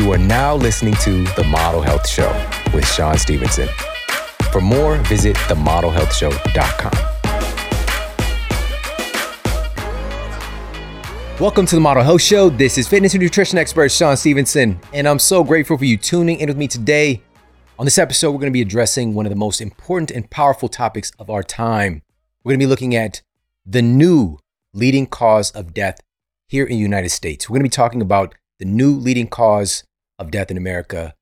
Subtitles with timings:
[0.00, 2.32] You are now listening to The Model Health Show
[2.72, 3.68] with Shawn Stevenson.
[4.50, 6.92] For more, visit themodelhealthshow.com.
[11.38, 12.48] Welcome to the Model Health Show.
[12.48, 16.40] This is fitness and nutrition expert Shawn Stevenson, and I'm so grateful for you tuning
[16.40, 17.20] in with me today.
[17.78, 20.70] On this episode, we're going to be addressing one of the most important and powerful
[20.70, 22.00] topics of our time.
[22.42, 23.20] We're going to be looking at
[23.66, 24.38] the new
[24.72, 26.00] leading cause of death
[26.48, 27.50] here in the United States.
[27.50, 29.84] We're going to be talking about the new leading cause
[30.20, 31.14] of death in America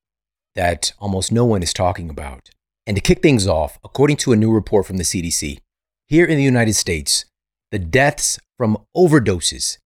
[0.55, 2.51] that almost no one is talking about.
[2.87, 5.61] And to kick things off, according to a new report from the CDC,
[6.07, 7.25] here in the United States,
[7.71, 9.79] the deaths from overdoses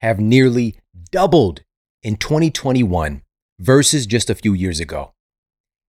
[0.00, 0.78] have nearly
[1.10, 1.62] doubled
[2.02, 3.22] in 2021
[3.60, 5.12] versus just a few years ago.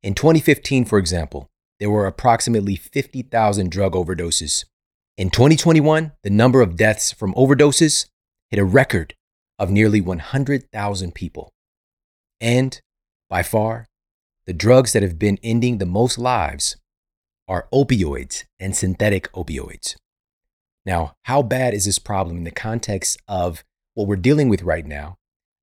[0.04, 1.48] In 2015, for example,
[1.80, 4.66] there were approximately 50,000 drug overdoses.
[5.18, 8.08] In 2021, the number of deaths from overdoses
[8.50, 9.14] hit a record
[9.58, 11.52] of nearly 100,000 people.
[12.46, 12.80] And
[13.28, 13.88] by far,
[14.46, 16.78] the drugs that have been ending the most lives
[17.48, 19.96] are opioids and synthetic opioids.
[20.86, 23.64] Now, how bad is this problem in the context of
[23.96, 25.16] what we're dealing with right now,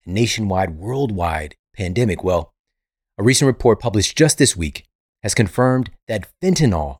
[0.04, 2.24] a nationwide, worldwide pandemic?
[2.24, 2.52] Well,
[3.16, 4.84] a recent report published just this week
[5.22, 6.96] has confirmed that fentanyl,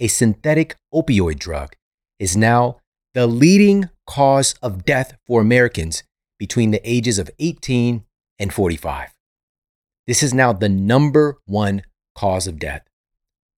[0.00, 1.76] a synthetic opioid drug,
[2.18, 2.80] is now
[3.14, 6.02] the leading cause of death for Americans
[6.36, 8.02] between the ages of 18
[8.40, 9.10] and 45.
[10.06, 11.82] This is now the number one
[12.16, 12.82] cause of death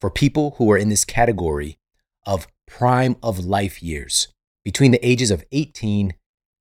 [0.01, 1.79] for people who are in this category
[2.27, 4.29] of prime of life years
[4.65, 6.15] between the ages of 18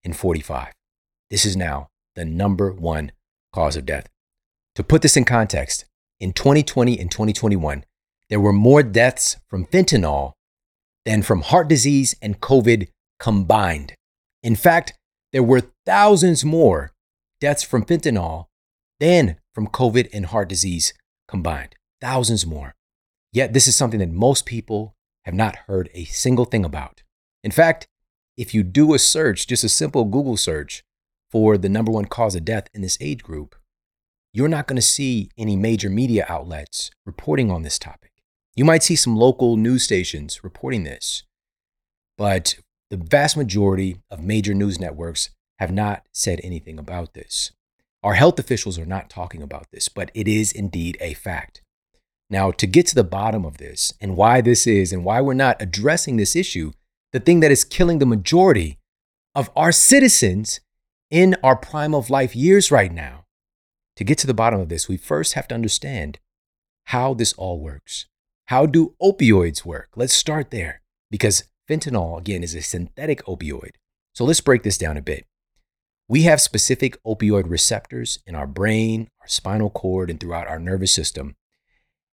[0.04, 0.74] and 45.
[1.30, 3.12] This is now the number one
[3.54, 4.08] cause of death.
[4.76, 5.86] To put this in context,
[6.20, 7.84] in 2020 and 2021,
[8.30, 10.34] there were more deaths from fentanyl
[11.06, 12.88] than from heart disease and COVID
[13.20, 13.96] combined.
[14.44, 14.94] In fact,
[15.34, 16.92] there were thousands more
[17.40, 18.46] deaths from fentanyl
[19.00, 20.94] than from COVID and heart disease
[21.28, 21.76] combined.
[22.00, 22.76] Thousands more.
[23.34, 27.03] Yet, this is something that most people have not heard a single thing about.
[27.44, 27.88] In fact,
[28.38, 30.84] if you do a search, just a simple Google search
[31.30, 33.56] for the number one cause of death in this age group,
[34.34, 38.12] you're not going to see any major media outlets reporting on this topic.
[38.56, 41.24] You might see some local news stations reporting this,
[42.18, 42.56] but
[42.90, 47.52] the vast majority of major news networks have not said anything about this.
[48.03, 51.62] Our health officials are not talking about this, but it is indeed a fact.
[52.29, 55.34] Now, to get to the bottom of this and why this is and why we're
[55.34, 56.72] not addressing this issue,
[57.12, 58.79] the thing that is killing the majority
[59.35, 60.62] of our citizens
[61.09, 63.25] in our prime of life years right now.
[63.97, 66.19] To get to the bottom of this, we first have to understand
[66.85, 68.07] how this all works.
[68.47, 69.89] How do opioids work?
[69.95, 70.81] Let's start there
[71.12, 73.72] because fentanyl, again, is a synthetic opioid.
[74.16, 75.25] So let's break this down a bit.
[76.07, 80.91] We have specific opioid receptors in our brain, our spinal cord, and throughout our nervous
[80.91, 81.35] system.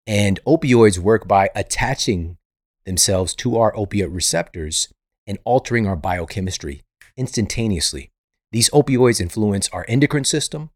[0.06, 2.38] And opioids work by attaching
[2.84, 4.88] themselves to our opiate receptors
[5.26, 6.82] and altering our biochemistry
[7.16, 8.10] instantaneously.
[8.50, 10.70] These opioids influence our endocrine system,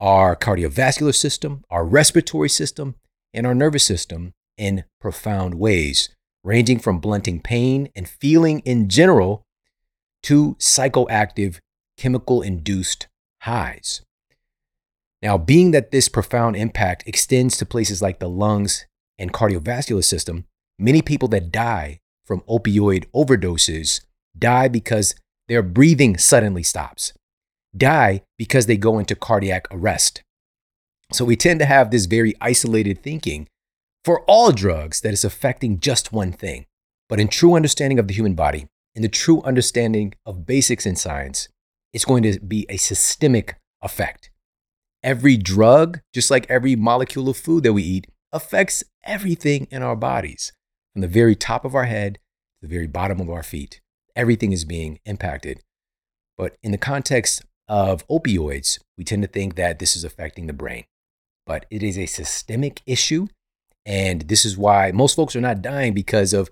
[0.00, 2.94] our cardiovascular system, our respiratory system,
[3.34, 6.08] and our nervous system in profound ways,
[6.42, 9.44] ranging from blunting pain and feeling in general
[10.22, 11.58] to psychoactive
[12.02, 13.06] chemical induced
[13.42, 14.02] highs.
[15.22, 18.86] Now, being that this profound impact extends to places like the lungs
[19.18, 20.46] and cardiovascular system,
[20.82, 24.00] Many people that die from opioid overdoses
[24.36, 25.14] die because
[25.46, 27.12] their breathing suddenly stops,
[27.76, 30.24] die because they go into cardiac arrest.
[31.12, 33.46] So we tend to have this very isolated thinking
[34.04, 36.66] for all drugs that is affecting just one thing.
[37.08, 40.96] But in true understanding of the human body, in the true understanding of basics in
[40.96, 41.48] science,
[41.92, 44.30] it's going to be a systemic effect.
[45.02, 49.96] Every drug, just like every molecule of food that we eat, affects everything in our
[49.96, 50.52] bodies
[50.92, 52.14] from the very top of our head
[52.60, 53.80] to the very bottom of our feet.
[54.14, 55.60] Everything is being impacted.
[56.38, 60.52] But in the context of opioids, we tend to think that this is affecting the
[60.52, 60.84] brain.
[61.46, 63.26] But it is a systemic issue.
[63.84, 66.48] And this is why most folks are not dying because of,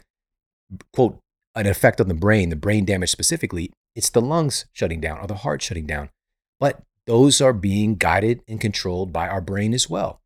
[0.93, 1.19] quote,
[1.55, 3.71] an effect on the brain, the brain damage specifically.
[3.95, 6.11] It's the lungs shutting down or the heart shutting down.
[6.59, 10.21] But those are being guided and controlled by our brain as well.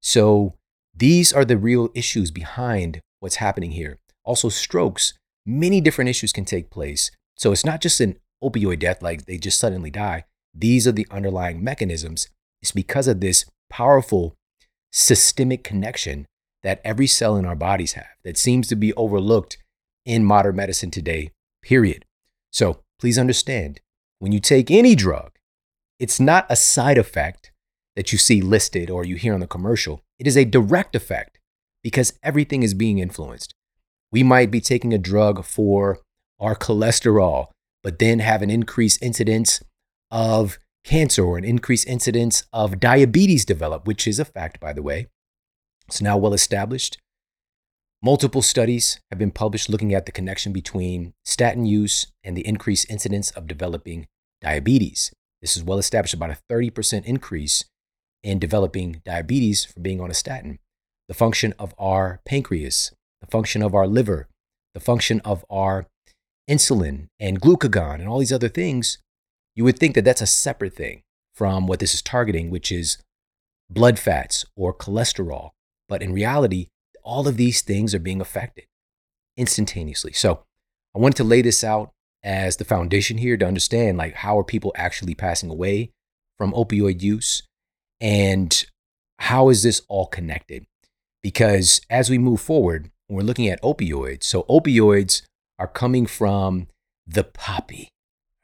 [0.00, 0.54] So
[0.94, 3.98] these are the real issues behind what's happening here.
[4.24, 5.14] Also, strokes,
[5.44, 7.10] many different issues can take place.
[7.36, 10.24] So it's not just an opioid death, like they just suddenly die.
[10.54, 12.28] These are the underlying mechanisms.
[12.62, 14.34] It's because of this powerful
[14.90, 16.26] systemic connection
[16.62, 19.58] that every cell in our bodies have that seems to be overlooked
[20.04, 21.30] in modern medicine today,
[21.62, 22.04] period.
[22.50, 23.80] So please understand
[24.18, 25.32] when you take any drug,
[25.98, 27.52] it's not a side effect
[27.94, 30.02] that you see listed or you hear on the commercial.
[30.18, 31.38] It is a direct effect
[31.82, 33.54] because everything is being influenced.
[34.12, 36.00] We might be taking a drug for
[36.38, 37.48] our cholesterol,
[37.82, 39.62] but then have an increased incidence
[40.10, 44.82] of cancer or an increased incidence of diabetes develop, which is a fact, by the
[44.82, 45.08] way.
[45.88, 46.98] It's now well established.
[48.02, 52.90] Multiple studies have been published looking at the connection between statin use and the increased
[52.90, 54.06] incidence of developing
[54.40, 55.12] diabetes.
[55.40, 57.64] This is well established about a 30% increase
[58.22, 60.58] in developing diabetes from being on a statin.
[61.08, 64.28] The function of our pancreas, the function of our liver,
[64.74, 65.86] the function of our
[66.48, 68.98] insulin and glucagon and all these other things,
[69.54, 71.02] you would think that that's a separate thing
[71.34, 72.98] from what this is targeting, which is
[73.70, 75.50] blood fats or cholesterol.
[75.88, 76.68] But in reality,
[77.06, 78.64] all of these things are being affected
[79.36, 80.12] instantaneously.
[80.12, 80.42] So
[80.94, 81.92] I wanted to lay this out
[82.22, 85.92] as the foundation here to understand like how are people actually passing away
[86.36, 87.44] from opioid use
[88.00, 88.66] and
[89.20, 90.66] how is this all connected?
[91.22, 94.24] Because as we move forward, we're looking at opioids.
[94.24, 95.22] So opioids
[95.58, 96.66] are coming from
[97.06, 97.88] the poppy.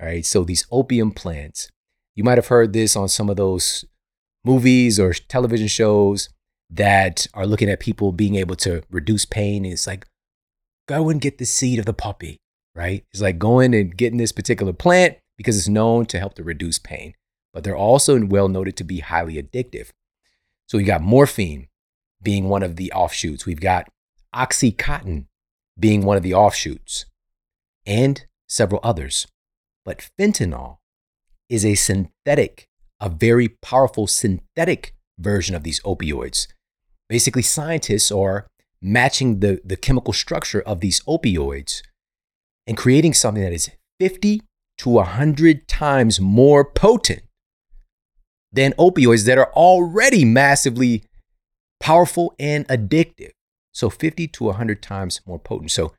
[0.00, 0.24] All right.
[0.24, 1.68] So these opium plants,
[2.14, 3.84] you might have heard this on some of those
[4.44, 6.28] movies or television shows
[6.72, 9.64] that are looking at people being able to reduce pain.
[9.64, 10.06] It's like,
[10.88, 12.38] go and get the seed of the poppy,
[12.74, 13.04] right?
[13.12, 16.78] It's like going and getting this particular plant because it's known to help to reduce
[16.78, 17.14] pain,
[17.52, 19.90] but they're also well noted to be highly addictive.
[20.66, 21.68] So we got morphine
[22.22, 23.44] being one of the offshoots.
[23.44, 23.88] We've got
[24.34, 25.26] Oxycontin
[25.78, 27.06] being one of the offshoots,
[27.86, 29.26] and several others.
[29.84, 30.78] But fentanyl
[31.48, 32.68] is a synthetic,
[33.00, 36.46] a very powerful synthetic version of these opioids.
[37.12, 38.46] Basically, scientists are
[38.80, 41.82] matching the, the chemical structure of these opioids
[42.66, 43.68] and creating something that is
[44.00, 44.40] 50
[44.78, 47.20] to 100 times more potent
[48.50, 51.04] than opioids that are already massively
[51.80, 53.32] powerful and addictive.
[53.72, 55.70] So 50 to 100 times more potent.
[55.70, 55.92] So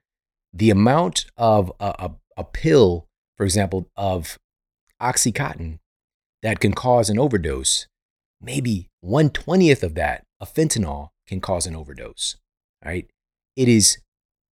[0.51, 3.06] the amount of a, a, a pill,
[3.38, 4.39] for example, of
[5.00, 5.77] Oxycontin
[6.42, 7.86] that can cause an overdose,
[8.42, 12.35] maybe 120th of that of fentanyl can cause an overdose.
[12.85, 13.09] Right?
[13.55, 13.97] It is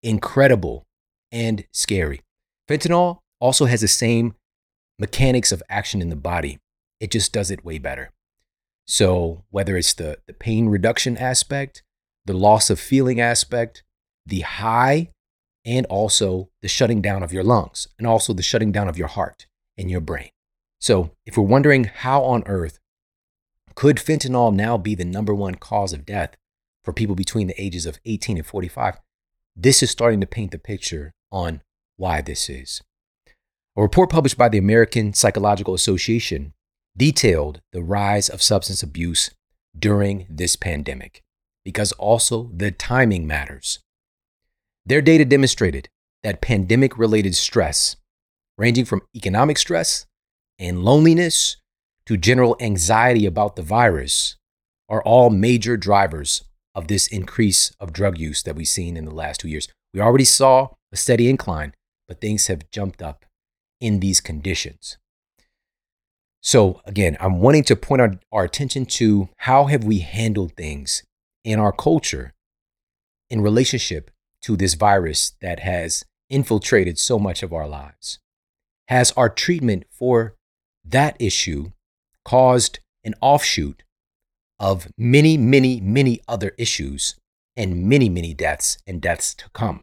[0.02, 0.84] incredible
[1.30, 2.22] and scary.
[2.68, 4.34] Fentanyl also has the same
[4.98, 6.58] mechanics of action in the body.
[6.98, 8.10] It just does it way better.
[8.86, 11.82] So whether it's the, the pain reduction aspect,
[12.24, 13.82] the loss of feeling aspect,
[14.24, 15.10] the high,
[15.64, 19.08] and also the shutting down of your lungs, and also the shutting down of your
[19.08, 19.46] heart
[19.76, 20.30] and your brain.
[20.80, 22.78] So, if we're wondering how on earth
[23.74, 26.36] could fentanyl now be the number one cause of death
[26.82, 28.98] for people between the ages of 18 and 45,
[29.54, 31.62] this is starting to paint the picture on
[31.96, 32.82] why this is.
[33.76, 36.52] A report published by the American Psychological Association
[36.96, 39.30] detailed the rise of substance abuse
[39.78, 41.22] during this pandemic
[41.64, 43.78] because also the timing matters.
[44.84, 45.88] Their data demonstrated
[46.22, 47.96] that pandemic related stress,
[48.58, 50.06] ranging from economic stress
[50.58, 51.56] and loneliness
[52.06, 54.36] to general anxiety about the virus,
[54.88, 56.44] are all major drivers
[56.74, 59.68] of this increase of drug use that we've seen in the last two years.
[59.94, 61.74] We already saw a steady incline,
[62.08, 63.24] but things have jumped up
[63.80, 64.98] in these conditions.
[66.42, 71.02] So again, I'm wanting to point our, our attention to how have we handled things
[71.44, 72.32] in our culture
[73.30, 74.10] in relationship
[74.42, 78.18] to this virus that has infiltrated so much of our lives?
[78.88, 80.34] Has our treatment for
[80.84, 81.72] that issue
[82.24, 83.82] caused an offshoot
[84.58, 87.16] of many, many, many other issues
[87.56, 89.82] and many, many deaths and deaths to come?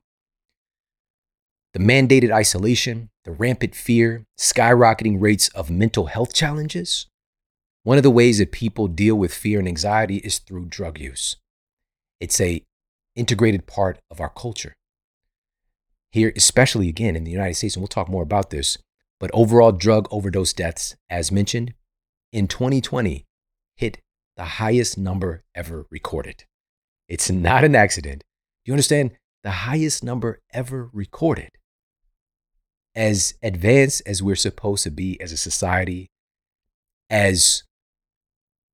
[1.74, 7.05] The mandated isolation, the rampant fear, skyrocketing rates of mental health challenges.
[7.84, 11.36] One of the ways that people deal with fear and anxiety is through drug use.
[12.19, 12.63] It's a
[13.15, 14.75] integrated part of our culture.
[16.12, 18.77] Here, especially again in the United States, and we'll talk more about this,
[19.19, 21.74] but overall drug overdose deaths, as mentioned,
[22.31, 23.25] in 2020
[23.75, 24.00] hit
[24.36, 26.45] the highest number ever recorded.
[27.07, 28.24] It's not an accident.
[28.63, 29.12] Do you understand?
[29.43, 31.51] The highest number ever recorded.
[32.95, 36.09] As advanced as we're supposed to be as a society,
[37.09, 37.63] as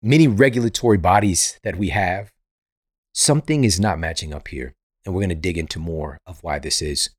[0.02, 2.32] many regulatory bodies that we have,
[3.14, 4.74] something is not matching up here.
[5.06, 7.12] And we're going to dig into more of why this is.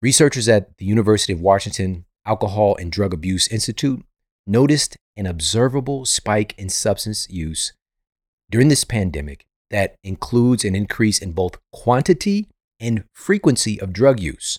[0.00, 4.04] Researchers at the University of Washington Alcohol and Drug Abuse Institute
[4.48, 7.72] noticed an observable spike in substance use
[8.50, 12.48] during this pandemic that includes an increase in both quantity
[12.80, 14.58] and frequency of drug use.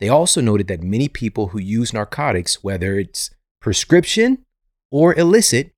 [0.00, 4.44] They also noted that many people who use narcotics, whether it's prescription
[4.90, 5.72] or illicit,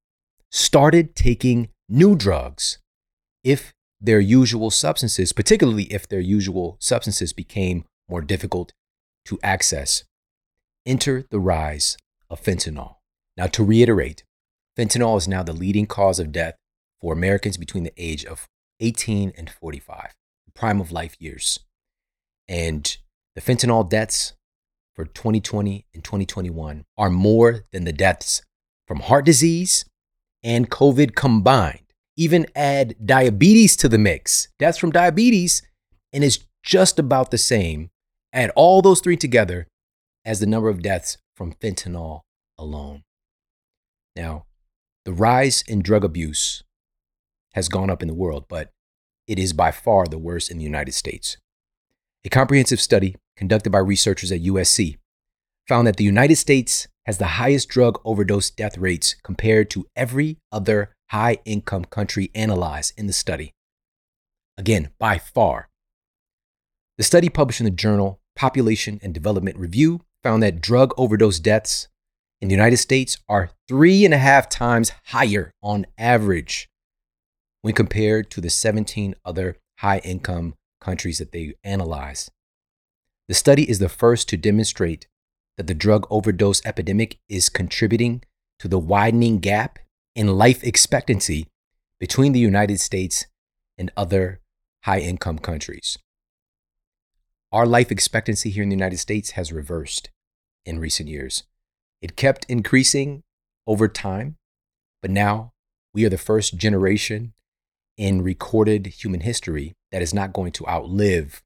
[0.50, 2.78] started taking new drugs
[3.44, 8.72] if their usual substances, particularly if their usual substances became more difficult
[9.26, 10.04] to access.
[10.86, 11.96] Enter the rise
[12.30, 12.99] of fentanyl.
[13.40, 14.22] Now, to reiterate,
[14.78, 16.56] fentanyl is now the leading cause of death
[17.00, 18.46] for Americans between the age of
[18.80, 21.58] 18 and 45, the prime of life years.
[22.46, 22.94] And
[23.34, 24.34] the fentanyl deaths
[24.94, 28.42] for 2020 and 2021 are more than the deaths
[28.86, 29.86] from heart disease
[30.42, 31.94] and COVID combined.
[32.18, 35.62] Even add diabetes to the mix, deaths from diabetes,
[36.12, 37.88] and it's just about the same.
[38.34, 39.66] Add all those three together
[40.26, 42.20] as the number of deaths from fentanyl
[42.58, 43.02] alone.
[44.20, 44.44] Now,
[45.06, 46.62] the rise in drug abuse
[47.54, 48.70] has gone up in the world, but
[49.26, 51.38] it is by far the worst in the United States.
[52.26, 54.98] A comprehensive study conducted by researchers at USC
[55.66, 60.36] found that the United States has the highest drug overdose death rates compared to every
[60.52, 63.54] other high income country analyzed in the study.
[64.58, 65.70] Again, by far.
[66.98, 71.88] The study published in the journal Population and Development Review found that drug overdose deaths
[72.40, 76.68] in the United States are three and a half times higher on average
[77.62, 82.30] when compared to the 17 other high income countries that they analyzed.
[83.28, 85.06] The study is the first to demonstrate
[85.56, 88.22] that the drug overdose epidemic is contributing
[88.58, 89.78] to the widening gap
[90.16, 91.46] in life expectancy
[91.98, 93.26] between the United States
[93.76, 94.40] and other
[94.84, 95.98] high income countries.
[97.52, 100.08] Our life expectancy here in the United States has reversed
[100.64, 101.44] in recent years.
[102.02, 103.22] It kept increasing
[103.66, 104.36] over time,
[105.02, 105.52] but now
[105.92, 107.34] we are the first generation
[107.96, 111.42] in recorded human history that is not going to outlive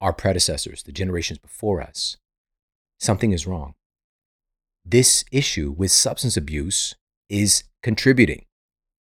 [0.00, 2.16] our predecessors, the generations before us.
[2.98, 3.74] Something is wrong.
[4.84, 6.94] This issue with substance abuse
[7.28, 8.46] is contributing,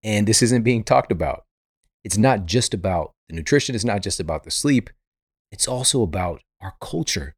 [0.04, 1.46] and this isn't being talked about.
[2.04, 4.89] It's not just about the nutrition, it's not just about the sleep,
[5.51, 7.36] it's also about our culture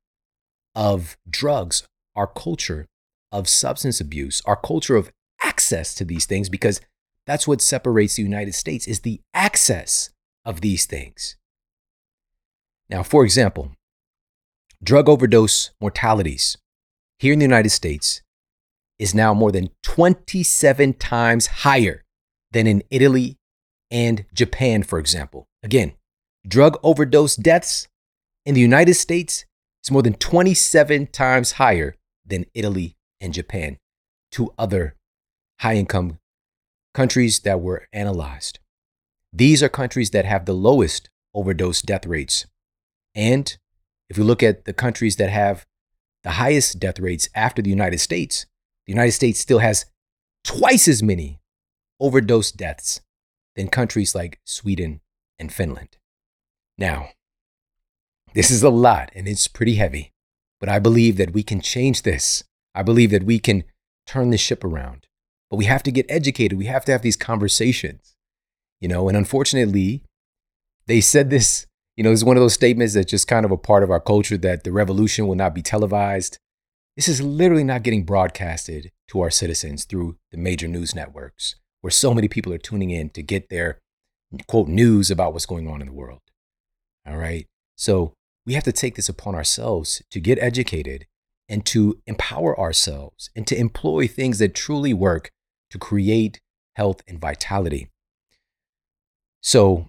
[0.76, 2.88] of drugs, our culture
[3.32, 6.82] of substance abuse, our culture of access to these things, because
[7.26, 10.12] that's what separates the United States is the access
[10.46, 11.36] of these things.
[12.90, 13.72] Now, for example,
[14.82, 16.58] drug overdose mortalities
[17.20, 18.22] here in the United States
[18.98, 22.04] is now more than 27 times higher
[22.52, 23.38] than in Italy
[23.92, 25.48] and Japan, for example.
[25.64, 25.94] Again,
[26.48, 27.88] drug overdose deaths
[28.46, 29.46] in the United States
[29.84, 33.78] is more than 27 times higher than Italy and Japan,
[34.32, 34.96] two other
[35.60, 36.20] high income
[36.94, 38.60] countries that were analyzed.
[39.34, 42.46] These are countries that have the lowest overdose death rates.
[43.14, 43.58] And
[44.10, 45.66] if you look at the countries that have
[46.24, 48.46] the highest death rates after the United States,
[48.86, 49.86] the United States still has
[50.44, 51.40] twice as many
[52.00, 53.02] overdose deaths
[53.56, 55.02] than countries like Sweden
[55.38, 55.98] and Finland.
[56.78, 57.10] Now,
[58.34, 60.14] this is a lot and it's pretty heavy,
[60.60, 62.44] but I believe that we can change this.
[62.78, 63.64] I believe that we can
[64.06, 65.08] turn this ship around.
[65.50, 66.58] But we have to get educated.
[66.58, 68.16] We have to have these conversations,
[68.80, 70.04] you know, and unfortunately,
[70.86, 71.66] they said this,
[71.96, 74.00] you know, it's one of those statements that's just kind of a part of our
[74.00, 76.38] culture that the revolution will not be televised.
[76.96, 81.92] This is literally not getting broadcasted to our citizens through the major news networks, where
[81.92, 83.80] so many people are tuning in to get their
[84.46, 86.22] quote news about what's going on in the world.
[87.08, 87.48] All right.
[87.76, 88.14] So
[88.46, 91.08] we have to take this upon ourselves to get educated
[91.50, 95.30] and to empower ourselves and to employ things that truly work
[95.70, 96.40] to create
[96.76, 97.90] health and vitality.
[99.42, 99.88] So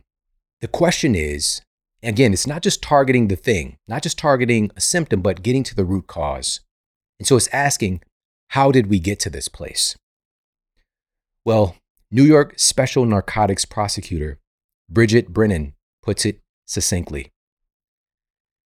[0.60, 1.60] the question is
[2.02, 5.74] again, it's not just targeting the thing, not just targeting a symptom, but getting to
[5.74, 6.60] the root cause.
[7.18, 8.02] And so it's asking,
[8.48, 9.96] how did we get to this place?
[11.44, 11.76] Well,
[12.10, 14.38] New York Special Narcotics Prosecutor
[14.88, 17.30] Bridget Brennan puts it succinctly.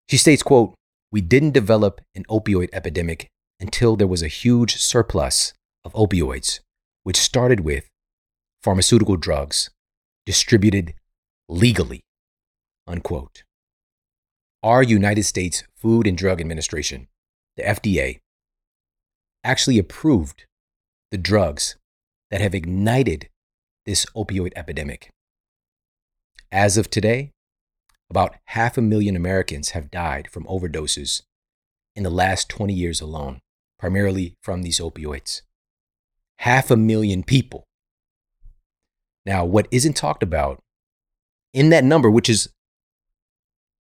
[0.10, 0.76] She states, quote,
[1.12, 3.28] we didn't develop an opioid epidemic
[3.60, 5.54] until there was a huge surplus
[5.84, 6.60] of opioids,
[7.04, 7.90] which started with
[8.64, 9.70] pharmaceutical drugs
[10.26, 10.94] distributed
[11.50, 12.02] legally,
[12.88, 13.44] unquote.
[14.64, 17.08] Our United States Food and Drug Administration,
[17.58, 18.20] the FDA,
[19.44, 20.46] actually approved
[21.10, 21.76] the drugs
[22.30, 23.28] that have ignited
[23.86, 25.10] this opioid epidemic.
[26.52, 27.32] As of today,
[28.12, 31.24] about half a million Americans have died from overdoses
[31.96, 33.40] in the last 20 years alone,
[33.80, 35.42] primarily from these opioids.
[36.40, 37.64] Half a million people.
[39.26, 40.62] Now, what isn't talked about
[41.54, 42.50] in that number, which is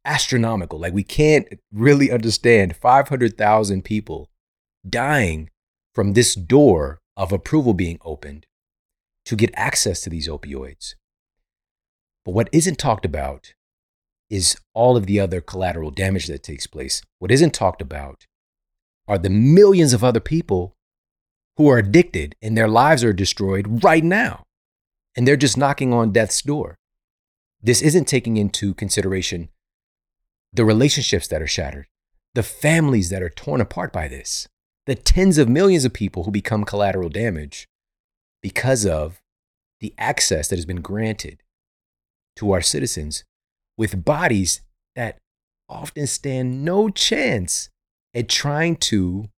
[0.05, 4.29] astronomical, like we can't really understand 500,000 people
[4.87, 5.49] dying
[5.93, 8.45] from this door of approval being opened
[9.25, 10.95] to get access to these opioids.
[12.23, 13.53] But what isn't talked about
[14.31, 17.03] is all of the other collateral damage that takes place.
[17.19, 18.25] What isn't talked about
[19.07, 20.77] are the millions of other people
[21.57, 24.43] who are addicted and their lives are destroyed right now.
[25.17, 26.77] And they're just knocking on death's door.
[27.61, 29.49] This isn't taking into consideration
[30.53, 31.87] the relationships that are shattered,
[32.33, 34.47] the families that are torn apart by this,
[34.85, 37.67] the tens of millions of people who become collateral damage
[38.41, 39.21] because of
[39.81, 41.43] the access that has been granted
[42.37, 43.25] to our citizens
[43.77, 44.61] with bodies
[44.95, 45.17] that
[45.69, 47.69] often stand no chance
[48.13, 49.29] at trying to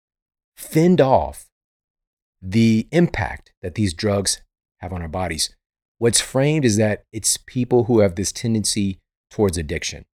[0.57, 1.47] fend off
[2.41, 4.41] the impact that these drugs
[4.81, 5.55] have on our bodies.
[5.97, 8.99] What's framed is that it's people who have this tendency
[9.31, 10.05] towards addiction.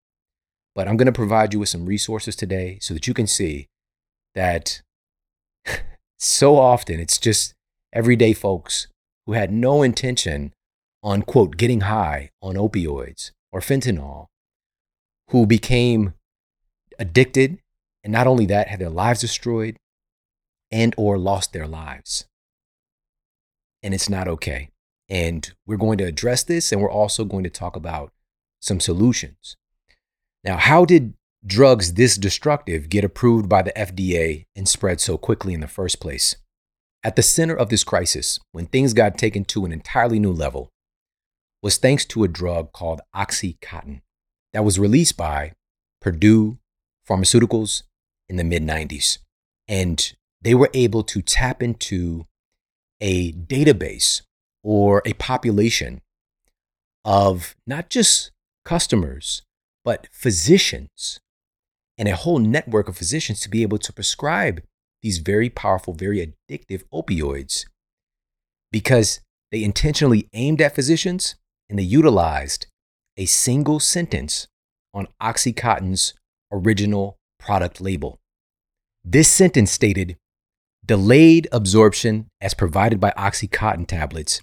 [0.75, 3.67] But I'm going to provide you with some resources today so that you can see
[4.35, 4.83] that
[6.19, 7.55] so often it's just
[7.93, 8.89] everyday folks
[9.27, 10.53] who had no intention
[11.03, 14.27] on, quote, getting high on opioids or fentanyl,
[15.31, 16.15] who became
[16.99, 17.59] addicted
[18.05, 19.77] and not only that had their lives destroyed
[20.71, 22.27] and or lost their lives.
[23.83, 24.71] And it's not okay.
[25.09, 28.13] And we're going to address this and we're also going to talk about
[28.61, 29.57] some solutions.
[30.45, 31.15] Now how did
[31.47, 36.01] drugs this destructive get approved by the FDA and spread so quickly in the first
[36.01, 36.37] place?
[37.05, 40.71] At the center of this crisis when things got taken to an entirely new level
[41.63, 44.01] was thanks to a drug called Oxycontin
[44.53, 45.53] that was released by
[46.01, 46.59] Purdue
[47.09, 47.83] Pharmaceuticals
[48.29, 49.19] in the mid 90s.
[49.67, 52.27] And they were able to tap into
[53.01, 54.23] a database
[54.63, 56.01] or a population
[57.05, 58.31] of not just
[58.65, 59.43] customers,
[59.85, 61.21] but physicians
[61.97, 64.63] and a whole network of physicians to be able to prescribe
[65.03, 66.19] these very powerful, very
[66.51, 67.65] addictive opioids
[68.71, 71.37] because they intentionally aimed at physicians
[71.69, 72.67] and they utilized
[73.17, 74.47] a single sentence
[74.95, 76.15] on Oxycontin's
[76.53, 78.19] original product label.
[79.05, 80.17] This sentence stated
[80.85, 84.41] delayed absorption as provided by Oxycontin tablets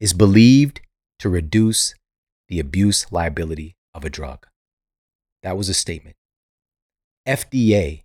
[0.00, 0.80] is believed
[1.18, 1.94] to reduce
[2.48, 4.46] the abuse liability of a drug.
[5.42, 6.16] That was a statement.
[7.26, 8.02] FDA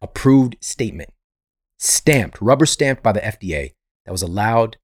[0.00, 1.10] approved statement,
[1.78, 3.72] stamped, rubber stamped by the FDA,
[4.04, 4.78] that was allowed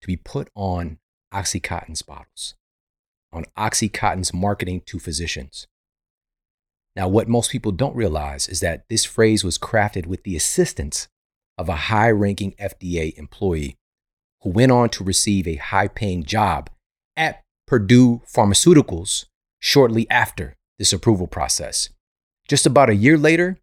[0.00, 0.98] to be put on
[1.34, 2.54] Oxycontin's bottles,
[3.32, 5.66] on Oxycontin's marketing to physicians.
[6.96, 11.08] Now, what most people don't realize is that this phrase was crafted with the assistance
[11.58, 13.76] of a high ranking FDA employee
[14.42, 16.70] who went on to receive a high paying job
[17.16, 19.24] at Purdue Pharmaceuticals
[19.58, 21.88] shortly after this approval process.
[22.46, 23.58] Just about a year later,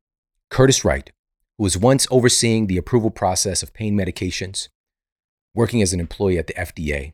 [0.49, 1.09] Curtis Wright,
[1.57, 4.67] who was once overseeing the approval process of pain medications,
[5.53, 7.13] working as an employee at the FDA,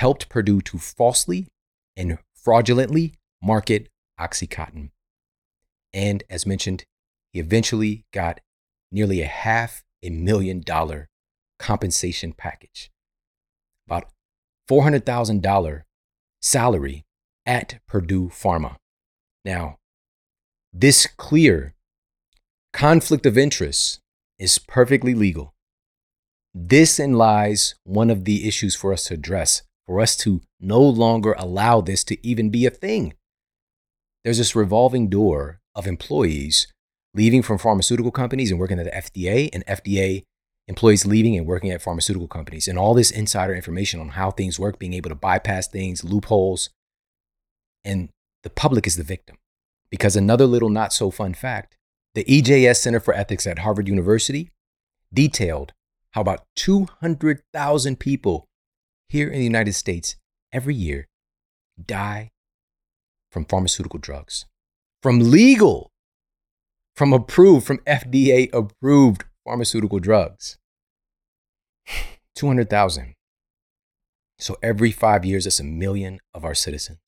[0.00, 1.46] helped Purdue to falsely
[1.94, 3.86] and fraudulently market
[4.18, 4.88] Oxycontin.
[5.92, 6.84] And as mentioned,
[7.34, 8.40] he eventually got
[8.90, 11.10] nearly a half a million dollar
[11.58, 12.90] compensation package,
[13.86, 14.06] about
[14.70, 15.82] $400,000
[16.40, 17.04] salary
[17.44, 18.76] at Purdue Pharma.
[19.44, 19.76] Now,
[20.72, 21.74] this clear
[22.72, 24.00] conflict of interest
[24.38, 25.52] is perfectly legal.
[26.54, 30.80] This in lies one of the issues for us to address, for us to no
[30.80, 33.12] longer allow this to even be a thing.
[34.22, 36.68] There's this revolving door of employees
[37.12, 40.22] leaving from pharmaceutical companies and working at the FDA, and FDA
[40.68, 44.60] employees leaving and working at pharmaceutical companies, and all this insider information on how things
[44.60, 46.70] work, being able to bypass things, loopholes.
[47.84, 48.10] And
[48.44, 49.38] the public is the victim.
[49.90, 51.76] Because another little not so fun fact
[52.14, 54.50] the EJS Center for Ethics at Harvard University
[55.12, 55.72] detailed
[56.12, 58.46] how about 200,000 people
[59.10, 60.16] here in the United States
[60.52, 61.08] every year
[61.84, 62.30] die
[63.30, 64.46] from pharmaceutical drugs
[65.02, 65.90] from legal,
[66.94, 70.58] from approved, from FDA approved pharmaceutical drugs.
[72.34, 73.14] 200,000.
[74.38, 77.00] So every five years, that's a million of our citizens.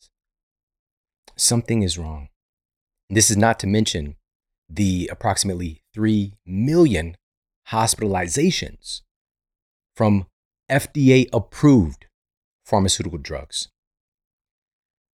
[1.36, 2.28] Something is wrong.
[3.08, 4.16] This is not to mention
[4.68, 7.16] the approximately 3 million
[7.68, 9.02] hospitalizations
[9.96, 10.26] from
[10.72, 12.06] FDA approved
[12.64, 13.68] pharmaceutical drugs.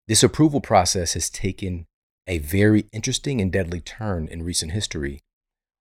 [0.07, 1.87] This approval process has taken
[2.29, 5.21] a very interesting and deadly turn in recent history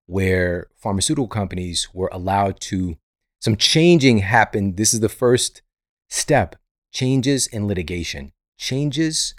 [0.06, 2.96] where pharmaceutical companies were allowed to,
[3.40, 4.76] some changing happened.
[4.76, 5.62] This is the first
[6.10, 6.56] step
[6.92, 9.34] changes in litigation, changes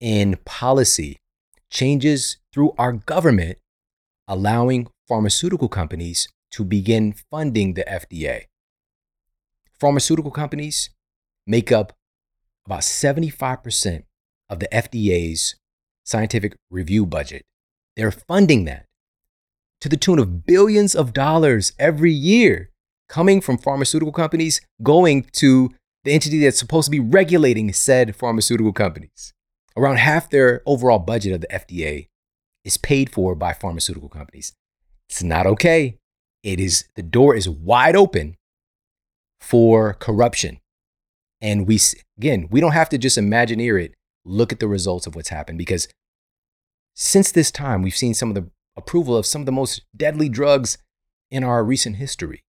[0.00, 1.18] in policy,
[1.70, 3.58] changes through our government,
[4.26, 8.44] allowing pharmaceutical companies to begin funding the FDA.
[9.80, 10.90] Pharmaceutical companies
[11.46, 11.92] make up
[12.66, 14.02] about 75%
[14.48, 15.56] of the FDA's
[16.04, 17.42] scientific review budget.
[17.96, 18.86] They're funding that
[19.80, 22.70] to the tune of billions of dollars every year
[23.08, 25.70] coming from pharmaceutical companies going to
[26.04, 29.32] the entity that's supposed to be regulating said pharmaceutical companies.
[29.76, 32.08] Around half their overall budget of the FDA
[32.64, 34.52] is paid for by pharmaceutical companies.
[35.08, 35.98] It's not okay.
[36.42, 38.36] It is the door is wide open
[39.46, 40.58] for corruption.
[41.40, 41.78] And we
[42.18, 43.94] again, we don't have to just imagineer it.
[44.24, 45.86] Look at the results of what's happened because
[46.94, 50.28] since this time we've seen some of the approval of some of the most deadly
[50.28, 50.78] drugs
[51.30, 52.42] in our recent history.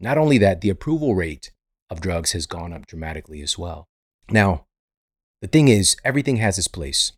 [0.00, 1.52] Not only that, the approval rate
[1.88, 3.86] of drugs has gone up dramatically as well.
[4.28, 4.66] Now,
[5.40, 7.12] the thing is, everything has its place.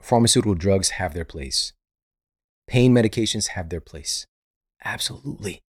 [0.00, 1.72] Pharmaceutical drugs have their place.
[2.68, 4.26] Pain medications have their place.
[4.84, 5.62] Absolutely.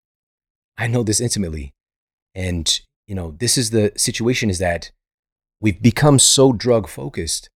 [0.77, 1.74] I know this intimately.
[2.35, 4.91] And, you know, this is the situation is that
[5.61, 7.49] we've become so drug focused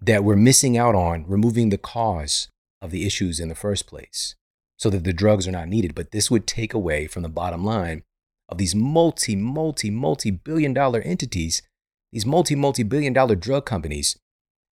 [0.00, 2.48] that we're missing out on removing the cause
[2.80, 4.34] of the issues in the first place
[4.76, 5.94] so that the drugs are not needed.
[5.94, 8.02] But this would take away from the bottom line
[8.48, 11.62] of these multi, multi, multi billion dollar entities,
[12.10, 14.18] these multi, multi billion dollar drug companies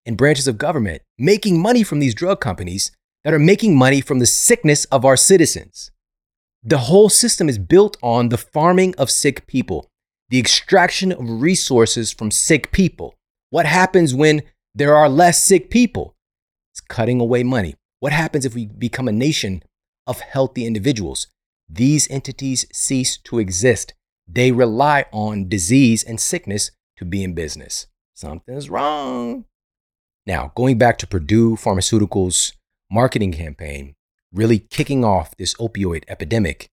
[0.06, 2.90] and branches of government making money from these drug companies
[3.24, 5.90] that are making money from the sickness of our citizens.
[6.68, 9.88] The whole system is built on the farming of sick people,
[10.28, 13.14] the extraction of resources from sick people.
[13.48, 14.42] What happens when
[14.74, 16.14] there are less sick people?
[16.74, 17.76] It's cutting away money.
[18.00, 19.62] What happens if we become a nation
[20.06, 21.28] of healthy individuals?
[21.70, 23.94] These entities cease to exist.
[24.30, 27.86] They rely on disease and sickness to be in business.
[28.12, 29.46] Something's wrong.
[30.26, 32.52] Now, going back to Purdue Pharmaceuticals'
[32.90, 33.94] marketing campaign,
[34.32, 36.68] really kicking off this opioid epidemic,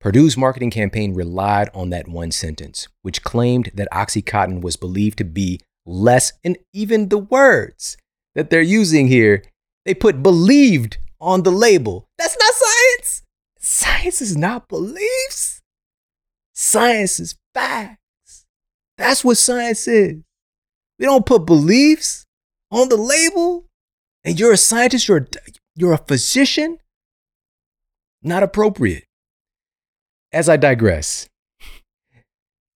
[0.00, 5.24] Purdue's marketing campaign relied on that one sentence, which claimed that Oxycontin was believed to
[5.24, 7.96] be less, and even the words
[8.34, 9.42] that they're using here,
[9.86, 12.06] they put believed on the label.
[12.18, 13.22] That's not science.
[13.58, 15.62] Science is not beliefs.
[16.52, 18.44] Science is facts.
[18.98, 20.22] That's what science is.
[20.98, 22.26] We don't put beliefs
[22.70, 23.64] on the label.
[24.22, 25.26] And you're a scientist, you're a,
[25.76, 26.78] you're a physician.
[28.22, 29.04] Not appropriate.
[30.32, 31.28] As I digress,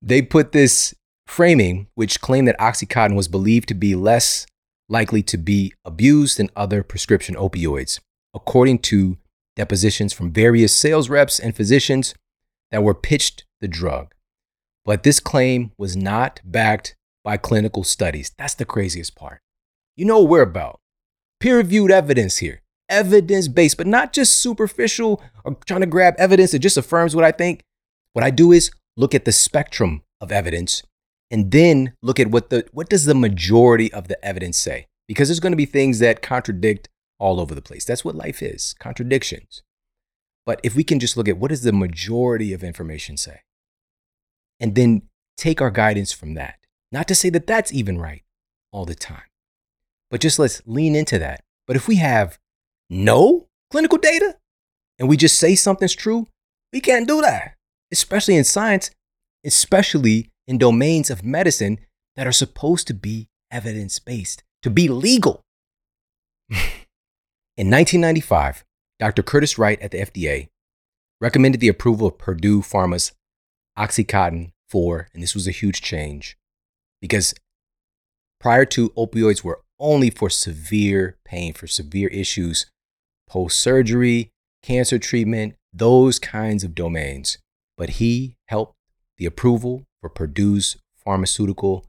[0.02, 0.94] they put this
[1.26, 4.46] framing, which claimed that Oxycontin was believed to be less
[4.88, 8.00] likely to be abused than other prescription opioids,
[8.34, 9.18] according to
[9.56, 12.14] depositions from various sales reps and physicians
[12.70, 14.14] that were pitched the drug.
[14.84, 18.32] But this claim was not backed by clinical studies.
[18.38, 19.40] That's the craziest part.
[19.96, 20.80] You know what we're about.
[21.40, 25.22] Peer reviewed evidence here, evidence based, but not just superficial.
[25.44, 27.62] Or trying to grab evidence that just affirms what I think.
[28.12, 30.83] What I do is look at the spectrum of evidence
[31.31, 34.87] and then look at what the what does the majority of the evidence say?
[35.07, 37.85] Because there's going to be things that contradict all over the place.
[37.85, 39.62] That's what life is contradictions.
[40.44, 43.40] But if we can just look at what does the majority of information say?
[44.61, 45.03] And then
[45.37, 46.57] take our guidance from that.
[46.90, 48.22] Not to say that that's even right
[48.72, 49.22] all the time
[50.11, 51.42] but just let's lean into that.
[51.66, 52.38] But if we have
[52.90, 54.37] no clinical data
[54.98, 56.27] and we just say something's true
[56.72, 57.55] we can't do that
[57.92, 58.90] especially in science
[59.44, 61.79] especially in domains of medicine
[62.16, 65.42] that are supposed to be evidence based, to be legal.
[66.51, 68.64] in 1995,
[68.98, 69.22] Dr.
[69.22, 70.48] Curtis Wright at the FDA
[71.20, 73.12] recommended the approval of Purdue Pharma's
[73.79, 76.37] Oxycontin 4, and this was a huge change
[77.01, 77.35] because
[78.40, 82.66] prior to opioids were only for severe pain, for severe issues,
[83.28, 84.30] post surgery,
[84.62, 87.38] cancer treatment, those kinds of domains.
[87.76, 88.74] But he helped
[89.16, 91.86] the approval for Purdue's pharmaceutical,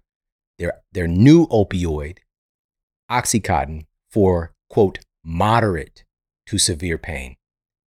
[0.58, 2.20] their, their new opioid,
[3.10, 6.04] Oxycontin, for quote, moderate
[6.48, 7.36] to severe pain.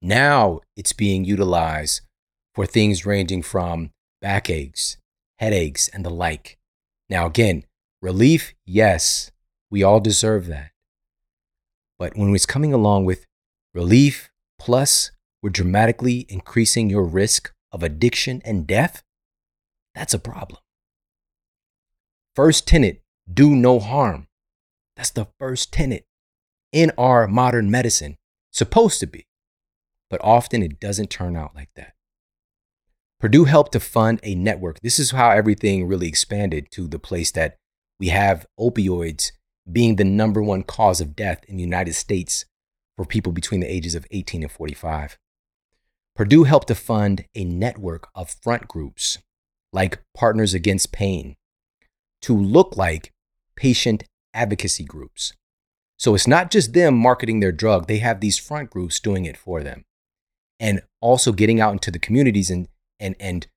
[0.01, 2.01] Now it's being utilized
[2.53, 4.97] for things ranging from backaches,
[5.37, 6.57] headaches, and the like.
[7.09, 7.63] Now, again,
[8.01, 9.31] relief, yes,
[9.69, 10.71] we all deserve that.
[11.99, 13.25] But when it's coming along with
[13.73, 14.29] relief
[14.59, 19.03] plus we're dramatically increasing your risk of addiction and death,
[19.95, 20.59] that's a problem.
[22.35, 24.27] First tenet do no harm.
[24.95, 26.05] That's the first tenet
[26.71, 28.17] in our modern medicine,
[28.51, 29.25] supposed to be.
[30.09, 31.93] But often it doesn't turn out like that.
[33.19, 34.79] Purdue helped to fund a network.
[34.81, 37.57] This is how everything really expanded to the place that
[37.99, 39.31] we have opioids
[39.71, 42.45] being the number one cause of death in the United States
[42.97, 45.17] for people between the ages of 18 and 45.
[46.15, 49.17] Purdue helped to fund a network of front groups
[49.73, 51.35] like Partners Against Pain
[52.21, 53.11] to look like
[53.55, 55.33] patient advocacy groups.
[55.97, 59.37] So it's not just them marketing their drug, they have these front groups doing it
[59.37, 59.83] for them.
[60.59, 62.67] And also getting out into the communities and
[62.99, 63.47] and and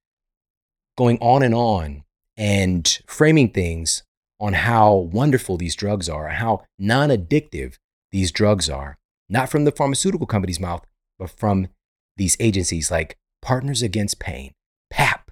[0.97, 2.05] going on and on
[2.37, 4.03] and framing things
[4.41, 7.77] on how wonderful these drugs are, how non-addictive
[8.11, 8.97] these drugs are,
[9.29, 10.85] not from the pharmaceutical company's mouth,
[11.19, 11.69] but from
[12.17, 14.53] these agencies like Partners Against Pain,
[14.91, 15.31] PAP.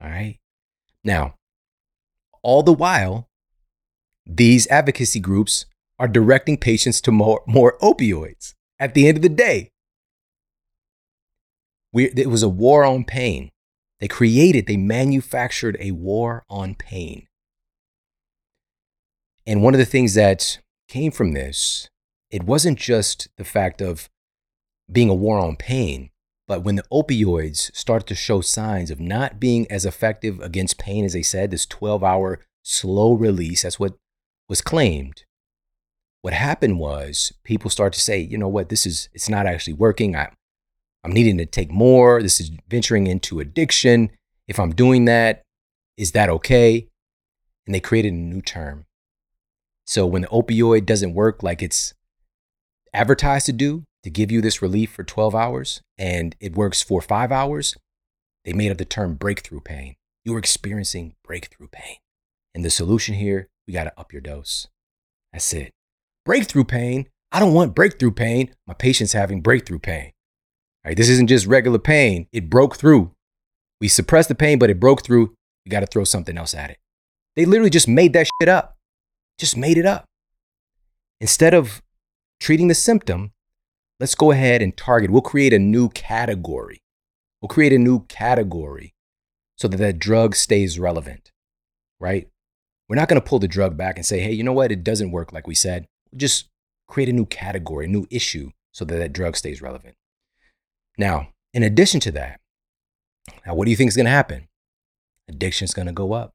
[0.00, 0.38] All right.
[1.02, 1.34] Now,
[2.42, 3.28] all the while,
[4.26, 5.66] these advocacy groups
[5.98, 9.70] are directing patients to more, more opioids at the end of the day.
[11.92, 13.50] We, it was a war on pain.
[14.00, 17.26] They created, they manufactured a war on pain.
[19.46, 21.88] And one of the things that came from this,
[22.30, 24.08] it wasn't just the fact of
[24.90, 26.10] being a war on pain,
[26.46, 31.04] but when the opioids started to show signs of not being as effective against pain
[31.04, 33.94] as they said, this 12 hour slow release, that's what
[34.48, 35.24] was claimed.
[36.20, 39.74] What happened was people started to say, you know what, this is, it's not actually
[39.74, 40.16] working.
[40.16, 40.30] I,
[41.02, 42.22] I'm needing to take more.
[42.22, 44.10] This is venturing into addiction.
[44.48, 45.42] If I'm doing that,
[45.96, 46.88] is that okay?
[47.66, 48.86] And they created a new term.
[49.86, 51.94] So when the opioid doesn't work like it's
[52.94, 57.02] advertised to do, to give you this relief for 12 hours, and it works for
[57.02, 57.74] five hours,
[58.44, 59.96] they made up the term breakthrough pain.
[60.24, 61.96] You're experiencing breakthrough pain.
[62.54, 64.68] And the solution here, we got to up your dose.
[65.32, 65.72] That's it.
[66.24, 67.08] Breakthrough pain.
[67.32, 68.54] I don't want breakthrough pain.
[68.66, 70.12] My patient's having breakthrough pain.
[70.84, 72.28] All right, this isn't just regular pain.
[72.32, 73.10] It broke through.
[73.80, 75.34] We suppressed the pain, but it broke through.
[75.64, 76.78] We got to throw something else at it.
[77.36, 78.76] They literally just made that shit up.
[79.38, 80.04] Just made it up.
[81.20, 81.82] Instead of
[82.40, 83.32] treating the symptom,
[84.00, 85.10] let's go ahead and target.
[85.10, 86.82] We'll create a new category.
[87.40, 88.94] We'll create a new category
[89.56, 91.30] so that that drug stays relevant,
[92.00, 92.28] right?
[92.88, 94.72] We're not going to pull the drug back and say, hey, you know what?
[94.72, 95.86] It doesn't work like we said.
[96.10, 96.48] We'll just
[96.88, 99.94] create a new category, a new issue so that that drug stays relevant.
[100.98, 102.40] Now, in addition to that,
[103.46, 104.48] now what do you think is going to happen?
[105.28, 106.32] Addiction is going to go up.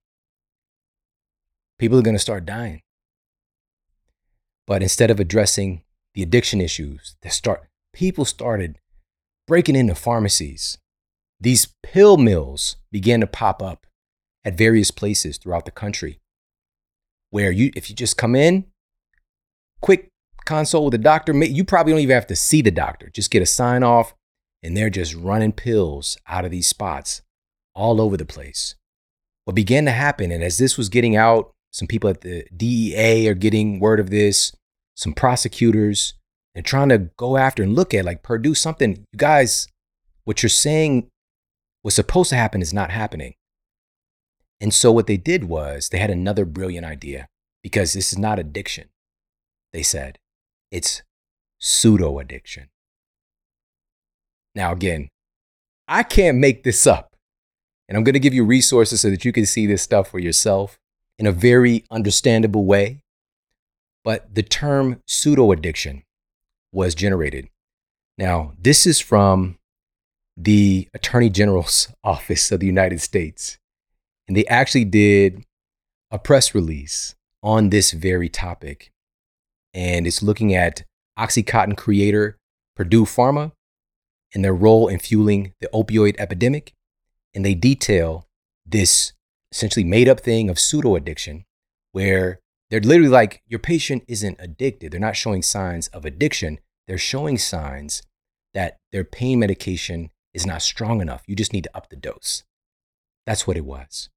[1.77, 2.81] People are going to start dying.
[4.65, 5.83] But instead of addressing
[6.19, 8.77] the addiction issues, that start people started
[9.47, 10.77] breaking into pharmacies.
[11.39, 13.87] These pill mills began to pop up
[14.43, 16.19] at various places throughout the country
[17.29, 18.65] where you if you just come in,
[19.81, 20.09] quick
[20.45, 23.09] consult with the doctor, you probably don't even have to see the doctor.
[23.13, 24.13] Just get a sign off,
[24.61, 27.21] and they're just running pills out of these spots
[27.73, 28.75] all over the place.
[29.45, 33.29] What began to happen, and as this was getting out, some people at the DEA
[33.29, 34.51] are getting word of this,
[34.99, 36.13] some prosecutors,
[36.53, 38.97] and trying to go after and look at like Purdue something.
[39.13, 39.69] You guys,
[40.25, 41.07] what you're saying
[41.85, 43.35] was supposed to happen is not happening.
[44.59, 47.29] And so what they did was they had another brilliant idea
[47.63, 48.89] because this is not addiction.
[49.71, 50.19] They said
[50.69, 51.01] it's
[51.59, 52.67] pseudo addiction.
[54.53, 55.07] Now, again,
[55.87, 57.15] I can't make this up.
[57.87, 60.19] And I'm going to give you resources so that you can see this stuff for
[60.19, 60.77] yourself
[61.17, 62.99] in a very understandable way.
[64.03, 66.03] But the term pseudo addiction
[66.71, 67.49] was generated.
[68.17, 69.57] Now, this is from
[70.37, 73.57] the Attorney General's Office of the United States.
[74.27, 75.43] And they actually did
[76.11, 78.91] a press release on this very topic.
[79.73, 80.83] And it's looking at
[81.17, 82.37] Oxycontin creator
[82.75, 83.51] Purdue Pharma
[84.33, 86.73] and their role in fueling the opioid epidemic.
[87.33, 88.27] And they detail
[88.65, 89.13] this
[89.51, 91.45] essentially made up thing of pseudo addiction,
[91.91, 94.91] where they're literally like, your patient isn't addicted.
[94.91, 96.59] They're not showing signs of addiction.
[96.87, 98.03] They're showing signs
[98.53, 101.23] that their pain medication is not strong enough.
[101.27, 102.43] You just need to up the dose.
[103.25, 104.09] That's what it was.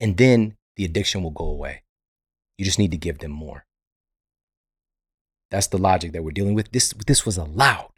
[0.00, 1.82] And then the addiction will go away.
[2.58, 3.66] You just need to give them more.
[5.50, 6.72] That's the logic that we're dealing with.
[6.72, 7.90] This, this was allowed.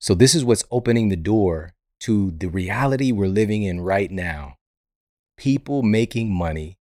[0.00, 4.56] So, this is what's opening the door to the reality we're living in right now.
[5.36, 6.78] People making money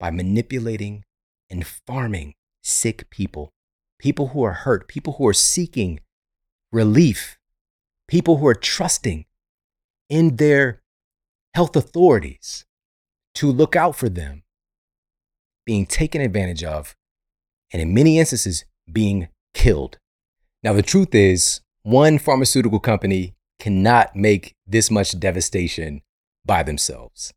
[0.00, 1.04] by manipulating
[1.50, 3.52] and farming sick people,
[3.98, 6.00] people who are hurt, people who are seeking
[6.72, 7.38] relief,
[8.08, 9.26] people who are trusting
[10.08, 10.82] in their
[11.54, 12.64] health authorities
[13.34, 14.42] to look out for them
[15.64, 16.96] being taken advantage of
[17.72, 19.98] and in many instances being killed.
[20.62, 26.02] Now, the truth is, one pharmaceutical company cannot make this much devastation
[26.44, 27.32] by themselves.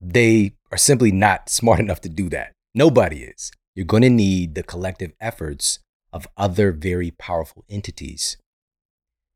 [0.00, 2.52] They are simply not smart enough to do that.
[2.74, 3.52] Nobody is.
[3.74, 5.78] You're going to need the collective efforts
[6.12, 8.36] of other very powerful entities.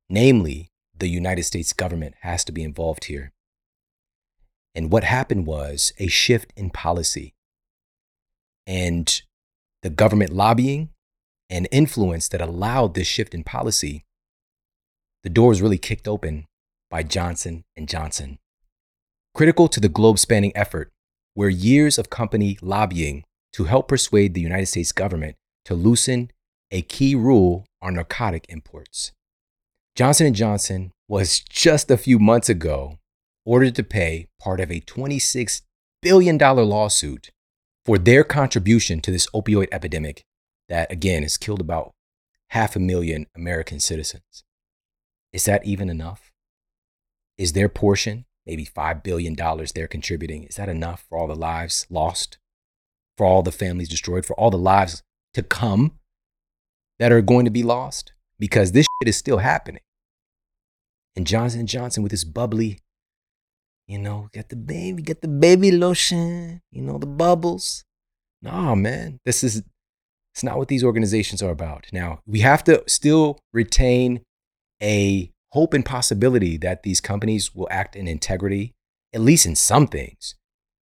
[0.09, 3.33] Namely, the United States government has to be involved here.
[4.75, 7.35] And what happened was a shift in policy
[8.66, 9.23] and
[9.83, 10.90] the government lobbying
[11.51, 14.05] and influence that allowed this shift in policy.
[15.25, 16.47] The door was really kicked open
[16.90, 18.38] by Johnson and Johnson.
[19.35, 20.91] Critical to the globe-spanning effort
[21.37, 26.31] were years of company lobbying to help persuade the United States government to loosen
[26.71, 29.12] a key rule on narcotic imports.
[29.95, 32.99] Johnson & Johnson was just a few months ago
[33.45, 35.62] ordered to pay part of a $26
[36.03, 37.31] billion lawsuit
[37.85, 40.23] for their contribution to this opioid epidemic
[40.69, 41.93] that, again, has killed about
[42.51, 44.45] half a million American citizens.
[45.33, 46.31] Is that even enough?
[47.38, 49.37] Is their portion, maybe $5 billion
[49.75, 52.39] they're contributing, is that enough for all the lives lost,
[53.17, 55.03] for all the families destroyed, for all the lives
[55.35, 55.93] to come
[56.99, 58.13] that are going to be lost?
[58.39, 59.83] Because this shit is still happening.
[61.15, 62.79] And Johnson & Johnson with his bubbly
[63.89, 67.85] you know, get the baby, get the baby lotion, you know, the bubbles.
[68.43, 69.63] Nah, man, this is
[70.35, 71.87] it's not what these organizations are about.
[71.91, 74.21] Now, we have to still retain
[74.81, 78.75] a hope and possibility that these companies will act in integrity,
[79.15, 80.35] at least in some things.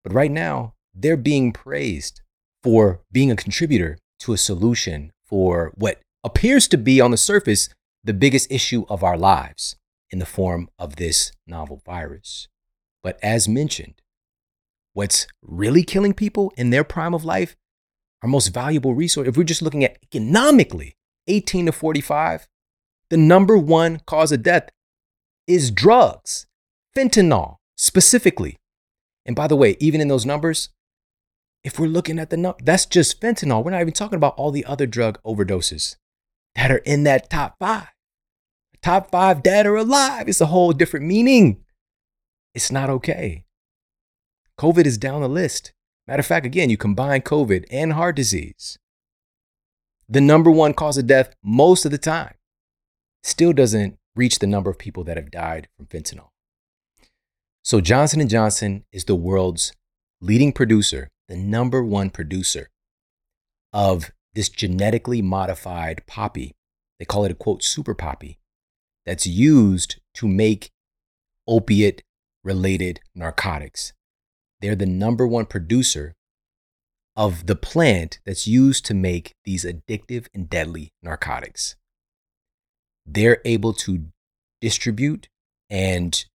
[0.03, 2.21] But right now, they're being praised
[2.61, 7.69] for being a contributor to a solution for what appears to be on the surface
[8.03, 9.75] the biggest issue of our lives
[10.09, 12.47] in the form of this novel virus.
[13.01, 13.95] But as mentioned,
[14.93, 17.55] what's really killing people in their prime of life,
[18.21, 20.95] our most valuable resource, if we're just looking at economically,
[21.27, 22.47] 18 to 45,
[23.13, 24.69] the number one cause of death
[25.45, 26.47] is drugs,
[26.97, 28.57] fentanyl specifically.
[29.23, 30.69] And by the way, even in those numbers,
[31.63, 33.63] if we're looking at the number, that's just fentanyl.
[33.63, 35.97] We're not even talking about all the other drug overdoses
[36.55, 37.89] that are in that top five.
[38.81, 40.27] Top five dead or alive.
[40.27, 41.63] It's a whole different meaning.
[42.55, 43.45] It's not okay.
[44.59, 45.71] COVID is down the list.
[46.07, 48.79] Matter of fact, again, you combine COVID and heart disease.
[50.09, 52.33] The number one cause of death most of the time
[53.23, 56.29] still doesn't reach the number of people that have died from fentanyl.
[57.63, 59.73] So Johnson & Johnson is the world's
[60.21, 62.69] leading producer, the number one producer
[63.71, 66.53] of this genetically modified poppy.
[66.99, 68.39] They call it a quote super poppy
[69.05, 70.71] that's used to make
[71.47, 72.03] opiate
[72.43, 73.93] related narcotics.
[74.59, 76.13] They're the number one producer
[77.15, 81.75] of the plant that's used to make these addictive and deadly narcotics.
[83.05, 84.05] They're able to
[84.61, 85.27] distribute
[85.69, 86.25] and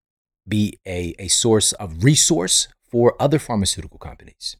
[0.46, 4.56] be a, a source of resource for other pharmaceutical companies.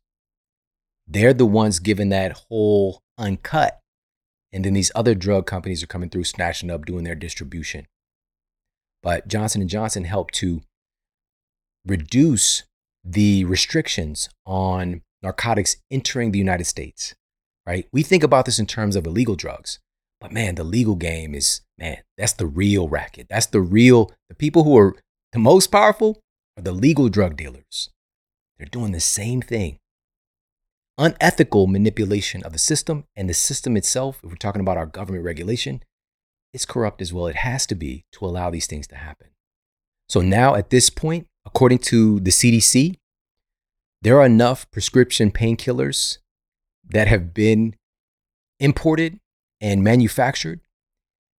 [1.06, 3.80] They're the ones given that whole uncut.
[4.52, 7.86] And then these other drug companies are coming through, snatching up, doing their distribution.
[9.02, 10.62] But Johnson & Johnson helped to
[11.86, 12.64] reduce
[13.04, 17.14] the restrictions on narcotics entering the United States,
[17.66, 17.86] right?
[17.92, 19.78] We think about this in terms of illegal drugs,
[20.20, 23.26] but man, the legal game is, man, that's the real racket.
[23.30, 24.96] That's the real, the people who are
[25.32, 26.20] the most powerful
[26.56, 27.90] are the legal drug dealers.
[28.58, 29.78] They're doing the same thing.
[30.96, 35.24] Unethical manipulation of the system and the system itself, if we're talking about our government
[35.24, 35.82] regulation,
[36.52, 37.28] is corrupt as well.
[37.28, 39.28] It has to be to allow these things to happen.
[40.08, 42.96] So now at this point, according to the CDC,
[44.02, 46.18] there are enough prescription painkillers
[46.88, 47.76] that have been
[48.58, 49.20] imported
[49.60, 50.60] and manufactured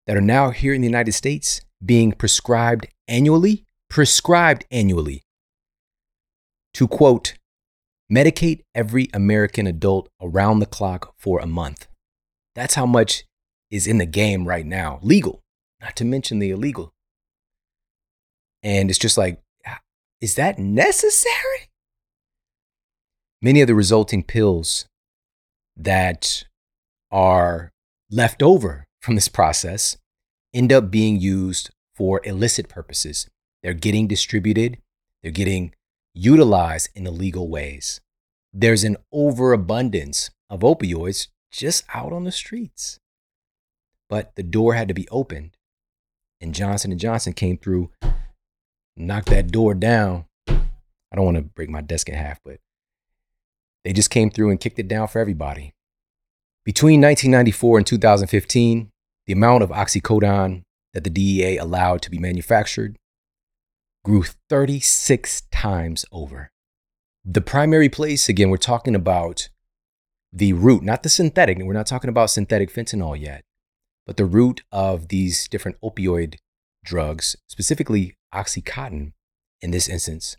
[0.07, 5.23] that are now here in the United States being prescribed annually, prescribed annually
[6.73, 7.35] to quote,
[8.11, 11.87] medicate every American adult around the clock for a month.
[12.55, 13.25] That's how much
[13.71, 15.41] is in the game right now, legal,
[15.79, 16.91] not to mention the illegal.
[18.63, 19.41] And it's just like,
[20.21, 21.69] is that necessary?
[23.41, 24.85] Many of the resulting pills
[25.77, 26.43] that
[27.09, 27.71] are
[28.09, 29.97] left over from this process
[30.53, 33.29] end up being used for illicit purposes.
[33.61, 34.77] They're getting distributed,
[35.21, 35.73] they're getting
[36.13, 38.01] utilized in illegal ways.
[38.51, 42.99] There's an overabundance of opioids just out on the streets.
[44.09, 45.55] But the door had to be opened,
[46.41, 47.91] and Johnson and Johnson came through
[48.99, 50.25] knocked that door down.
[50.47, 52.59] I don't want to break my desk in half, but
[53.83, 55.73] they just came through and kicked it down for everybody.
[56.69, 58.91] Between 1994 and 2015,
[59.25, 60.61] the amount of oxycodone
[60.93, 62.95] that the DEA allowed to be manufactured
[64.05, 66.51] grew 36 times over.
[67.25, 69.49] The primary place, again, we're talking about
[70.31, 73.41] the root, not the synthetic, we're not talking about synthetic fentanyl yet,
[74.05, 76.35] but the root of these different opioid
[76.85, 79.13] drugs, specifically Oxycontin
[79.59, 80.37] in this instance.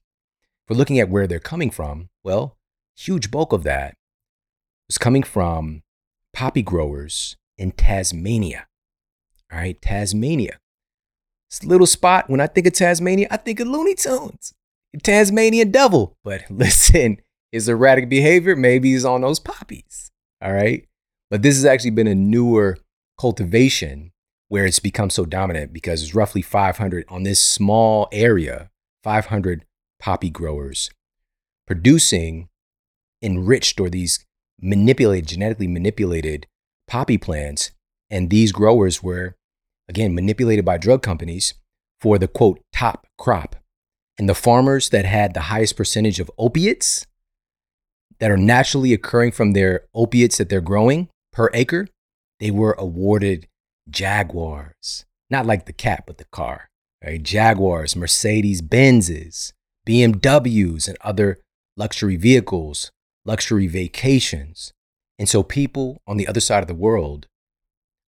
[0.68, 2.56] we're looking at where they're coming from, well,
[2.96, 3.96] huge bulk of that
[4.86, 5.82] was coming from
[6.32, 8.66] poppy growers in Tasmania.
[9.52, 10.58] All right, Tasmania.
[11.62, 12.30] A little spot.
[12.30, 14.54] When I think of Tasmania, I think of Looney Tunes,
[15.02, 16.16] Tasmanian devil.
[16.22, 17.18] But listen,
[17.52, 20.10] his erratic behavior maybe is on those poppies.
[20.42, 20.86] All right.
[21.30, 22.78] But this has actually been a newer
[23.18, 24.12] cultivation
[24.48, 28.70] where it's become so dominant because it's roughly 500 on this small area,
[29.04, 29.64] 500
[30.00, 30.90] poppy growers
[31.66, 32.48] producing
[33.22, 34.26] enriched or these
[34.60, 36.46] manipulated, genetically manipulated
[36.86, 37.70] poppy plants.
[38.10, 39.36] And these growers were,
[39.88, 41.54] again, manipulated by drug companies
[42.00, 43.56] for the quote, top crop.
[44.18, 47.06] And the farmers that had the highest percentage of opiates
[48.18, 51.88] that are naturally occurring from their opiates that they're growing per acre,
[52.38, 53.46] they were awarded
[53.88, 55.04] Jaguars.
[55.30, 56.68] Not like the cat, but the car.
[57.04, 57.22] Right?
[57.22, 59.52] Jaguars, Mercedes Benzes,
[59.86, 61.38] BMWs, and other
[61.76, 62.90] luxury vehicles,
[63.24, 64.72] luxury vacations.
[65.18, 67.26] And so people on the other side of the world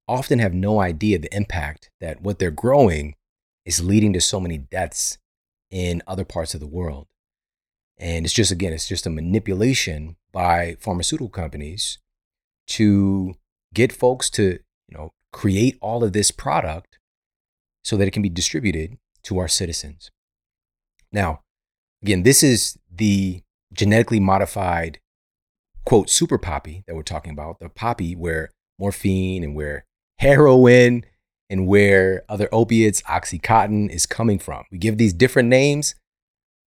[0.09, 3.15] often have no idea the impact that what they're growing
[3.65, 5.19] is leading to so many deaths
[5.71, 7.07] in other parts of the world.
[7.99, 11.99] And it's just, again, it's just a manipulation by pharmaceutical companies
[12.69, 13.35] to
[13.73, 14.59] get folks to,
[14.89, 16.99] you know, create all of this product
[17.85, 20.11] so that it can be distributed to our citizens.
[21.13, 21.41] Now,
[22.03, 23.43] again, this is the
[23.73, 24.99] genetically modified,
[25.85, 29.85] quote, super poppy that we're talking about, the poppy where morphine and where
[30.19, 31.05] heroin
[31.51, 34.65] and where other opiates, Oxycontin, is coming from.
[34.71, 35.95] We give these different names,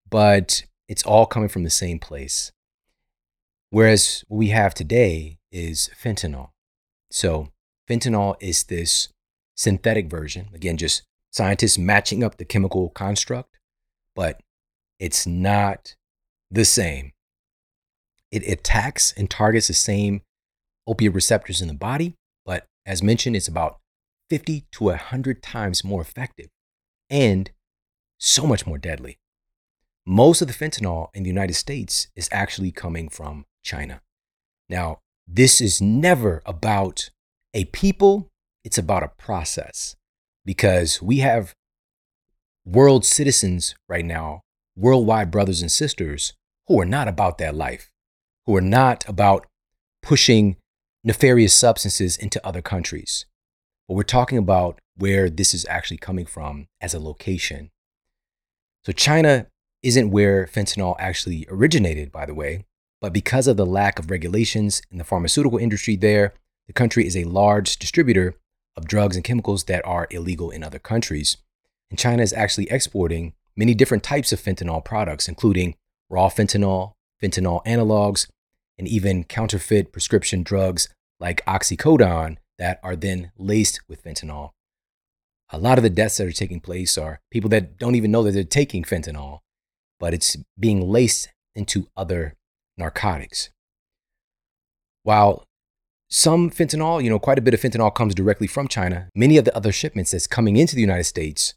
[0.09, 2.51] but it's all coming from the same place.
[3.71, 6.49] Whereas what we have today is fentanyl.
[7.09, 7.49] So,
[7.89, 9.09] fentanyl is this
[9.55, 13.57] synthetic version, again, just scientists matching up the chemical construct,
[14.15, 14.39] but
[14.99, 15.95] it's not
[16.55, 17.11] the same.
[18.31, 20.21] It attacks and targets the same
[20.87, 23.79] opiate receptors in the body, but as mentioned, it's about
[24.29, 26.47] 50 to 100 times more effective
[27.09, 27.51] and
[28.17, 29.19] so much more deadly.
[30.05, 34.01] Most of the fentanyl in the United States is actually coming from China.
[34.69, 37.09] Now, this is never about
[37.53, 38.29] a people,
[38.63, 39.95] it's about a process
[40.45, 41.53] because we have
[42.63, 44.41] world citizens right now,
[44.75, 46.33] worldwide brothers and sisters
[46.67, 47.91] who are not about that life,
[48.45, 49.45] who are not about
[50.01, 50.57] pushing
[51.03, 53.25] nefarious substances into other countries.
[53.87, 57.71] But we're talking about where this is actually coming from as a location.
[58.83, 59.47] So China
[59.83, 62.65] isn't where fentanyl actually originated, by the way,
[63.01, 66.33] but because of the lack of regulations in the pharmaceutical industry there,
[66.65, 68.35] the country is a large distributor
[68.75, 71.37] of drugs and chemicals that are illegal in other countries.
[71.89, 75.75] And China is actually exporting many different types of fentanyl products, including
[76.09, 78.27] raw fentanyl, fentanyl analogs,
[78.77, 80.89] and even counterfeit prescription drugs
[81.19, 84.51] like oxycodone that are then laced with fentanyl.
[85.49, 88.23] A lot of the deaths that are taking place are people that don't even know
[88.23, 89.39] that they're taking fentanyl
[89.99, 92.35] but it's being laced into other
[92.77, 93.49] narcotics.
[95.03, 95.43] While
[96.09, 99.45] some fentanyl, you know, quite a bit of fentanyl comes directly from China, many of
[99.45, 101.53] the other shipments that's coming into the United States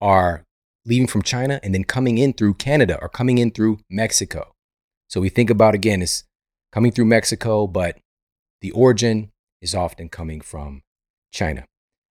[0.00, 0.44] are
[0.84, 4.52] leaving from China and then coming in through Canada or coming in through Mexico.
[5.08, 6.24] So we think about again, it's
[6.72, 7.98] coming through Mexico, but
[8.60, 9.30] the origin
[9.60, 10.82] is often coming from
[11.32, 11.64] China.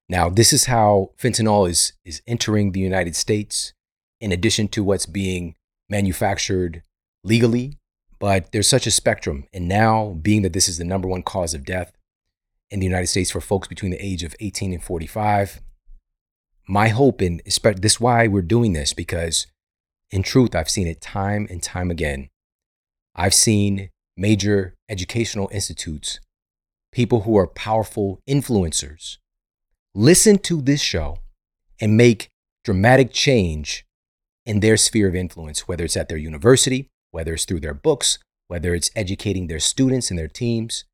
[0.07, 3.73] Now, this is how fentanyl is, is entering the United States
[4.19, 5.55] in addition to what's being
[5.89, 6.83] manufactured
[7.23, 7.77] legally.
[8.19, 9.45] But there's such a spectrum.
[9.53, 11.93] And now, being that this is the number one cause of death
[12.69, 15.61] in the United States for folks between the age of 18 and 45,
[16.67, 19.47] my hope, and this is why we're doing this, because
[20.09, 22.29] in truth, I've seen it time and time again.
[23.15, 26.19] I've seen major educational institutes,
[26.91, 29.17] people who are powerful influencers,
[29.93, 31.17] listen to this show
[31.79, 32.29] and make
[32.63, 33.85] dramatic change
[34.45, 38.19] in their sphere of influence, whether it's at their university, whether it's through their books,
[38.47, 40.85] whether it's educating their students and their teams.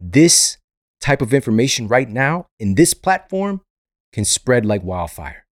[0.00, 0.56] This
[1.00, 3.60] type of information right now in this platform
[4.16, 5.44] can spread like wildfire.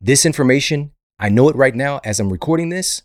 [0.00, 3.02] This information, I know it right now as I'm recording this,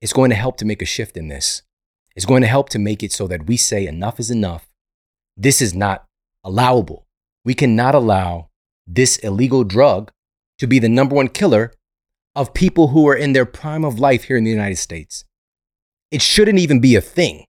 [0.00, 1.60] it's going to help to make a shift in this.
[2.16, 4.70] It's going to help to make it so that we say enough is enough.
[5.36, 6.06] This is not
[6.42, 7.06] allowable.
[7.44, 8.48] We cannot allow
[8.86, 10.10] this illegal drug
[10.58, 11.74] to be the number one killer
[12.34, 15.26] of people who are in their prime of life here in the United States.
[16.10, 17.44] It shouldn't even be a thing.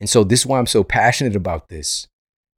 [0.00, 2.08] And so, this is why I'm so passionate about this,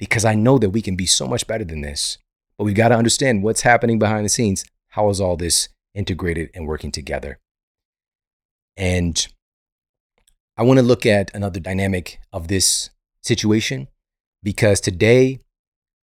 [0.01, 2.19] because I know that we can be so much better than this.
[2.59, 4.65] But we've got to understand what's happening behind the scenes.
[4.91, 7.39] How is all this integrated and working together?
[8.77, 9.27] And
[10.57, 12.91] I want to look at another dynamic of this
[13.23, 13.89] situation
[14.43, 15.41] because today,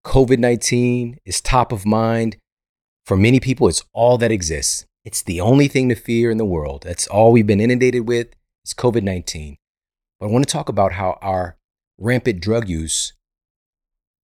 [0.04, 2.36] COVID 19 is top of mind.
[3.06, 4.84] For many people, it's all that exists.
[5.04, 6.82] It's the only thing to fear in the world.
[6.82, 8.28] That's all we've been inundated with
[8.64, 9.56] is COVID 19.
[10.20, 11.56] But I want to talk about how our
[11.98, 13.12] rampant drug use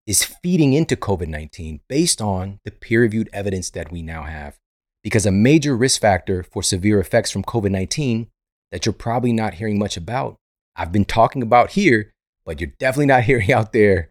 [0.07, 4.57] is feeding into COVID 19 based on the peer reviewed evidence that we now have.
[5.03, 8.27] Because a major risk factor for severe effects from COVID 19
[8.71, 10.37] that you're probably not hearing much about,
[10.75, 12.13] I've been talking about here,
[12.45, 14.09] but you're definitely not hearing out there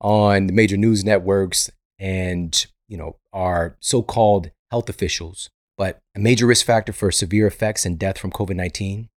[0.00, 5.50] on the major news networks and you know our so-called health officials.
[5.76, 9.08] But a major risk factor for severe effects and death from COVID 19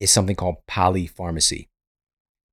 [0.00, 1.66] is something called polypharmacy.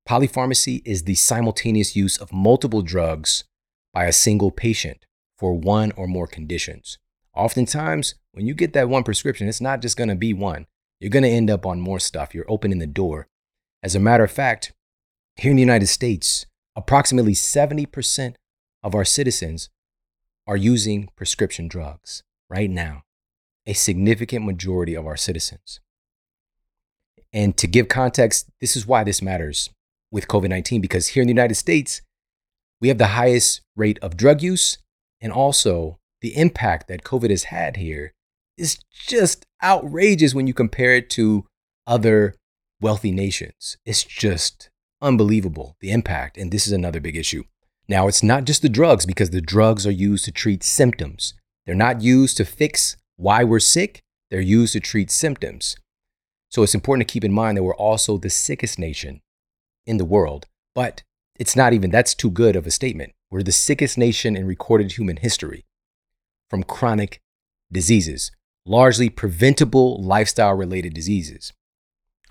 [0.06, 3.42] Polypharmacy is the simultaneous use of multiple drugs
[3.92, 5.04] by a single patient
[5.36, 6.98] for one or more conditions.
[7.34, 10.66] Oftentimes, when you get that one prescription, it's not just going to be one.
[11.00, 12.34] You're going to end up on more stuff.
[12.34, 13.26] You're opening the door.
[13.82, 14.72] As a matter of fact,
[15.34, 16.46] here in the United States,
[16.76, 18.36] approximately 70%
[18.84, 19.70] of our citizens
[20.46, 23.02] are using prescription drugs right now,
[23.66, 25.80] a significant majority of our citizens.
[27.32, 29.70] And to give context, this is why this matters
[30.10, 32.02] with COVID 19 because here in the United States,
[32.80, 34.78] we have the highest rate of drug use
[35.20, 38.12] and also the impact that COVID has had here
[38.56, 41.44] is just outrageous when you compare it to
[41.86, 42.34] other
[42.80, 43.76] wealthy nations.
[43.84, 46.38] It's just unbelievable, the impact.
[46.38, 47.44] And this is another big issue.
[47.88, 51.34] Now, it's not just the drugs because the drugs are used to treat symptoms.
[51.64, 54.00] They're not used to fix why we're sick,
[54.30, 55.76] they're used to treat symptoms.
[56.50, 59.20] So it's important to keep in mind that we're also the sickest nation
[59.86, 60.46] in the world.
[60.74, 61.02] But
[61.38, 63.12] it's not even, that's too good of a statement.
[63.30, 65.64] We're the sickest nation in recorded human history
[66.48, 67.20] from chronic
[67.72, 68.30] diseases,
[68.64, 71.52] largely preventable lifestyle related diseases,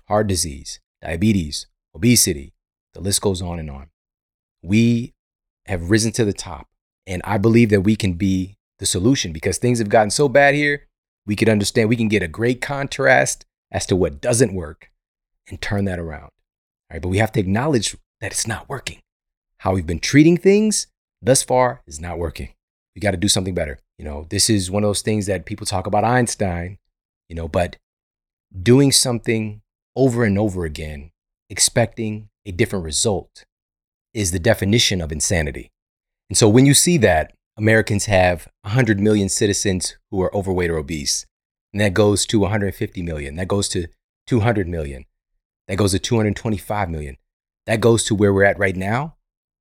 [0.08, 2.54] heart disease, diabetes, obesity,
[2.94, 3.88] the list goes on and on.
[4.62, 5.14] We
[5.66, 6.68] have risen to the top.
[7.06, 10.54] And I believe that we can be the solution because things have gotten so bad
[10.54, 10.86] here.
[11.26, 14.90] We could understand, we can get a great contrast as to what doesn't work
[15.48, 16.30] and turn that around.
[16.90, 19.00] Right, but we have to acknowledge that it's not working.
[19.58, 20.86] How we've been treating things
[21.20, 22.50] thus far is not working.
[22.94, 23.78] We got to do something better.
[23.98, 26.78] You know, this is one of those things that people talk about Einstein,
[27.28, 27.76] you know, but
[28.62, 29.62] doing something
[29.96, 31.10] over and over again,
[31.50, 33.44] expecting a different result,
[34.14, 35.70] is the definition of insanity.
[36.30, 40.76] And so when you see that Americans have 100 million citizens who are overweight or
[40.76, 41.26] obese,
[41.72, 43.88] and that goes to 150 million, that goes to
[44.26, 45.04] 200 million,
[45.68, 47.16] that goes to 225 million.
[47.66, 49.16] That goes to where we're at right now.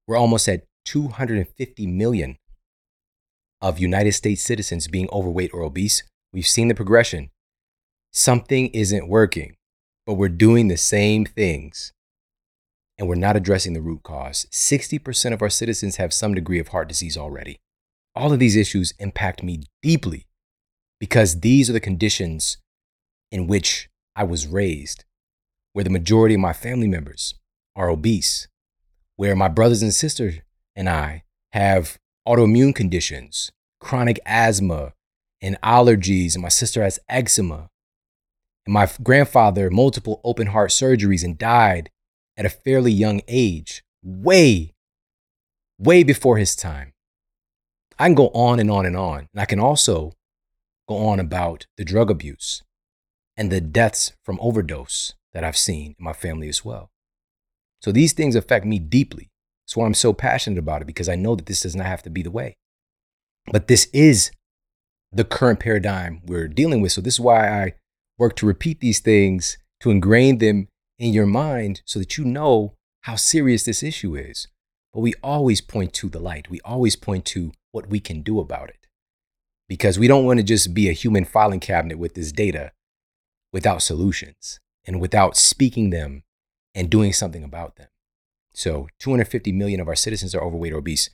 [0.07, 2.37] We're almost at 250 million
[3.61, 6.03] of United States citizens being overweight or obese.
[6.31, 7.31] We've seen the progression.
[8.13, 9.55] Something isn't working,
[10.05, 11.91] but we're doing the same things
[12.97, 14.45] and we're not addressing the root cause.
[14.51, 17.57] 60% of our citizens have some degree of heart disease already.
[18.15, 20.25] All of these issues impact me deeply
[20.99, 22.57] because these are the conditions
[23.31, 25.03] in which I was raised
[25.75, 27.35] where the majority of my family members
[27.75, 28.47] are obese,
[29.17, 30.35] where my brothers and sisters
[30.73, 33.51] and I have autoimmune conditions,
[33.81, 34.93] chronic asthma,
[35.41, 37.69] and allergies, and my sister has eczema.
[38.65, 41.89] And my grandfather, multiple open heart surgeries, and died
[42.37, 44.75] at a fairly young age, way,
[45.77, 46.93] way before his time.
[47.99, 49.27] I can go on and on and on.
[49.33, 50.13] And I can also
[50.87, 52.63] go on about the drug abuse
[53.35, 56.89] and the deaths from overdose that I've seen in my family as well.
[57.81, 59.29] So these things affect me deeply.
[59.65, 62.01] That's why I'm so passionate about it because I know that this does not have
[62.03, 62.55] to be the way.
[63.51, 64.31] But this is
[65.11, 66.93] the current paradigm we're dealing with.
[66.93, 67.73] So this is why I
[68.17, 72.73] work to repeat these things, to ingrain them in your mind so that you know
[73.01, 74.47] how serious this issue is.
[74.93, 76.49] But we always point to the light.
[76.49, 78.87] We always point to what we can do about it.
[79.67, 82.71] Because we don't want to just be a human filing cabinet with this data
[83.51, 86.23] without solutions and without speaking them
[86.73, 87.87] and doing something about them.
[88.53, 91.09] So 250 million of our citizens are overweight or obese.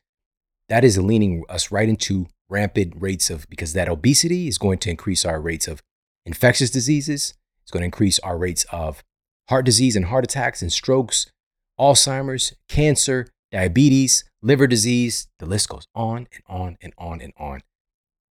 [0.69, 4.89] That is leaning us right into rampant rates of, because that obesity is going to
[4.89, 5.81] increase our rates of
[6.25, 7.33] infectious diseases.
[7.63, 9.03] It's going to increase our rates of
[9.49, 11.31] heart disease and heart attacks and strokes,
[11.79, 15.27] Alzheimer's, cancer, diabetes, liver disease.
[15.39, 17.61] The list goes on and on and on and on.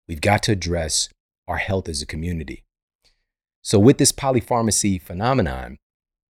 [0.08, 1.08] We've got to address
[1.48, 2.64] our health as a community.
[3.62, 5.76] So, with this polypharmacy phenomenon,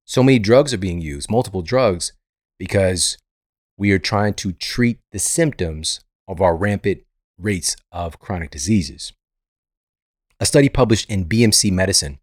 [0.05, 2.13] so many drugs are being used, multiple drugs,
[2.57, 3.17] because
[3.77, 7.03] we are trying to treat the symptoms of our rampant
[7.37, 9.13] rates of chronic diseases.
[10.39, 12.19] A study published in BMC Medicine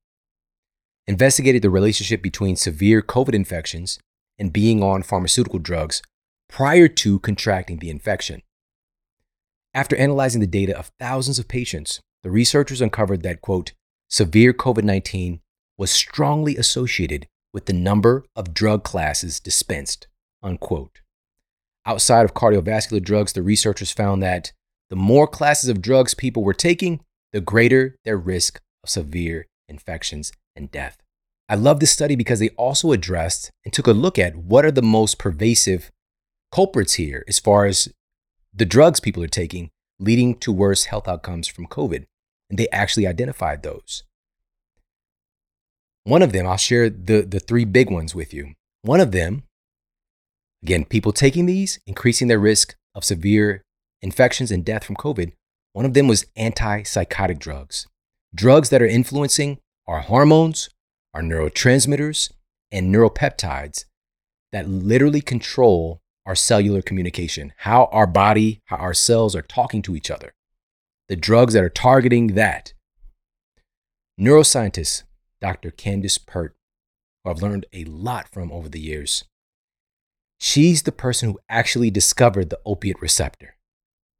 [1.06, 3.98] investigated the relationship between severe COVID infections
[4.38, 6.02] and being on pharmaceutical drugs
[6.48, 8.42] prior to contracting the infection.
[9.72, 13.72] After analyzing the data of thousands of patients, the researchers uncovered that, quote,
[14.08, 15.40] severe COVID 19
[15.78, 20.08] was strongly associated with the number of drug classes dispensed,
[20.42, 21.00] unquote.
[21.84, 24.52] Outside of cardiovascular drugs, the researchers found that
[24.90, 27.00] the more classes of drugs people were taking,
[27.32, 30.98] the greater their risk of severe infections and death.
[31.48, 34.70] I love this study because they also addressed and took a look at what are
[34.72, 35.90] the most pervasive
[36.50, 37.88] culprits here as far as
[38.52, 42.04] the drugs people are taking leading to worse health outcomes from COVID.
[42.48, 44.04] And they actually identified those.
[46.04, 48.54] One of them, I'll share the, the three big ones with you.
[48.82, 49.42] One of them,
[50.62, 53.62] again, people taking these, increasing their risk of severe
[54.02, 55.32] infections and death from COVID.
[55.72, 57.86] One of them was antipsychotic drugs,
[58.34, 60.70] drugs that are influencing our hormones,
[61.12, 62.30] our neurotransmitters,
[62.70, 63.84] and neuropeptides
[64.52, 69.96] that literally control our cellular communication, how our body, how our cells are talking to
[69.96, 70.32] each other.
[71.08, 72.72] The drugs that are targeting that.
[74.20, 75.04] Neuroscientist
[75.40, 75.70] Dr.
[75.70, 76.56] Candace Pert,
[77.22, 79.24] who I've learned a lot from over the years,
[80.40, 83.56] she's the person who actually discovered the opiate receptor.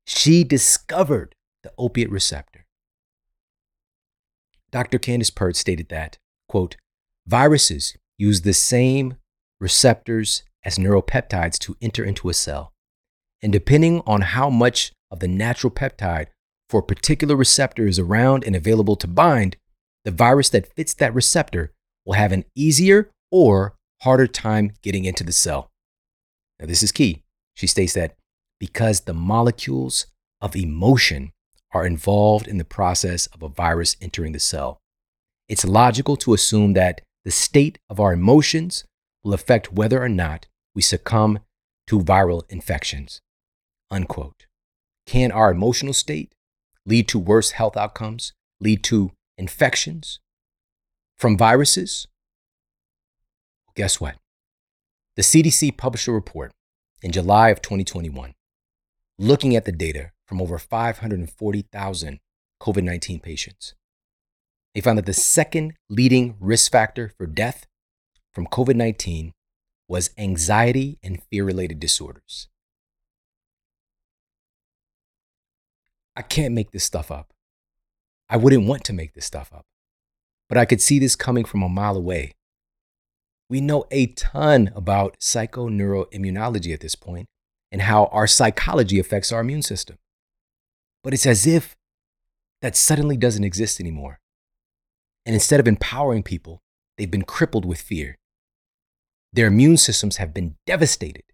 [0.06, 1.34] She discovered
[1.64, 2.66] the opiate receptor.
[4.70, 4.98] Dr.
[4.98, 6.18] Candace Pert stated that,
[6.48, 6.76] quote,
[7.26, 9.16] viruses use the same
[9.60, 12.72] receptors as neuropeptides to enter into a cell.
[13.42, 16.26] And depending on how much of the natural peptide
[16.68, 19.56] for a particular receptor is around and available to bind,
[20.04, 21.72] the virus that fits that receptor
[22.04, 25.70] will have an easier or harder time getting into the cell.
[26.58, 27.22] Now, this is key.
[27.54, 28.16] She states that
[28.58, 30.06] because the molecules
[30.40, 31.32] of emotion
[31.72, 34.78] are involved in the process of a virus entering the cell,
[35.48, 38.84] it's logical to assume that the state of our emotions
[39.24, 41.40] will affect whether or not we succumb
[41.86, 43.20] to viral infections.
[43.90, 44.46] Unquote.
[45.06, 46.32] Can our emotional state
[46.86, 50.20] lead to worse health outcomes, lead to infections
[51.18, 52.06] from viruses?
[53.74, 54.16] Guess what?
[55.16, 56.52] The CDC published a report
[57.02, 58.34] in July of 2021
[59.18, 62.20] looking at the data from over 540,000
[62.60, 63.74] COVID 19 patients.
[64.74, 67.66] They found that the second leading risk factor for death
[68.32, 69.32] from COVID 19
[69.88, 72.48] was anxiety and fear related disorders.
[76.16, 77.32] I can't make this stuff up.
[78.28, 79.66] I wouldn't want to make this stuff up,
[80.48, 82.32] but I could see this coming from a mile away.
[83.48, 87.28] We know a ton about psychoneuroimmunology at this point
[87.70, 89.98] and how our psychology affects our immune system.
[91.04, 91.76] But it's as if
[92.62, 94.18] that suddenly doesn't exist anymore.
[95.24, 96.60] And instead of empowering people,
[96.96, 98.16] they've been crippled with fear.
[99.32, 101.24] Their immune systems have been devastated.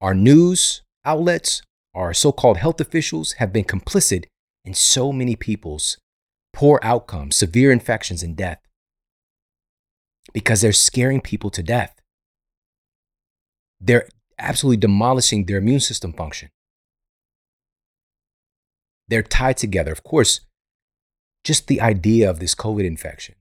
[0.00, 1.62] Our news outlets,
[1.98, 4.26] our so called health officials have been complicit
[4.64, 5.98] in so many people's
[6.52, 8.60] poor outcomes, severe infections, and death
[10.32, 12.00] because they're scaring people to death.
[13.80, 16.50] They're absolutely demolishing their immune system function.
[19.08, 19.90] They're tied together.
[19.90, 20.40] Of course,
[21.44, 23.34] just the idea of this COVID infection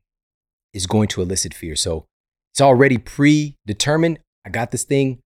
[0.74, 1.76] is going to elicit fear.
[1.76, 2.06] So
[2.54, 4.20] it's already predetermined.
[4.46, 5.20] I got this thing.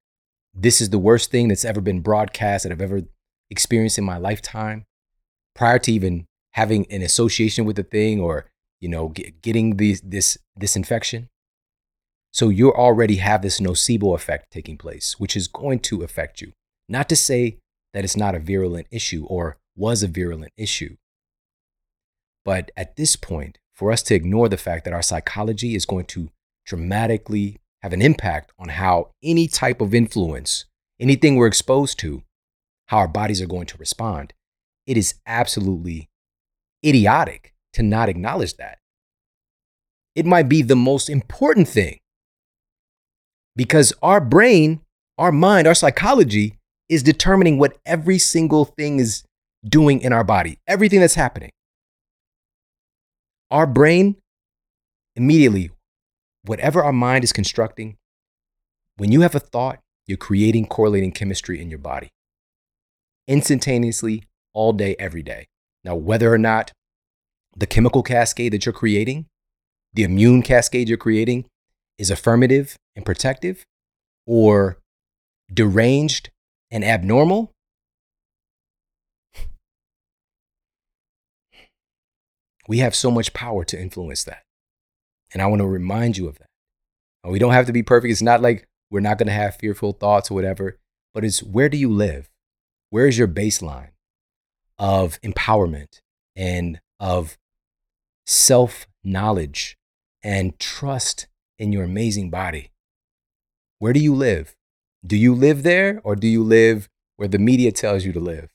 [0.53, 3.03] This is the worst thing that's ever been broadcast that I've ever
[3.51, 4.85] experienced in my lifetime.
[5.53, 8.49] Prior to even having an association with the thing or
[8.79, 11.29] you know get, getting these, this this infection,
[12.31, 16.53] so you already have this nocebo effect taking place, which is going to affect you.
[16.89, 17.57] Not to say
[17.93, 20.95] that it's not a virulent issue or was a virulent issue,
[22.43, 26.05] but at this point, for us to ignore the fact that our psychology is going
[26.05, 26.29] to
[26.65, 30.65] dramatically have an impact on how any type of influence,
[30.99, 32.23] anything we're exposed to,
[32.91, 34.33] how our bodies are going to respond.
[34.85, 36.09] It is absolutely
[36.85, 38.79] idiotic to not acknowledge that.
[40.13, 41.99] It might be the most important thing
[43.55, 44.81] because our brain,
[45.17, 46.57] our mind, our psychology
[46.89, 49.23] is determining what every single thing is
[49.63, 51.51] doing in our body, everything that's happening.
[53.49, 54.17] Our brain
[55.15, 55.71] immediately
[56.43, 57.95] whatever our mind is constructing,
[58.97, 62.09] when you have a thought, you're creating correlating chemistry in your body
[63.27, 65.47] instantaneously, all day, every day.
[65.83, 66.71] Now, whether or not
[67.55, 69.25] the chemical cascade that you're creating,
[69.93, 71.45] the immune cascade you're creating,
[71.97, 73.65] is affirmative and protective
[74.25, 74.77] or
[75.53, 76.29] deranged
[76.69, 77.51] and abnormal,
[82.67, 84.43] we have so much power to influence that.
[85.33, 86.47] And I want to remind you of that.
[87.23, 88.11] We don't have to be perfect.
[88.11, 90.79] It's not like we're not going to have fearful thoughts or whatever,
[91.13, 92.29] but it's where do you live?
[92.91, 93.91] Where is your baseline
[94.77, 96.01] of empowerment
[96.35, 97.37] and of
[98.25, 99.77] self knowledge
[100.21, 101.27] and trust
[101.57, 102.71] in your amazing body?
[103.79, 104.57] Where do you live?
[105.07, 108.49] Do you live there or do you live where the media tells you to live?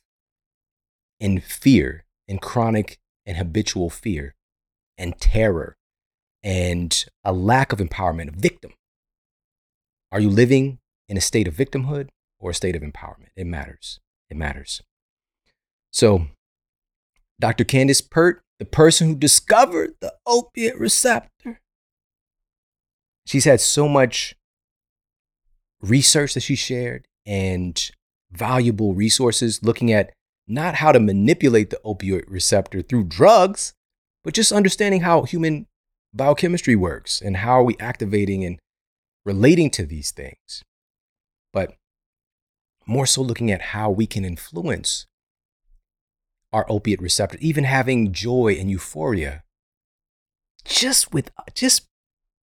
[1.19, 4.35] In fear, in chronic and habitual fear
[4.99, 5.79] and terror
[6.43, 8.75] and a lack of empowerment, a victim.
[10.13, 10.79] Are you living
[11.09, 13.31] in a state of victimhood or a state of empowerment?
[13.35, 13.99] It matters.
[14.31, 14.83] It matters.
[15.91, 16.27] So,
[17.41, 17.65] Dr.
[17.65, 21.61] Candace Pert, the person who discovered the opiate receptor,
[23.27, 24.35] she's had so much
[25.81, 27.91] research that she shared and
[28.31, 30.13] valuable resources looking at
[30.49, 33.75] not how to manipulate the opioid receptor through drugs,
[34.25, 35.67] but just understanding how human
[36.15, 38.59] biochemistry works and how are we activating and
[39.25, 40.63] relating to these things.
[41.53, 41.75] But
[42.87, 45.07] more so looking at how we can influence
[46.53, 49.43] our opiate receptor, even having joy and euphoria
[50.65, 51.87] just with just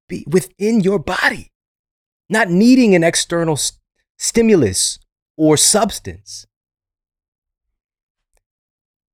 [0.07, 1.51] be within your body,
[2.29, 3.79] not needing an external st-
[4.17, 4.99] stimulus
[5.37, 6.45] or substance.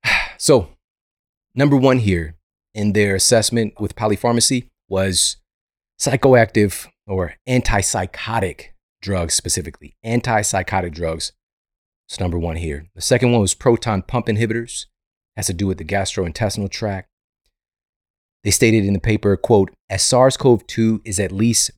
[0.40, 0.68] So,
[1.52, 2.36] number one here
[2.72, 5.36] in their assessment with polypharmacy was
[5.98, 8.66] psychoactive or antipsychotic
[9.00, 9.96] drugs specifically.
[10.04, 11.32] Antipsychotic drugs.
[12.08, 12.88] It's number one here.
[12.94, 14.86] The second one was proton pump inhibitors.
[15.36, 17.08] Has to do with the gastrointestinal tract.
[18.44, 21.70] They stated in the paper, quote, as SARS-CoV-2 is at least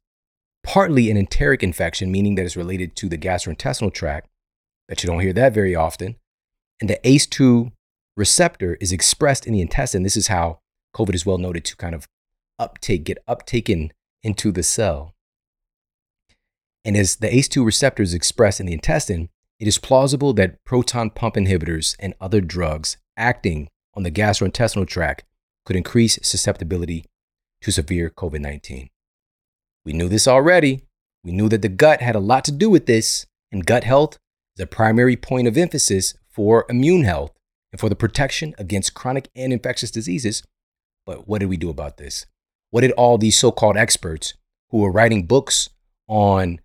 [0.63, 4.29] partly an enteric infection, meaning that it's related to the gastrointestinal tract,
[4.89, 6.17] bet you don't hear that very often,
[6.81, 7.73] and the ACE2
[8.17, 10.03] receptor is expressed in the intestine.
[10.03, 10.61] This is how
[10.95, 12.07] COVID is well noted to kind of
[12.59, 13.91] uptake, get uptaken
[14.23, 15.15] into the cell.
[16.85, 19.29] And as the ACE2 receptor is expressed in the intestine,
[19.59, 25.25] it is plausible that proton pump inhibitors and other drugs acting on the gastrointestinal tract
[25.67, 27.05] could increase susceptibility
[27.61, 28.89] to severe COVID 19.
[29.85, 30.83] We knew this already.
[31.23, 34.19] We knew that the gut had a lot to do with this, and gut health
[34.57, 37.33] is a primary point of emphasis for immune health
[37.73, 40.43] and for the protection against chronic and infectious diseases.
[41.05, 42.27] But what did we do about this?
[42.71, 44.35] What did all these so called experts
[44.71, 45.69] who were writing books
[46.09, 46.61] on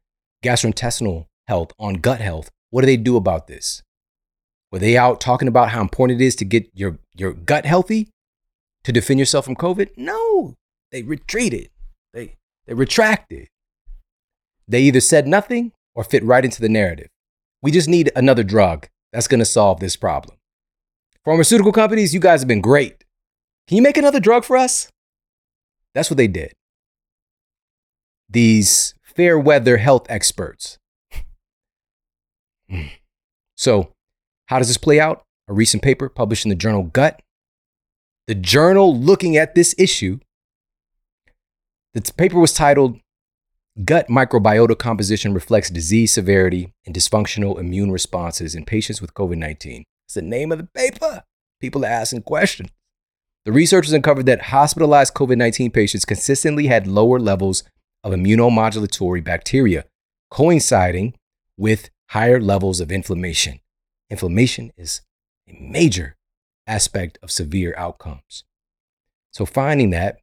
[0.45, 3.81] gastrointestinal health, on gut health, what do they do about this?
[4.71, 8.09] Were they out talking about how important it is to get your, your gut healthy
[8.83, 9.89] to defend yourself from COVID?
[9.97, 10.55] No,
[10.91, 11.69] they retreated.
[12.13, 12.35] They,
[12.67, 13.47] they retracted.
[14.67, 17.07] They either said nothing or fit right into the narrative.
[17.61, 20.37] We just need another drug that's going to solve this problem.
[21.23, 23.03] Pharmaceutical companies, you guys have been great.
[23.67, 24.89] Can you make another drug for us?
[25.93, 26.53] That's what they did.
[28.29, 30.77] These fair weather health experts.
[32.69, 32.87] Hmm.
[33.55, 33.91] so,
[34.47, 35.23] how does this play out?
[35.47, 37.21] A recent paper published in the journal Gut.
[38.27, 40.19] The journal looking at this issue.
[41.93, 42.99] The paper was titled
[43.83, 49.83] Gut Microbiota Composition Reflects Disease Severity and Dysfunctional Immune Responses in Patients with COVID 19.
[50.07, 51.23] It's the name of the paper.
[51.61, 52.69] People are asking questions.
[53.45, 57.63] The researchers uncovered that hospitalized COVID 19 patients consistently had lower levels
[58.05, 59.83] of immunomodulatory bacteria,
[60.29, 61.15] coinciding
[61.57, 63.59] with higher levels of inflammation.
[64.11, 65.01] Inflammation is
[65.49, 66.15] a major
[66.67, 68.43] aspect of severe outcomes.
[69.33, 70.19] So, finding that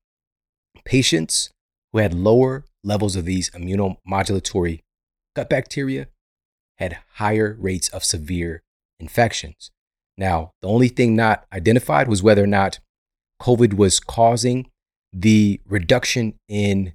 [0.85, 1.51] patients
[1.93, 4.81] who had lower levels of these immunomodulatory
[5.35, 6.07] gut bacteria
[6.77, 8.63] had higher rates of severe
[9.01, 9.73] infections.
[10.17, 12.79] Now, the only thing not identified was whether or not
[13.41, 14.71] COVID was causing
[15.13, 16.95] the reduction in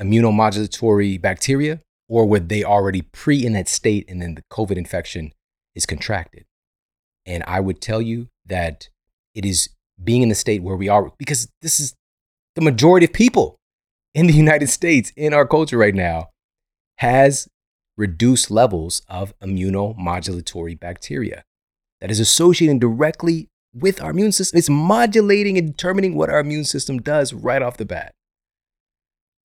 [0.00, 5.32] immunomodulatory bacteria, or were they already pre in that state and then the COVID infection
[5.74, 6.44] is contracted?
[7.26, 8.88] And I would tell you that
[9.34, 9.70] it is
[10.02, 11.94] being in the state where we are, because this is
[12.54, 13.56] the majority of people
[14.14, 16.30] in the United States, in our culture right now,
[16.98, 17.48] has
[17.96, 21.44] reduced levels of immunomodulatory bacteria
[22.00, 24.58] that is associating directly with our immune system.
[24.58, 28.12] It's modulating and determining what our immune system does right off the bat.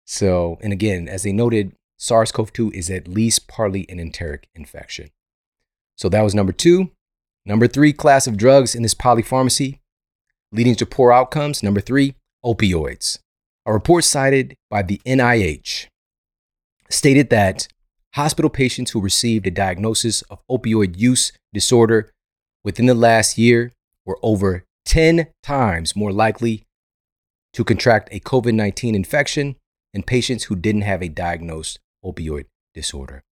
[0.06, 4.48] So, and again, as they noted, SARS CoV 2 is at least partly an enteric
[4.54, 5.10] infection.
[5.96, 6.90] So that was number two.
[7.44, 9.78] Number three class of drugs in this polypharmacy
[10.52, 11.62] leading to poor outcomes.
[11.62, 13.18] Number three, opioids.
[13.64, 15.86] A report cited by the NIH
[16.88, 17.66] stated that
[18.14, 22.10] hospital patients who received a diagnosis of opioid use disorder
[22.64, 23.72] within the last year
[24.04, 26.64] were over 10 times more likely
[27.52, 29.56] to contract a COVID 19 infection
[29.96, 32.44] in patients who didn't have a diagnosed opioid
[32.74, 33.24] disorder.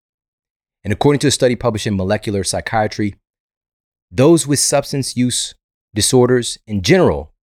[0.83, 3.17] And according to a study published in Molecular Psychiatry,
[4.11, 5.55] those with substance use
[5.95, 7.35] disorders in general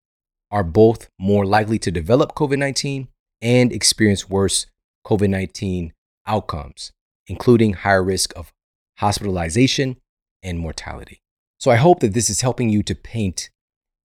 [0.50, 3.08] are both more likely to develop COVID 19
[3.42, 4.66] and experience worse
[5.06, 5.94] COVID 19
[6.26, 6.92] outcomes,
[7.28, 8.52] including higher risk of
[8.98, 9.98] hospitalization
[10.42, 11.22] and mortality.
[11.60, 13.52] So I hope that this is helping you to paint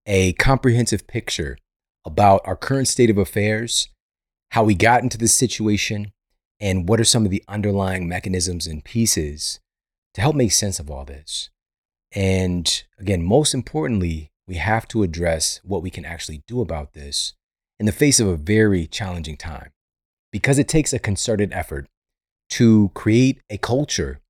[0.05, 1.57] a comprehensive picture
[2.05, 3.89] about our current state of affairs,
[4.51, 6.13] how we got into this situation,
[6.61, 9.61] and what are some of the underlying mechanisms and pieces
[10.15, 11.51] to help make sense of all this.
[12.13, 17.35] And again, most importantly, we have to address what we can actually do about this
[17.79, 19.73] in the face of a very challenging time
[20.33, 21.87] because it takes a concerted effort
[22.49, 24.21] to create a culture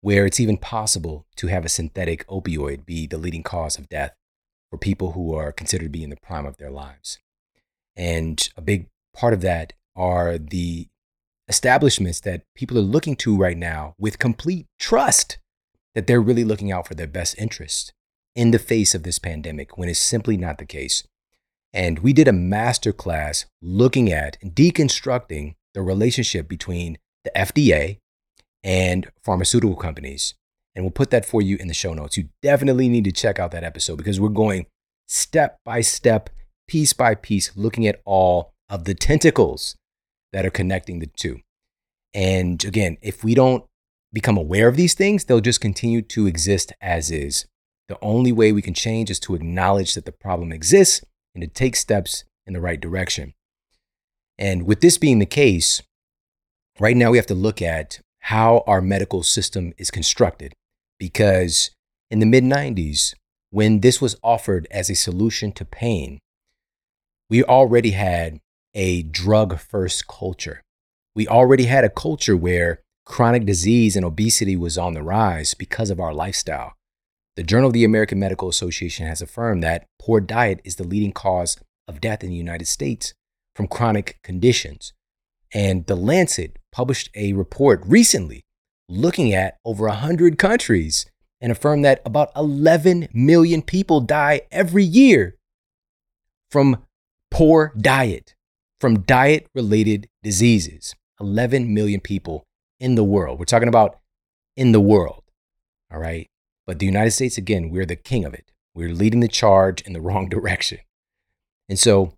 [0.00, 4.14] where it's even possible to have a synthetic opioid be the leading cause of death
[4.70, 7.18] for people who are considered to be in the prime of their lives.
[7.96, 10.88] And a big part of that are the
[11.48, 15.38] establishments that people are looking to right now with complete trust
[15.94, 17.92] that they're really looking out for their best interest
[18.34, 21.06] in the face of this pandemic when it's simply not the case.
[21.72, 27.98] And we did a master class looking at deconstructing the relationship between the FDA
[28.62, 30.34] and pharmaceutical companies.
[30.74, 32.16] And we'll put that for you in the show notes.
[32.16, 34.66] You definitely need to check out that episode because we're going
[35.06, 36.30] step by step,
[36.66, 39.76] piece by piece, looking at all of the tentacles
[40.32, 41.38] that are connecting the two.
[42.12, 43.64] And again, if we don't
[44.12, 47.46] become aware of these things, they'll just continue to exist as is.
[47.86, 51.04] The only way we can change is to acknowledge that the problem exists
[51.36, 53.34] and to take steps in the right direction.
[54.38, 55.80] And with this being the case,
[56.80, 60.52] right now we have to look at how our medical system is constructed.
[60.98, 61.70] Because
[62.10, 63.14] in the mid 90s,
[63.50, 66.18] when this was offered as a solution to pain,
[67.30, 68.40] we already had
[68.74, 70.62] a drug first culture.
[71.14, 75.90] We already had a culture where chronic disease and obesity was on the rise because
[75.90, 76.74] of our lifestyle.
[77.36, 81.12] The Journal of the American Medical Association has affirmed that poor diet is the leading
[81.12, 81.56] cause
[81.86, 83.12] of death in the United States
[83.54, 84.92] from chronic conditions.
[85.52, 88.42] And The Lancet published a report recently
[88.88, 91.06] looking at over 100 countries
[91.40, 95.36] and affirmed that about 11 million people die every year
[96.50, 96.84] from
[97.30, 98.34] poor diet,
[98.80, 100.94] from diet related diseases.
[101.20, 102.44] 11 million people
[102.80, 103.38] in the world.
[103.38, 103.98] We're talking about
[104.56, 105.22] in the world.
[105.92, 106.28] All right.
[106.66, 108.50] But the United States, again, we're the king of it.
[108.74, 110.78] We're leading the charge in the wrong direction.
[111.68, 112.14] And so,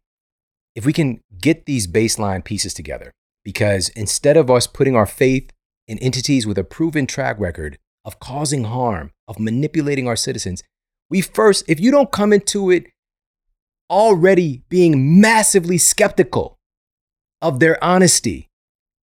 [0.75, 3.13] if we can get these baseline pieces together,
[3.45, 5.51] because instead of us putting our faith
[5.87, 10.63] in entities with a proven track record of causing harm, of manipulating our citizens,
[11.09, 12.87] we first, if you don't come into it
[13.91, 16.59] already being massively skeptical
[17.43, 18.49] of their honesty,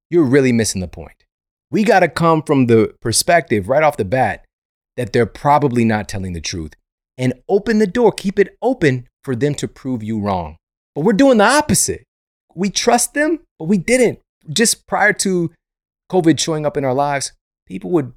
[0.09, 1.25] you're really missing the point.
[1.71, 4.45] We got to come from the perspective right off the bat
[4.95, 6.73] that they're probably not telling the truth
[7.17, 10.57] and open the door, keep it open for them to prove you wrong.
[10.95, 12.03] But we're doing the opposite.
[12.55, 14.19] We trust them, but we didn't.
[14.49, 15.51] Just prior to
[16.11, 17.33] COVID showing up in our lives,
[17.65, 18.13] people would,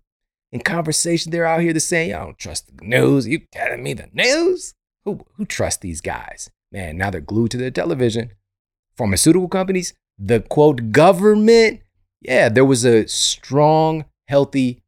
[0.53, 3.27] in conversation, they're out here to say, I don't trust the news.
[3.27, 4.75] You telling me the news?
[5.05, 6.51] Who, who trusts these guys?
[6.77, 8.33] Man, now they're glued to their television.
[8.99, 11.81] Pharmaceutical companies, the quote, government.
[12.21, 14.83] Yeah, there was a strong, healthy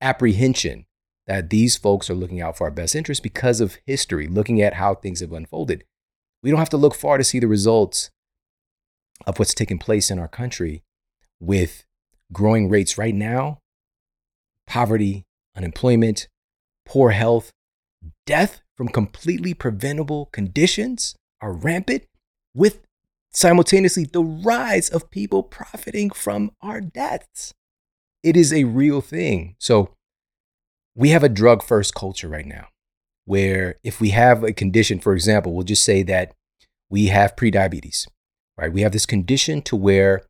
[0.00, 0.86] apprehension
[1.26, 4.74] that these folks are looking out for our best interest because of history, looking at
[4.74, 5.82] how things have unfolded.
[6.44, 8.10] We don't have to look far to see the results
[9.26, 10.84] of what's taking place in our country
[11.40, 11.84] with
[12.32, 13.58] growing rates right now
[14.68, 15.24] poverty,
[15.56, 16.28] unemployment,
[16.86, 17.50] poor health,
[18.26, 22.04] death from completely preventable conditions are rampant,
[22.54, 22.80] with
[23.32, 27.52] simultaneously the rise of people profiting from our deaths.
[28.22, 29.56] It is a real thing.
[29.58, 29.90] So,
[30.94, 32.68] we have a drug first culture right now
[33.24, 36.32] where if we have a condition, for example, we'll just say that
[36.90, 38.06] we have prediabetes,
[38.56, 38.72] right?
[38.72, 40.22] We have this condition to where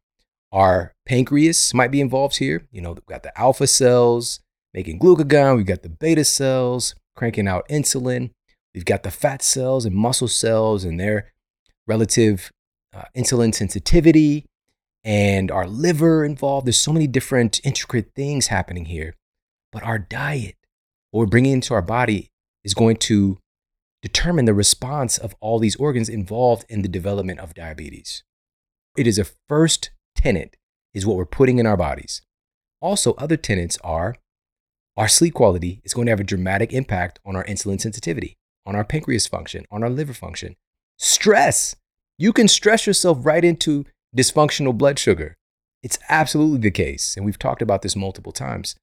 [0.53, 2.67] our pancreas might be involved here.
[2.71, 4.41] You know, we've got the alpha cells
[4.75, 8.31] making glucagon, we've got the beta cells cranking out insulin,
[8.75, 11.33] we've got the fat cells and muscle cells and their
[11.87, 12.51] relative
[12.95, 14.47] uh, insulin sensitivity,
[15.05, 16.67] and our liver involved.
[16.67, 19.15] There's so many different intricate things happening here.
[19.73, 20.57] But our diet,
[21.11, 22.31] what we're bringing into our body,
[22.63, 23.39] is going to
[24.03, 28.23] determine the response of all these organs involved in the development of diabetes.
[28.97, 30.57] It is a first tenet
[30.93, 32.23] is what we're putting in our bodies.
[32.81, 34.17] Also, other tenets are
[34.97, 38.77] our sleep quality is going to have a dramatic impact on our insulin sensitivity, on
[38.77, 40.57] our pancreas function, on our liver function.
[40.99, 41.75] Stress.
[42.19, 43.85] You can stress yourself right into
[44.17, 45.37] dysfunctional blood sugar.
[45.83, 47.17] It's absolutely the case.
[47.17, 48.77] And we've talked about this multiple times.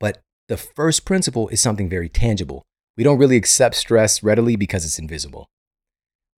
[0.00, 2.64] But the first principle is something very tangible.
[2.96, 5.48] We don't really accept stress readily because it's invisible.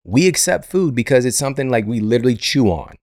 [0.04, 2.96] We accept food because it's something like we literally chew on,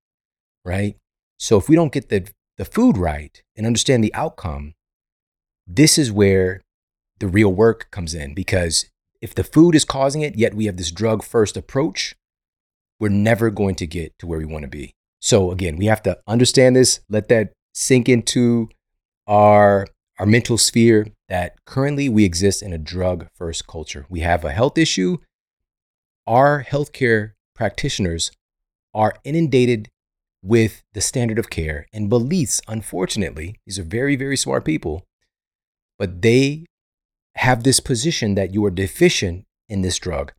[0.65, 0.97] right?
[1.39, 4.75] So if we don't get the, the food right and understand the outcome,
[5.67, 6.63] this is where
[7.21, 8.87] the real work comes in because
[9.25, 12.15] if the food is causing it, yet we have this drug first approach,
[13.01, 14.93] we're never going to get to where we want to be.
[15.19, 18.69] So again, we have to understand this, let that sink into
[19.27, 19.87] our
[20.21, 24.05] our mental sphere that currently we exist in a drug first culture.
[24.11, 25.17] We have a health issue.
[26.27, 28.31] Our healthcare practitioners
[28.93, 29.89] are inundated
[30.43, 32.61] with the standard of care and beliefs.
[32.69, 35.03] Unfortunately, these are very, very smart people,
[35.99, 36.67] but they
[37.37, 40.33] have this position that you are deficient in this drug.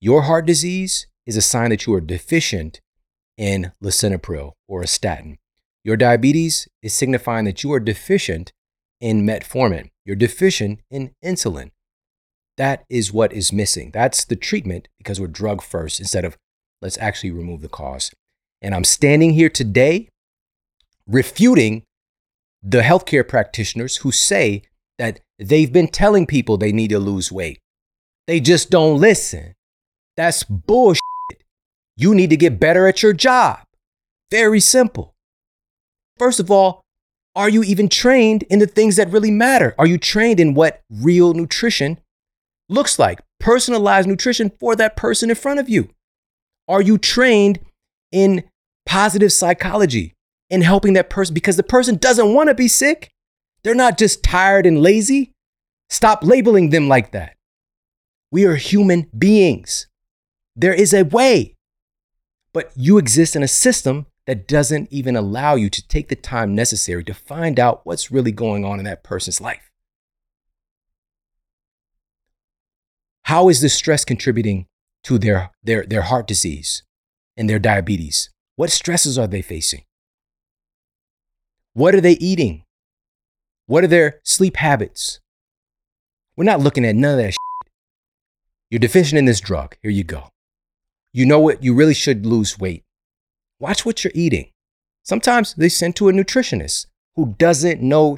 [0.00, 2.80] Your heart disease is a sign that you are deficient
[3.36, 5.38] in lisinopril or a statin.
[5.84, 8.52] Your diabetes is signifying that you are deficient
[9.00, 9.90] in metformin.
[10.04, 11.70] You're deficient in insulin.
[12.56, 13.90] That is what is missing.
[13.92, 16.36] That's the treatment because we're drug first instead of
[16.80, 18.10] let's actually remove the cause.
[18.60, 20.08] And I'm standing here today
[21.06, 21.82] refuting
[22.62, 24.62] the healthcare practitioners who say
[25.02, 27.58] that they've been telling people they need to lose weight.
[28.28, 29.54] They just don't listen.
[30.16, 31.00] That's bullshit.
[31.96, 33.58] You need to get better at your job.
[34.30, 35.16] Very simple.
[36.18, 36.82] First of all,
[37.34, 39.74] are you even trained in the things that really matter?
[39.76, 41.98] Are you trained in what real nutrition
[42.68, 43.20] looks like?
[43.40, 45.88] Personalized nutrition for that person in front of you.
[46.68, 47.58] Are you trained
[48.12, 48.44] in
[48.86, 50.14] positive psychology
[50.48, 53.10] in helping that person because the person doesn't want to be sick?
[53.64, 55.32] They're not just tired and lazy.
[55.88, 57.36] Stop labeling them like that.
[58.30, 59.86] We are human beings.
[60.56, 61.54] There is a way.
[62.52, 66.54] But you exist in a system that doesn't even allow you to take the time
[66.54, 69.70] necessary to find out what's really going on in that person's life.
[73.24, 74.66] How is this stress contributing
[75.04, 76.82] to their, their, their heart disease
[77.36, 78.30] and their diabetes?
[78.56, 79.82] What stresses are they facing?
[81.72, 82.64] What are they eating?
[83.66, 85.20] What are their sleep habits?
[86.36, 87.32] We're not looking at none of that.
[87.32, 87.72] Shit.
[88.70, 89.76] You're deficient in this drug.
[89.82, 90.28] Here you go.
[91.12, 91.62] You know what?
[91.62, 92.84] You really should lose weight.
[93.60, 94.50] Watch what you're eating.
[95.04, 98.16] Sometimes they send to a nutritionist who doesn't know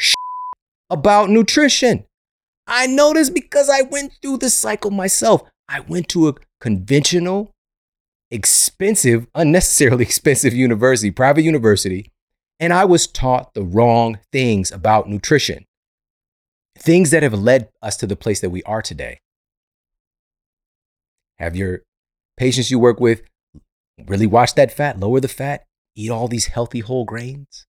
[0.90, 2.04] about nutrition.
[2.66, 5.42] I know this because I went through the cycle myself.
[5.68, 7.52] I went to a conventional,
[8.30, 12.10] expensive, unnecessarily expensive university, private university,
[12.64, 15.66] and I was taught the wrong things about nutrition.
[16.78, 19.20] Things that have led us to the place that we are today.
[21.38, 21.82] Have your
[22.38, 23.20] patients you work with
[24.08, 27.66] really watch that fat, lower the fat, eat all these healthy whole grains,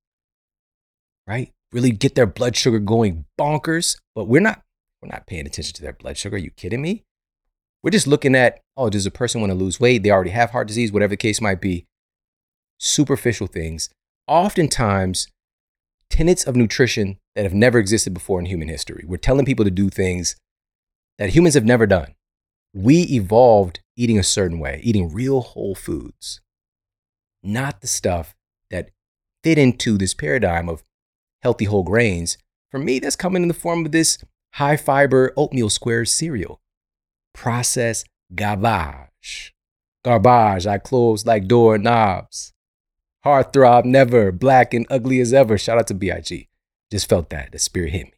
[1.28, 1.52] right?
[1.74, 3.98] Really get their blood sugar going bonkers.
[4.16, 4.62] But we're not,
[5.02, 6.38] we're not paying attention to their blood sugar.
[6.38, 7.04] Are you kidding me?
[7.84, 10.04] We're just looking at, oh, does a person want to lose weight?
[10.04, 11.86] They already have heart disease, whatever the case might be.
[12.80, 13.90] Superficial things.
[14.28, 15.28] Oftentimes,
[16.10, 19.04] tenets of nutrition that have never existed before in human history.
[19.08, 20.36] We're telling people to do things
[21.18, 22.16] that humans have never done
[22.76, 26.42] we evolved eating a certain way, eating real whole foods,
[27.42, 28.36] not the stuff
[28.70, 28.90] that
[29.44, 30.84] fit into this paradigm of
[31.42, 32.38] healthy whole grains.
[32.70, 34.18] For me, that's coming in the form of this
[34.56, 36.60] high fiber oatmeal squares cereal.
[37.34, 39.54] Processed garbage.
[40.04, 42.52] Garbage, I close like door knobs.
[43.26, 45.58] Heartthrob never, black and ugly as ever.
[45.58, 46.48] Shout out to B.I.G.
[46.92, 47.52] Just felt that.
[47.52, 48.14] The spirit hit me.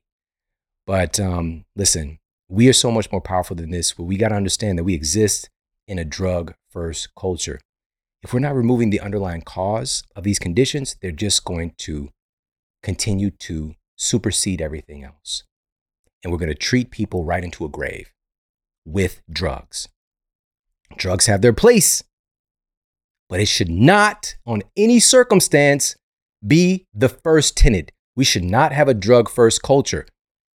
[0.85, 4.35] But um, listen, we are so much more powerful than this, but we got to
[4.35, 5.49] understand that we exist
[5.87, 7.59] in a drug first culture.
[8.21, 12.09] If we're not removing the underlying cause of these conditions, they're just going to
[12.83, 15.43] continue to supersede everything else.
[16.23, 18.11] And we're going to treat people right into a grave
[18.85, 19.87] with drugs.
[20.97, 22.03] Drugs have their place,
[23.29, 25.95] but it should not, on any circumstance,
[26.45, 27.91] be the first tenet.
[28.15, 30.07] We should not have a drug first culture.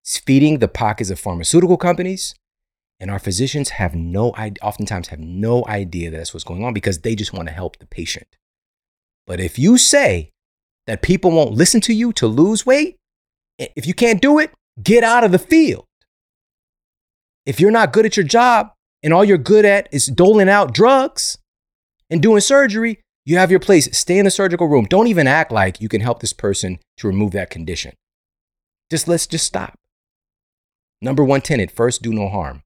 [0.03, 2.35] It's feeding the pockets of pharmaceutical companies.
[2.99, 4.31] And our physicians have no,
[4.63, 7.79] oftentimes have no idea that that's what's going on because they just want to help
[7.79, 8.29] the patient.
[9.27, 10.31] But if you say
[10.87, 12.97] that people won't listen to you to lose weight,
[13.59, 14.51] if you can't do it,
[14.83, 15.85] get out of the field.
[17.45, 20.73] If you're not good at your job and all you're good at is doling out
[20.73, 21.39] drugs
[22.13, 23.89] and doing surgery, you have your place.
[23.97, 24.85] Stay in the surgical room.
[24.85, 27.95] Don't even act like you can help this person to remove that condition.
[28.91, 29.75] Just let's just stop.
[31.01, 32.63] Number one tenet first, do no harm.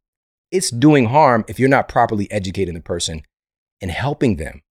[0.51, 3.23] It's doing harm if you're not properly educating the person
[3.81, 4.63] and helping them.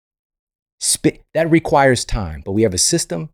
[1.33, 3.29] That requires time, but we have a system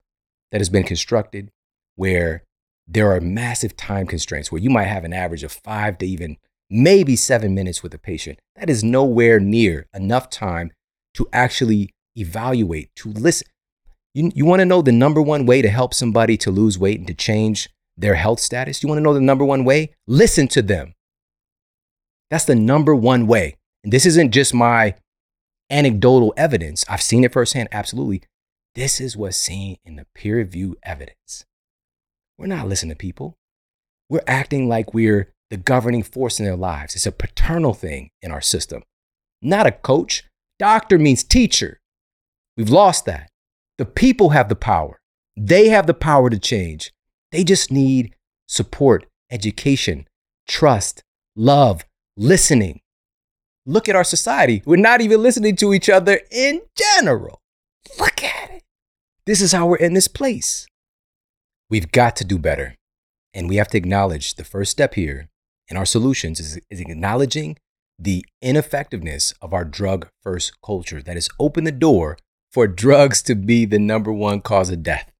[0.51, 1.49] that has been constructed
[1.95, 2.43] where
[2.87, 6.37] there are massive time constraints where you might have an average of five to even
[6.69, 8.37] maybe seven minutes with a patient.
[8.57, 10.71] That is nowhere near enough time
[11.15, 13.47] to actually evaluate, to listen.
[14.13, 16.99] You, you want to know the number one way to help somebody to lose weight
[16.99, 18.83] and to change their health status?
[18.83, 19.93] You want to know the number one way?
[20.07, 20.93] Listen to them.
[22.29, 23.57] That's the number one way.
[23.83, 24.95] And this isn't just my
[25.69, 26.85] anecdotal evidence.
[26.87, 28.23] I've seen it firsthand, absolutely.
[28.75, 31.45] This is what's seen in the peer review evidence.
[32.37, 33.35] We're not listening to people.
[34.09, 36.95] We're acting like we're the governing force in their lives.
[36.95, 38.83] It's a paternal thing in our system,
[39.41, 40.23] not a coach.
[40.61, 41.79] Doctor means teacher.
[42.55, 43.31] We've lost that.
[43.79, 44.99] The people have the power.
[45.35, 46.91] They have the power to change.
[47.31, 48.13] They just need
[48.47, 50.07] support, education,
[50.47, 51.01] trust,
[51.35, 51.83] love,
[52.15, 52.81] listening.
[53.65, 54.61] Look at our society.
[54.63, 57.41] We're not even listening to each other in general.
[57.99, 58.63] Look at it.
[59.25, 60.67] This is how we're in this place.
[61.71, 62.75] We've got to do better.
[63.33, 65.27] And we have to acknowledge the first step here
[65.69, 67.57] in our solutions is, is acknowledging
[68.01, 72.17] the ineffectiveness of our drug first culture that has opened the door
[72.51, 75.11] for drugs to be the number one cause of death.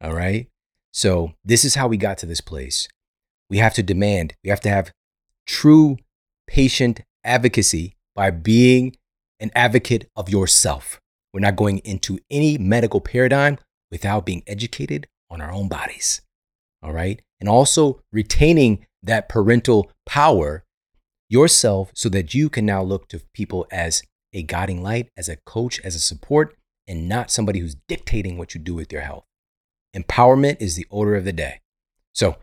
[0.00, 0.48] All right.
[0.92, 2.88] So, this is how we got to this place.
[3.48, 4.92] We have to demand, we have to have
[5.46, 5.98] true
[6.46, 8.96] patient advocacy by being
[9.40, 11.00] an advocate of yourself.
[11.32, 13.58] We're not going into any medical paradigm
[13.90, 16.20] without being educated on our own bodies.
[16.82, 17.22] All right.
[17.40, 20.64] And also retaining that parental power
[21.32, 24.02] yourself so that you can now look to people as
[24.34, 26.54] a guiding light, as a coach, as a support,
[26.86, 29.24] and not somebody who's dictating what you do with your health.
[29.96, 31.60] Empowerment is the order of the day.
[32.12, 32.36] So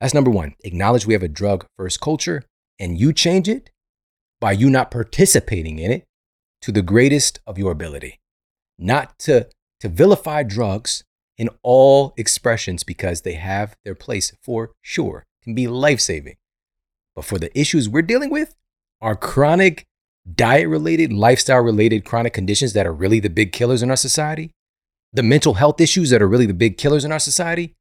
[0.00, 0.54] that's number one.
[0.64, 2.42] Acknowledge we have a drug first culture
[2.78, 3.70] and you change it
[4.40, 6.04] by you not participating in it
[6.62, 8.18] to the greatest of your ability.
[8.78, 9.48] Not to,
[9.80, 11.04] to vilify drugs
[11.36, 16.36] in all expressions because they have their place for sure, can be life saving.
[17.14, 18.54] But for the issues we're dealing with,
[19.00, 19.84] are chronic
[20.34, 24.52] diet related, lifestyle related chronic conditions that are really the big killers in our society,
[25.12, 27.74] the mental health issues that are really the big killers in our society,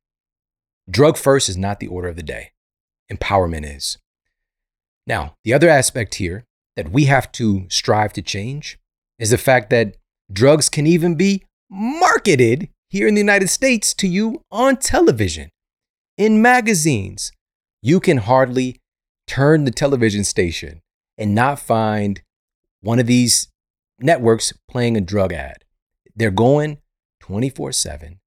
[0.90, 2.52] drug first is not the order of the day.
[3.12, 3.98] Empowerment is.
[5.08, 6.44] Now, the other aspect here
[6.76, 8.80] that we have to strive to change
[9.20, 9.96] is the fact that
[10.32, 15.50] drugs can even be marketed here in the United States to you on television,
[16.18, 17.32] in magazines.
[17.82, 18.81] You can hardly
[19.32, 20.82] turn the television station
[21.18, 22.22] and not find
[22.82, 23.48] one of these
[23.98, 25.64] networks playing a drug ad.
[26.14, 26.80] They're going
[27.22, 28.20] 24 7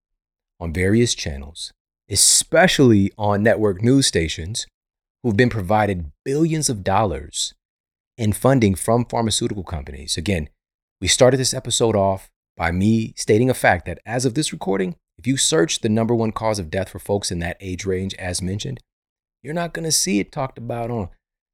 [0.59, 1.74] on various channels,
[2.09, 4.66] especially on network news stations
[5.22, 7.52] who've been provided billions of dollars
[8.16, 10.16] in funding from pharmaceutical companies.
[10.16, 10.48] Again,
[11.02, 14.96] we started this episode off by me stating a fact that as of this recording,
[15.18, 18.14] if you search the number one cause of death for folks in that age range,
[18.14, 18.80] as mentioned,
[19.45, 21.11] you're not going to see it talked about on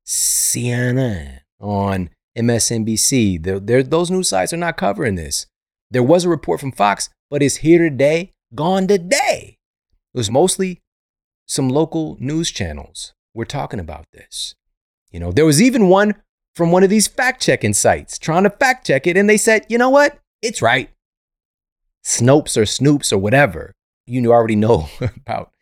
[0.07, 3.43] CNN, on MSNBC.
[3.43, 5.47] They're, they're, those news sites are not covering this.
[5.91, 9.59] There was a report from Fox, but it's here today, gone today.
[10.15, 10.81] It was mostly
[11.47, 13.13] some local news channels.
[13.35, 14.55] We're talking about this.
[15.11, 16.15] You know, there was even one
[16.55, 19.67] from one of these fact checking sites trying to fact check it, and they said,
[19.69, 20.21] you know what?
[20.43, 20.91] It's right.
[22.05, 23.73] Snopes or Snoops or whatever.
[24.07, 25.53] You already know about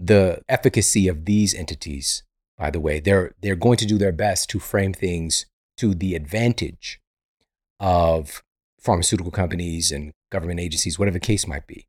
[0.00, 2.22] the efficacy of these entities,
[2.56, 2.98] by the way.
[3.00, 5.46] They're, they're going to do their best to frame things
[5.76, 7.00] to the advantage
[7.78, 8.42] of
[8.80, 11.86] pharmaceutical companies and government agencies, whatever the case might be.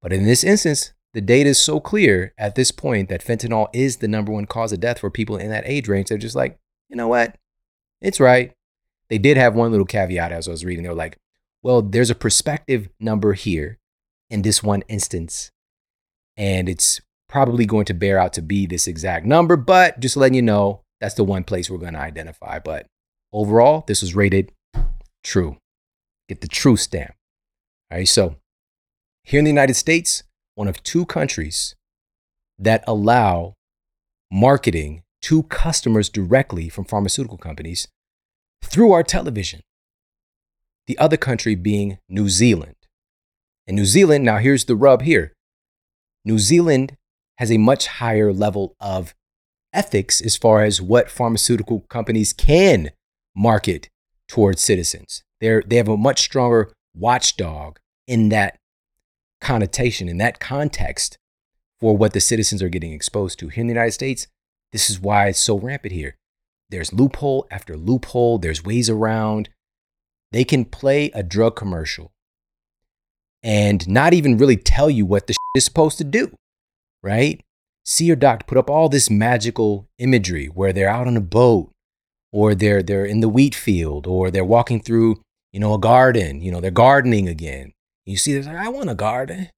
[0.00, 3.98] But in this instance, the data is so clear at this point that fentanyl is
[3.98, 6.08] the number one cause of death for people in that age range.
[6.08, 6.58] They're just like,
[6.88, 7.36] you know what?
[8.00, 8.52] It's right.
[9.08, 10.82] They did have one little caveat as I was reading.
[10.82, 11.18] They were like,
[11.62, 13.78] well, there's a perspective number here
[14.28, 15.50] in this one instance,
[16.36, 20.34] and it's probably going to bear out to be this exact number, but just letting
[20.34, 22.58] you know, that's the one place we're going to identify.
[22.58, 22.86] But
[23.32, 24.52] overall, this was rated
[25.24, 25.56] true.
[26.28, 27.14] Get the true stamp.
[27.90, 28.36] All right, so
[29.24, 30.22] here in the United States,
[30.54, 31.74] one of two countries
[32.58, 33.54] that allow
[34.30, 37.88] marketing to customers directly from pharmaceutical companies
[38.64, 39.60] through our television.
[40.86, 42.76] The other country being New Zealand.
[43.66, 45.32] And New Zealand, now here's the rub here
[46.24, 46.96] New Zealand
[47.38, 49.14] has a much higher level of
[49.72, 52.90] ethics as far as what pharmaceutical companies can
[53.34, 53.88] market
[54.28, 55.22] towards citizens.
[55.40, 58.58] They're, they have a much stronger watchdog in that
[59.40, 61.18] connotation, in that context
[61.78, 63.48] for what the citizens are getting exposed to.
[63.48, 64.26] Here in the United States,
[64.72, 66.16] this is why it's so rampant here.
[66.70, 69.50] There's loophole after loophole, there's ways around.
[70.32, 72.12] they can play a drug commercial
[73.42, 76.34] and not even really tell you what the shit is supposed to do,
[77.02, 77.42] right?
[77.84, 81.70] See your doctor put up all this magical imagery where they're out on a boat
[82.32, 85.20] or they're they're in the wheat field or they're walking through,
[85.52, 87.72] you know, a garden, you know, they're gardening again.
[88.04, 89.50] You see this, like, I want a garden.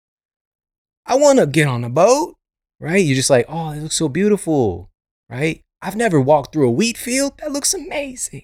[1.05, 2.35] I want to get on a boat,
[2.80, 3.03] right?
[3.03, 4.89] You're just like, oh, it looks so beautiful,
[5.30, 5.64] right?
[5.81, 7.34] I've never walked through a wheat field.
[7.39, 8.43] That looks amazing.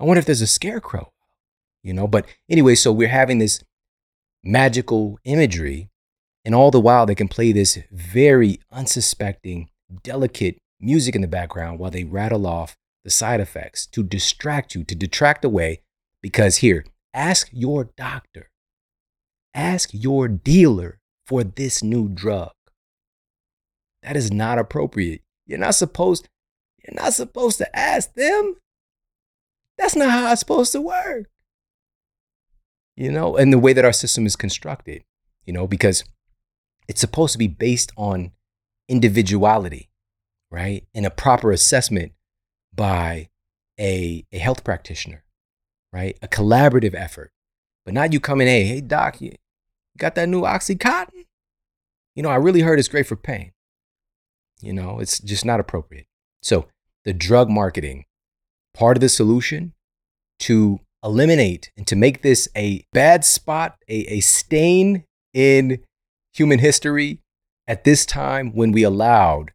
[0.00, 1.12] I wonder if there's a scarecrow,
[1.82, 2.06] you know?
[2.06, 3.62] But anyway, so we're having this
[4.42, 5.88] magical imagery,
[6.44, 9.68] and all the while they can play this very unsuspecting,
[10.02, 14.84] delicate music in the background while they rattle off the side effects to distract you,
[14.84, 15.80] to detract away.
[16.20, 18.50] Because here, ask your doctor,
[19.54, 22.52] ask your dealer for this new drug.
[24.02, 25.22] That is not appropriate.
[25.46, 26.28] You're not supposed
[26.84, 28.56] you're not supposed to ask them.
[29.78, 31.26] That's not how it's supposed to work.
[32.96, 35.04] You know, and the way that our system is constructed,
[35.44, 36.04] you know, because
[36.88, 38.32] it's supposed to be based on
[38.88, 39.90] individuality,
[40.50, 40.84] right?
[40.94, 42.12] And a proper assessment
[42.74, 43.28] by
[43.78, 45.24] a, a health practitioner,
[45.92, 46.18] right?
[46.22, 47.32] A collaborative effort.
[47.84, 49.32] But not you coming, hey, hey, doc, you
[49.98, 51.26] got that new Oxycontin?
[52.14, 53.52] You know, I really heard it's great for pain.
[54.60, 56.06] You know, it's just not appropriate.
[56.42, 56.68] So,
[57.04, 58.04] the drug marketing,
[58.74, 59.72] part of the solution
[60.40, 65.04] to eliminate and to make this a bad spot, a, a stain
[65.34, 65.80] in
[66.32, 67.20] human history
[67.66, 69.52] at this time when we allowed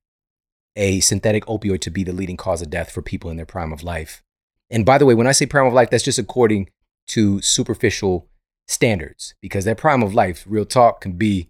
[0.75, 3.73] a synthetic opioid to be the leading cause of death for people in their prime
[3.73, 4.23] of life.
[4.69, 6.69] And by the way, when I say prime of life, that's just according
[7.07, 8.27] to superficial
[8.67, 11.49] standards, because that prime of life, real talk, can be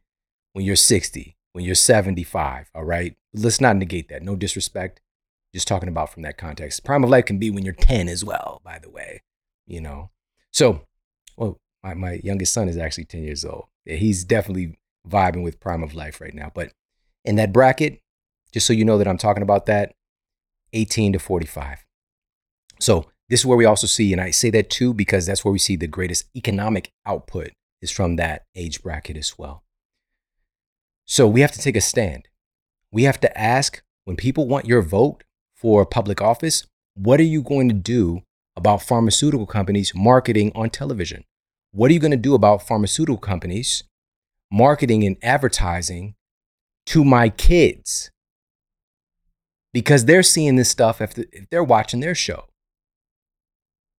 [0.54, 3.16] when you're 60, when you're 75, all right?
[3.34, 4.24] Let's not negate that.
[4.24, 5.02] No disrespect.
[5.54, 6.84] Just talking about from that context.
[6.84, 9.24] Prime of life can be when you're 10 as well, by the way,
[9.66, 10.12] you know?
[10.52, 10.82] So,
[11.36, 13.66] well, my, my youngest son is actually 10 years old.
[13.86, 14.78] He's definitely
[15.08, 16.52] vibing with prime of life right now.
[16.54, 16.72] But
[17.26, 18.00] in that bracket,
[18.52, 19.94] just so you know that I'm talking about that,
[20.74, 21.86] 18 to 45.
[22.80, 25.52] So this is where we also see, and I say that too because that's where
[25.52, 27.52] we see the greatest economic output
[27.82, 29.64] is from that age bracket as well.
[31.06, 32.28] So we have to take a stand.
[32.92, 35.24] We have to ask when people want your vote
[35.56, 36.66] for public office,
[36.96, 38.22] what are you going to do
[38.56, 41.24] about pharmaceutical companies marketing on television?
[41.72, 43.84] What are you going to do about pharmaceutical companies
[44.52, 46.16] marketing and advertising
[46.88, 48.12] to my kids?
[49.74, 51.14] Because they're seeing this stuff if
[51.50, 52.46] they're watching their show.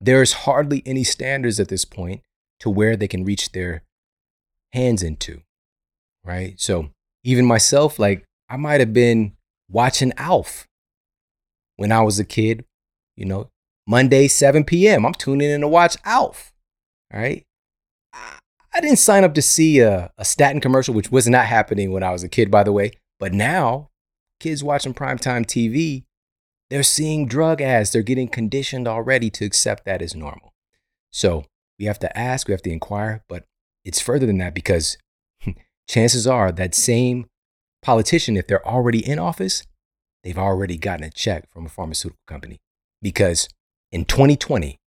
[0.00, 2.22] There's hardly any standards at this point
[2.60, 3.82] to where they can reach their
[4.72, 5.42] hands into,
[6.24, 6.58] right?
[6.60, 6.90] So
[7.24, 9.32] even myself, like I might have been
[9.70, 10.66] watching Alf
[11.76, 12.64] when I was a kid,
[13.16, 13.48] you know,
[13.86, 15.06] Monday, 7 p.m.
[15.06, 16.52] I'm tuning in to watch Alf.
[17.12, 17.44] Right.
[18.78, 22.04] I didn't sign up to see a, a statin commercial, which was not happening when
[22.04, 22.92] I was a kid, by the way.
[23.18, 23.90] But now,
[24.38, 26.04] kids watching primetime TV,
[26.70, 27.90] they're seeing drug ads.
[27.90, 30.54] They're getting conditioned already to accept that as normal.
[31.12, 31.44] So
[31.76, 33.46] we have to ask, we have to inquire, but
[33.84, 34.96] it's further than that because
[35.88, 37.26] chances are that same
[37.82, 39.64] politician, if they're already in office,
[40.22, 42.60] they've already gotten a check from a pharmaceutical company.
[43.02, 43.48] Because
[43.90, 44.78] in 2020,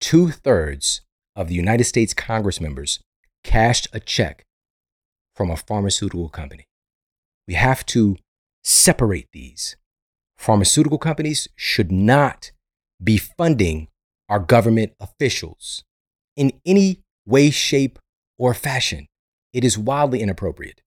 [0.00, 1.00] two thirds
[1.34, 3.00] of the United States Congress members
[3.46, 4.44] cashed a check
[5.36, 6.64] from a pharmaceutical company.
[7.46, 8.16] We have to
[8.64, 9.76] separate these.
[10.36, 12.50] Pharmaceutical companies should not
[13.02, 13.86] be funding
[14.28, 15.84] our government officials
[16.36, 18.00] in any way, shape,
[18.36, 19.06] or fashion
[19.52, 20.82] it is wildly inappropriate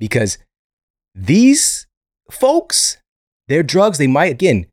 [0.00, 0.38] because
[1.14, 1.86] these
[2.30, 2.96] folks,
[3.46, 4.66] their drugs, they might, again,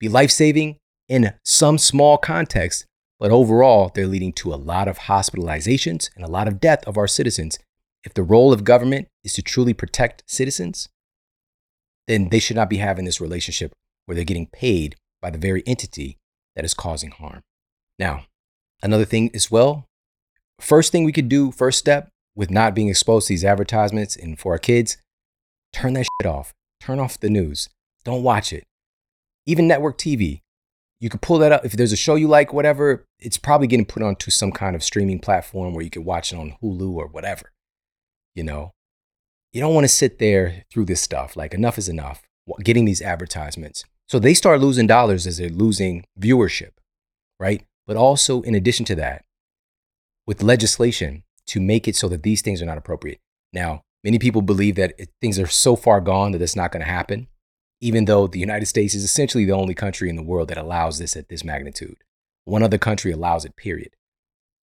[0.00, 0.76] be life saving
[1.08, 2.86] in some small context,
[3.20, 6.96] but overall, they're leading to a lot of hospitalizations and a lot of death of
[6.96, 7.58] our citizens.
[8.02, 10.88] If the role of government is to truly protect citizens,
[12.08, 13.72] then they should not be having this relationship
[14.06, 16.16] where they're getting paid by the very entity
[16.56, 17.42] that is causing harm.
[17.98, 18.24] Now,
[18.82, 19.84] another thing as well,
[20.58, 24.38] first thing we could do, first step, with not being exposed to these advertisements and
[24.38, 24.96] for our kids,
[25.74, 26.54] turn that shit off.
[26.80, 27.68] Turn off the news.
[28.02, 28.64] Don't watch it.
[29.44, 30.40] Even network TV.
[31.00, 31.64] You can pull that up.
[31.64, 34.82] If there's a show you like, whatever, it's probably getting put onto some kind of
[34.82, 37.52] streaming platform where you can watch it on Hulu or whatever.
[38.34, 38.72] You know,
[39.52, 41.36] you don't want to sit there through this stuff.
[41.36, 42.22] Like, enough is enough
[42.62, 43.84] getting these advertisements.
[44.08, 46.72] So they start losing dollars as they're losing viewership,
[47.38, 47.64] right?
[47.86, 49.24] But also, in addition to that,
[50.26, 53.18] with legislation, to make it so that these things are not appropriate.
[53.52, 56.84] Now, many people believe that it, things are so far gone that it's not going
[56.84, 57.26] to happen,
[57.80, 60.98] even though the United States is essentially the only country in the world that allows
[60.98, 61.96] this at this magnitude.
[62.44, 63.90] One other country allows it, period.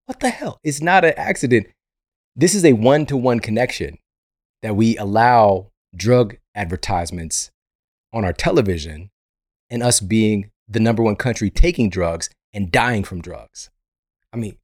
[0.06, 0.58] What the hell?
[0.62, 1.68] It's not an accident.
[2.36, 3.98] This is a one to one connection
[4.62, 7.50] that we allow drug advertisements
[8.12, 9.10] on our television
[9.68, 13.70] and us being the number one country taking drugs and dying from drugs.
[14.32, 14.56] I mean,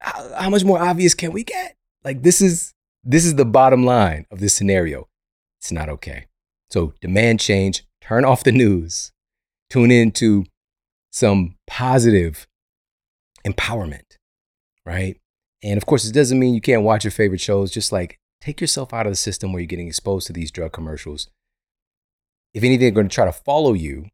[0.00, 1.76] how, how much more obvious can we get?
[2.04, 2.74] Like this is
[3.04, 5.08] this is the bottom line of this scenario.
[5.60, 6.26] It's not okay.
[6.72, 9.12] So demand change, turn off the news,
[9.68, 10.46] tune into
[11.10, 12.46] some positive
[13.46, 14.16] empowerment,
[14.86, 15.18] right?
[15.62, 17.70] And of course, it doesn't mean you can't watch your favorite shows.
[17.70, 20.72] Just like take yourself out of the system where you're getting exposed to these drug
[20.72, 21.28] commercials.
[22.54, 24.06] If anything, they're going to try to follow you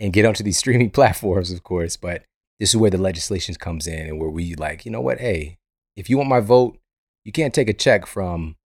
[0.00, 1.98] and get onto these streaming platforms, of course.
[1.98, 2.22] But
[2.58, 5.20] this is where the legislation comes in and where we like, you know what?
[5.20, 5.58] Hey,
[5.96, 6.78] if you want my vote,
[7.24, 8.56] you can't take a check from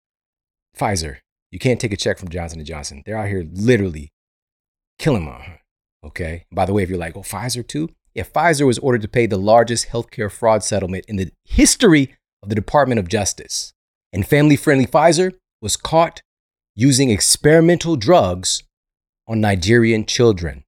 [0.79, 1.17] Pfizer.
[1.51, 3.03] You can't take a check from Johnson & Johnson.
[3.05, 4.13] They're out here literally
[4.99, 5.61] killing my
[6.05, 6.47] Okay.
[6.53, 7.91] By the way, if you're like, oh, Pfizer too?
[8.15, 12.49] Yeah, Pfizer was ordered to pay the largest healthcare fraud settlement in the history of
[12.49, 13.73] the Department of Justice.
[14.13, 16.23] And family friendly Pfizer was caught
[16.75, 18.63] using experimental drugs
[19.27, 20.65] on Nigerian children,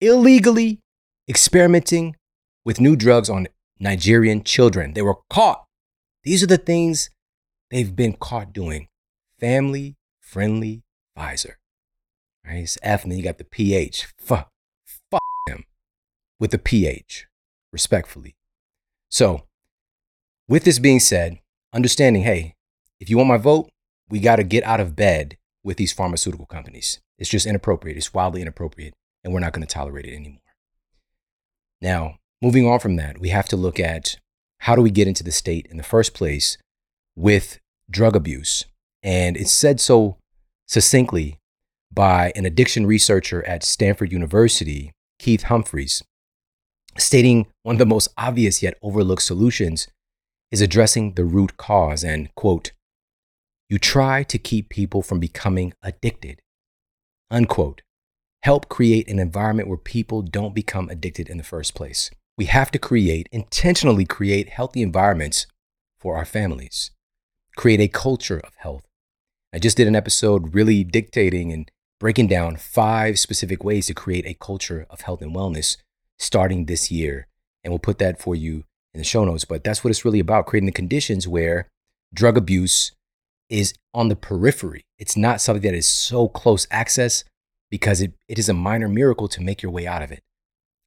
[0.00, 0.80] illegally
[1.28, 2.16] experimenting
[2.64, 3.48] with new drugs on
[3.78, 4.94] Nigerian children.
[4.94, 5.64] They were caught.
[6.22, 7.10] These are the things
[7.70, 8.88] they've been caught doing.
[9.38, 10.82] Family friendly
[11.16, 11.54] Pfizer.
[12.44, 12.62] Right?
[12.62, 14.06] It's F, and then you got the PH.
[14.18, 14.50] Fuck,
[15.10, 15.64] fuck him
[16.38, 17.26] with the PH,
[17.72, 18.36] respectfully.
[19.08, 19.46] So,
[20.48, 21.38] with this being said,
[21.72, 22.56] understanding, hey,
[23.00, 23.70] if you want my vote,
[24.08, 27.00] we got to get out of bed with these pharmaceutical companies.
[27.18, 27.96] It's just inappropriate.
[27.96, 30.40] It's wildly inappropriate, and we're not going to tolerate it anymore.
[31.80, 34.16] Now, moving on from that, we have to look at
[34.58, 36.58] how do we get into the state in the first place
[37.14, 38.64] with drug abuse?
[39.04, 40.16] And it's said so
[40.66, 41.38] succinctly
[41.92, 46.02] by an addiction researcher at Stanford University, Keith Humphreys,
[46.96, 49.88] stating one of the most obvious yet overlooked solutions
[50.50, 52.72] is addressing the root cause and, quote,
[53.68, 56.40] you try to keep people from becoming addicted,
[57.30, 57.82] unquote.
[58.42, 62.10] Help create an environment where people don't become addicted in the first place.
[62.36, 65.46] We have to create, intentionally create healthy environments
[65.98, 66.90] for our families,
[67.56, 68.84] create a culture of health.
[69.54, 71.70] I just did an episode really dictating and
[72.00, 75.76] breaking down five specific ways to create a culture of health and wellness
[76.18, 77.28] starting this year.
[77.62, 79.44] And we'll put that for you in the show notes.
[79.44, 81.68] But that's what it's really about creating the conditions where
[82.12, 82.90] drug abuse
[83.48, 84.82] is on the periphery.
[84.98, 87.22] It's not something that is so close access
[87.70, 90.24] because it, it is a minor miracle to make your way out of it.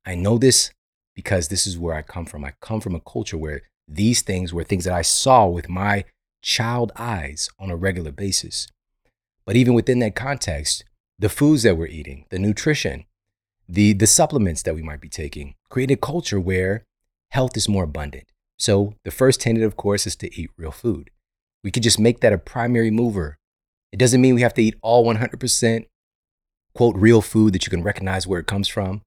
[0.06, 0.72] I know this
[1.16, 2.44] because this is where I come from.
[2.44, 6.04] I come from a culture where these things were things that I saw with my
[6.42, 8.68] child eyes on a regular basis.
[9.46, 10.84] But even within that context,
[11.20, 13.06] the foods that we're eating, the nutrition,
[13.68, 16.84] the, the supplements that we might be taking, create a culture where
[17.32, 18.26] health is more abundant.
[18.58, 21.10] So the first tenet, of course, is to eat real food.
[21.64, 23.38] We could just make that a primary mover.
[23.92, 25.86] It doesn't mean we have to eat all 100%
[26.74, 29.02] quote real food that you can recognize where it comes from,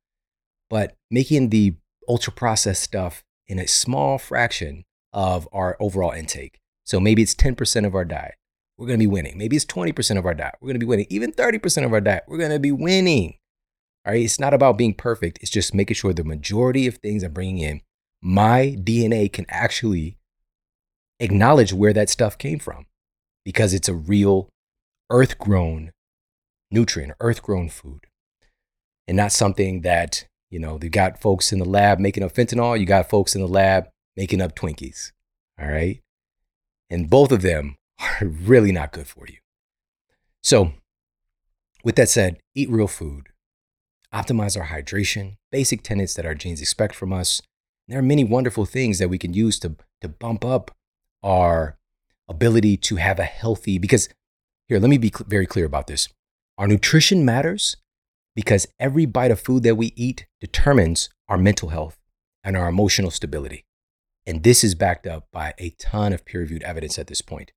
[0.68, 1.74] but making the
[2.08, 6.58] ultra processed stuff in a small fraction of our overall intake.
[6.90, 8.34] So maybe it's 10% of our diet
[8.80, 9.36] we're going to be winning.
[9.36, 10.54] Maybe it's 20% of our diet.
[10.60, 11.06] We're going to be winning.
[11.10, 13.34] Even 30% of our diet, we're going to be winning.
[14.06, 14.22] All right.
[14.22, 15.38] It's not about being perfect.
[15.42, 17.82] It's just making sure the majority of things I'm bringing in,
[18.22, 20.16] my DNA can actually
[21.20, 22.86] acknowledge where that stuff came from
[23.44, 24.48] because it's a real
[25.10, 25.92] earth grown
[26.70, 28.06] nutrient, earth grown food,
[29.06, 32.80] and not something that, you know, they got folks in the lab making up fentanyl.
[32.80, 35.12] You got folks in the lab making up Twinkies.
[35.60, 36.00] All right.
[36.90, 39.36] And both of them are really not good for you.
[40.42, 40.72] So,
[41.84, 43.28] with that said, eat real food,
[44.12, 47.40] optimize our hydration, basic tenets that our genes expect from us.
[47.88, 50.70] There are many wonderful things that we can use to, to bump up
[51.22, 51.76] our
[52.28, 54.08] ability to have a healthy, because
[54.68, 56.08] here, let me be cl- very clear about this.
[56.56, 57.76] Our nutrition matters
[58.36, 61.98] because every bite of food that we eat determines our mental health
[62.44, 63.64] and our emotional stability.
[64.26, 67.52] And this is backed up by a ton of peer reviewed evidence at this point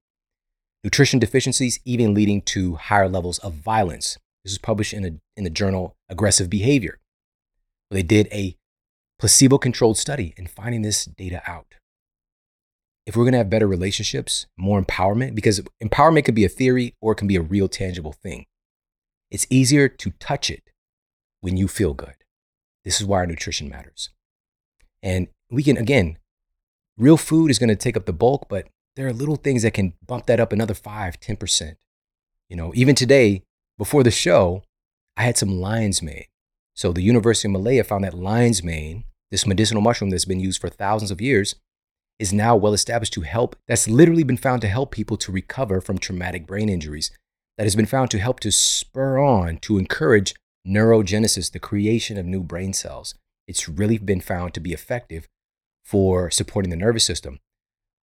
[0.83, 4.17] nutrition deficiencies even leading to higher levels of violence.
[4.43, 6.99] This was published in, a, in the journal Aggressive Behavior.
[7.89, 8.57] They did a
[9.19, 11.75] placebo controlled study in finding this data out.
[13.05, 16.95] If we're going to have better relationships, more empowerment, because empowerment can be a theory
[17.01, 18.45] or it can be a real tangible thing.
[19.29, 20.63] It's easier to touch it
[21.41, 22.15] when you feel good.
[22.85, 24.09] This is why our nutrition matters.
[25.01, 26.17] And we can, again,
[26.97, 29.73] real food is going to take up the bulk, but there are little things that
[29.73, 31.75] can bump that up another 5, 10%.
[32.49, 33.43] You know, even today,
[33.77, 34.63] before the show,
[35.17, 36.25] I had some lion's mane.
[36.75, 40.61] So the University of Malaya found that lion's mane, this medicinal mushroom that's been used
[40.61, 41.55] for thousands of years,
[42.19, 45.81] is now well established to help, that's literally been found to help people to recover
[45.81, 47.11] from traumatic brain injuries,
[47.57, 50.35] that has been found to help to spur on, to encourage
[50.67, 53.15] neurogenesis, the creation of new brain cells.
[53.47, 55.27] It's really been found to be effective
[55.83, 57.39] for supporting the nervous system.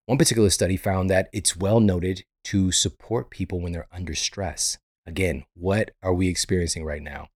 [0.06, 4.78] One particular study found that it's well noted to support people when they're under stress.
[5.06, 7.28] Again, what are we experiencing right now?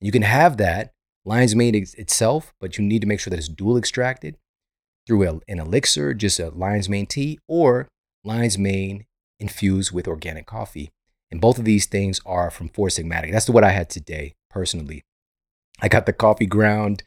[0.00, 0.92] You can have that
[1.24, 4.36] lion's mane itself, but you need to make sure that it's dual extracted
[5.06, 7.88] through an elixir, just a lion's mane tea, or
[8.24, 9.06] lion's mane
[9.38, 10.90] infused with organic coffee.
[11.30, 13.32] And both of these things are from Four Sigmatic.
[13.32, 15.02] That's what I had today, personally.
[15.80, 17.02] I got the coffee ground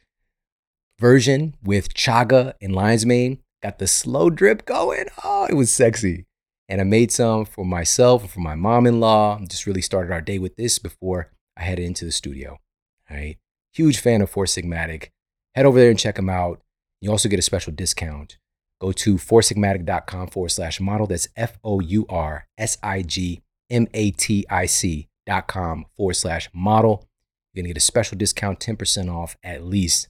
[0.98, 3.38] version with chaga and lion's mane.
[3.62, 5.06] Got the slow drip going.
[5.22, 6.26] Oh, it was sexy.
[6.68, 9.38] And I made some for myself and for my mom in law.
[9.48, 12.58] Just really started our day with this before I headed into the studio.
[13.10, 13.36] All right.
[13.72, 15.08] Huge fan of Four Sigmatic.
[15.54, 16.60] Head over there and check them out.
[17.00, 18.38] You also get a special discount.
[18.80, 21.06] Go to foursigmatic.com forward slash model.
[21.06, 25.86] That's F O U R S I G M A T I C dot com
[25.96, 27.06] forward slash model.
[27.52, 30.08] You're going to get a special discount, 10% off at least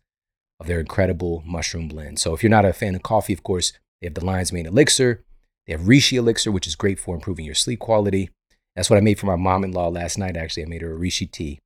[0.64, 2.18] of their incredible mushroom blend.
[2.18, 4.66] So if you're not a fan of coffee, of course, they have the Lion's Mane
[4.66, 5.22] Elixir.
[5.66, 8.30] They have Reishi Elixir, which is great for improving your sleep quality.
[8.74, 10.36] That's what I made for my mom in law last night.
[10.36, 11.60] Actually, I made her a Reishi tea.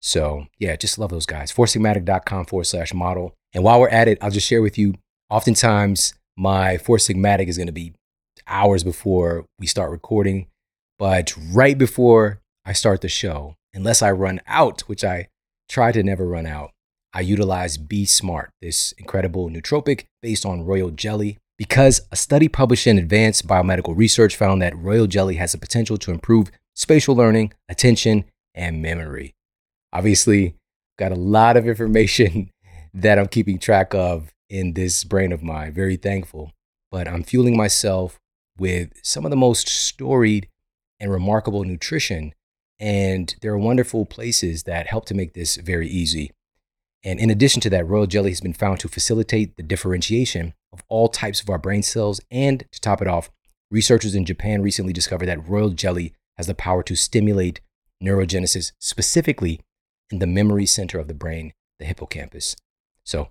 [0.00, 1.52] So yeah, just love those guys.
[1.52, 3.34] Foursigmatic.com forward slash model.
[3.52, 4.94] And while we're at it, I'll just share with you.
[5.30, 7.94] Oftentimes, my Four Sigmatic is going to be
[8.46, 10.46] hours before we start recording,
[10.98, 15.28] but right before I start the show, unless I run out, which I
[15.68, 16.70] try to never run out,
[17.12, 22.86] I utilize Be Smart, this incredible nootropic based on royal jelly, because a study published
[22.86, 27.52] in Advanced Biomedical Research found that royal jelly has the potential to improve spatial learning,
[27.68, 28.24] attention,
[28.54, 29.34] and memory.
[29.92, 30.54] Obviously,
[30.98, 32.50] got a lot of information
[32.94, 35.72] that I'm keeping track of in this brain of mine.
[35.72, 36.52] Very thankful.
[36.90, 38.18] But I'm fueling myself
[38.58, 40.48] with some of the most storied
[41.00, 42.32] and remarkable nutrition.
[42.80, 46.30] And there are wonderful places that help to make this very easy.
[47.04, 50.82] And in addition to that, royal jelly has been found to facilitate the differentiation of
[50.88, 52.20] all types of our brain cells.
[52.30, 53.30] And to top it off,
[53.70, 57.60] researchers in Japan recently discovered that royal jelly has the power to stimulate
[58.02, 59.60] neurogenesis, specifically
[60.10, 62.56] in the memory center of the brain, the hippocampus.
[63.04, 63.30] So,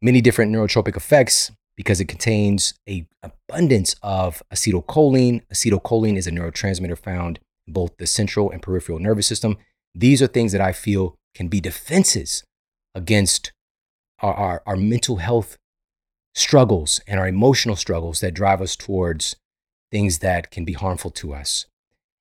[0.00, 5.42] many different neurotropic effects because it contains a abundance of acetylcholine.
[5.52, 9.56] Acetylcholine is a neurotransmitter found in both the central and peripheral nervous system.
[9.94, 12.42] These are things that I feel can be defenses
[12.98, 13.52] against
[14.20, 15.56] our, our, our mental health
[16.34, 19.36] struggles and our emotional struggles that drive us towards
[19.90, 21.66] things that can be harmful to us.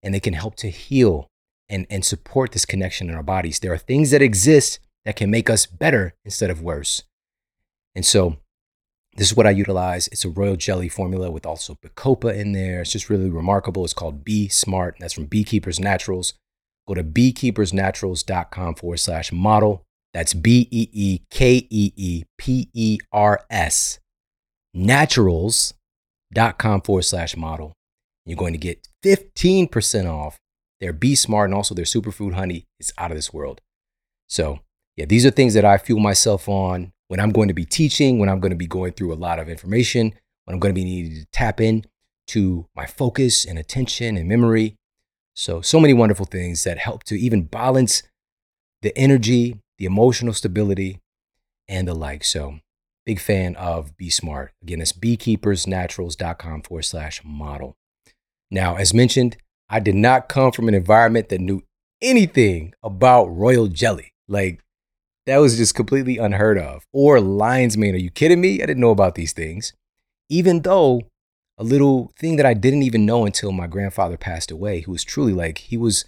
[0.02, 1.28] And they can help to heal
[1.68, 3.58] and, and support this connection in our bodies.
[3.58, 7.04] There are things that exist that can make us better instead of worse.
[7.94, 8.36] And so
[9.16, 10.08] this is what I utilize.
[10.08, 12.80] It's a royal jelly formula with also bacopa in there.
[12.82, 13.84] It's just really remarkable.
[13.84, 14.96] It's called Be Smart.
[14.96, 16.34] And that's from Beekeepers Naturals.
[16.86, 19.84] Go to beekeepersnaturals.com forward slash model.
[20.14, 23.98] That's B E E K E E P E R S
[24.72, 27.74] naturals.com forward slash model.
[28.26, 30.38] You're going to get 15% off
[30.80, 33.60] their Be Smart and also their superfood honey It's out of this world.
[34.28, 34.60] So,
[34.96, 38.18] yeah, these are things that I fuel myself on when I'm going to be teaching,
[38.18, 40.14] when I'm going to be going through a lot of information,
[40.44, 41.84] when I'm going to be needing to tap in
[42.28, 44.76] to my focus and attention and memory.
[45.34, 48.02] So, so many wonderful things that help to even balance
[48.82, 51.00] the energy, the emotional stability,
[51.68, 52.24] and the like.
[52.24, 52.58] So,
[53.06, 54.52] big fan of Be Smart.
[54.62, 57.76] Again, it's beekeepersnaturals.com forward slash model.
[58.50, 59.36] Now, as mentioned,
[59.68, 61.62] I did not come from an environment that knew
[62.02, 64.12] anything about royal jelly.
[64.28, 64.60] Like,
[65.26, 66.84] that was just completely unheard of.
[66.92, 67.94] Or lion's mane.
[67.94, 68.62] Are you kidding me?
[68.62, 69.72] I didn't know about these things.
[70.28, 71.02] Even though
[71.56, 75.04] a little thing that I didn't even know until my grandfather passed away, who was
[75.04, 76.04] truly like, he was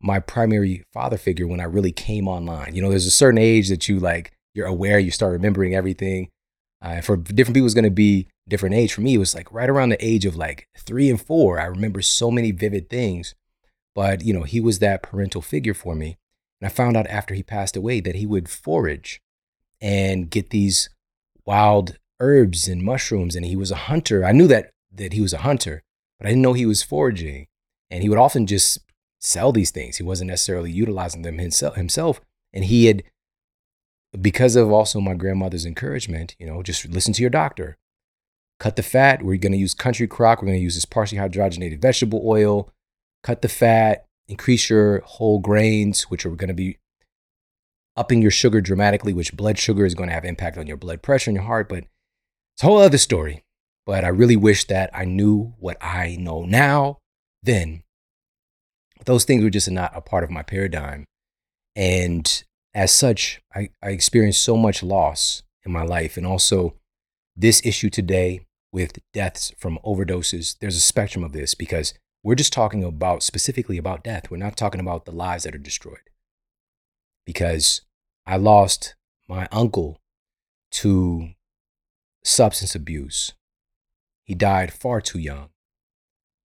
[0.00, 2.74] my primary father figure when I really came online.
[2.74, 6.28] You know, there's a certain age that you like, you're aware, you start remembering everything.
[6.80, 8.92] Uh, for different people, it's going to be different age.
[8.92, 11.58] For me, it was like right around the age of like three and four.
[11.58, 13.34] I remember so many vivid things,
[13.94, 16.16] but you know, he was that parental figure for me.
[16.60, 19.20] And I found out after he passed away that he would forage
[19.80, 20.88] and get these
[21.44, 23.34] wild herbs and mushrooms.
[23.34, 24.24] And he was a hunter.
[24.24, 25.82] I knew that that he was a hunter,
[26.18, 27.46] but I didn't know he was foraging.
[27.90, 28.78] And he would often just
[29.20, 29.96] sell these things.
[29.96, 32.20] He wasn't necessarily utilizing them himself.
[32.52, 33.02] And he had
[34.18, 37.76] because of also my grandmother's encouragement, you know, just listen to your doctor.
[38.58, 39.22] Cut the fat.
[39.22, 40.40] We're going to use country crock.
[40.40, 42.70] We're going to use this partially hydrogenated vegetable oil.
[43.22, 44.06] Cut the fat.
[44.26, 46.78] Increase your whole grains, which are going to be
[47.96, 51.02] upping your sugar dramatically, which blood sugar is going to have impact on your blood
[51.02, 51.68] pressure in your heart.
[51.68, 51.84] But
[52.54, 53.44] it's a whole other story.
[53.86, 56.98] But I really wish that I knew what I know now
[57.42, 57.82] then.
[59.04, 61.04] Those things were just not a part of my paradigm.
[61.74, 62.44] And
[62.74, 66.16] as such, I, I experienced so much loss in my life.
[66.16, 66.74] And also,
[67.36, 68.40] this issue today
[68.72, 73.78] with deaths from overdoses, there's a spectrum of this because we're just talking about specifically
[73.78, 74.30] about death.
[74.30, 76.10] We're not talking about the lives that are destroyed.
[77.24, 77.82] Because
[78.26, 78.96] I lost
[79.28, 80.00] my uncle
[80.72, 81.30] to
[82.24, 83.32] substance abuse.
[84.24, 85.48] He died far too young.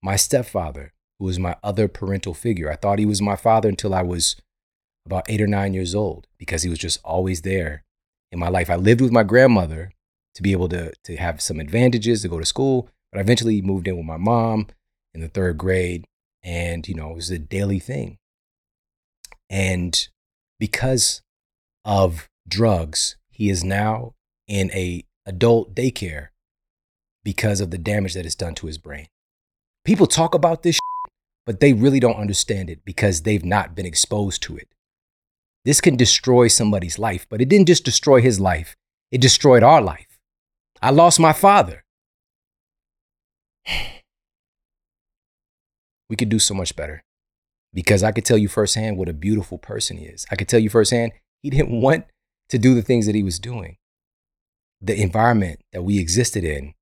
[0.02, 0.94] My stepfather,
[1.24, 4.36] who was my other parental figure, I thought he was my father until I was
[5.06, 7.86] about eight or nine years old because he was just always there
[8.30, 8.70] in my life.
[8.70, 9.94] I lived with my grandmother
[10.36, 13.62] to be able to, to have some advantages to go to school, but I eventually
[13.62, 14.68] moved in with my mom
[15.14, 16.04] in the third grade.
[16.44, 18.18] And, you know, it was a daily thing.
[19.50, 20.06] And
[20.60, 21.22] because
[21.86, 24.14] of drugs, he is now
[24.46, 26.30] in a adult daycare
[27.24, 29.08] because of the damage that it's done to his brain.
[29.86, 30.80] People talk about this,
[31.46, 34.68] but they really don't understand it because they've not been exposed to it.
[35.66, 38.76] This can destroy somebody's life, but it didn't just destroy his life,
[39.12, 40.20] it destroyed our life.
[40.82, 41.84] I lost my father.
[46.10, 47.02] We could do so much better
[47.74, 50.28] because I could tell you firsthand what a beautiful person he is.
[50.30, 52.06] I could tell you firsthand he didn't want
[52.50, 53.78] to do the things that he was doing.
[54.80, 56.76] The environment that we existed in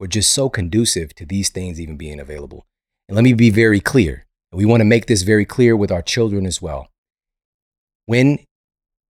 [0.00, 2.66] were just so conducive to these things even being available.
[3.08, 4.26] And let me be very clear.
[4.52, 6.88] We want to make this very clear with our children as well.
[8.06, 8.38] When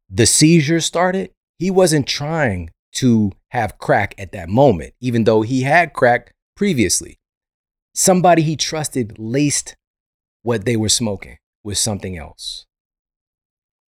[0.09, 5.63] the seizure started, he wasn't trying to have crack at that moment, even though he
[5.63, 7.19] had crack previously.
[7.95, 9.77] Somebody he trusted laced
[10.43, 12.67] what they were smoking with something else.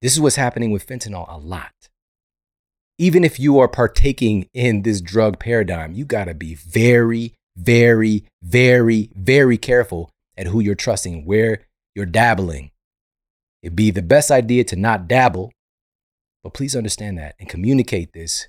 [0.03, 1.73] This is what's happening with fentanyl a lot.
[2.99, 8.25] Even if you are partaking in this drug paradigm, you got to be very, very,
[8.43, 12.71] very, very careful at who you're trusting, where you're dabbling,
[13.67, 15.51] It'd be the best idea to not dabble,
[16.45, 18.47] but please understand that and communicate this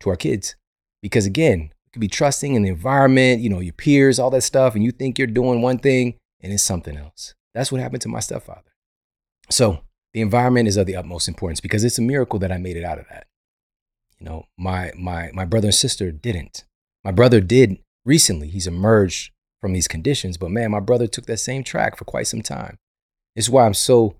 [0.00, 0.56] to our kids.
[1.02, 4.42] Because again, you could be trusting in the environment, you know, your peers, all that
[4.42, 7.32] stuff, and you think you're doing one thing and it's something else.
[7.54, 8.72] That's what happened to my stepfather.
[9.50, 12.76] So the environment is of the utmost importance because it's a miracle that I made
[12.76, 13.28] it out of that.
[14.18, 16.64] You know, my my my brother and sister didn't.
[17.04, 18.48] My brother did recently.
[18.48, 22.26] He's emerged from these conditions, but man, my brother took that same track for quite
[22.26, 22.76] some time.
[23.34, 24.16] It's why I'm so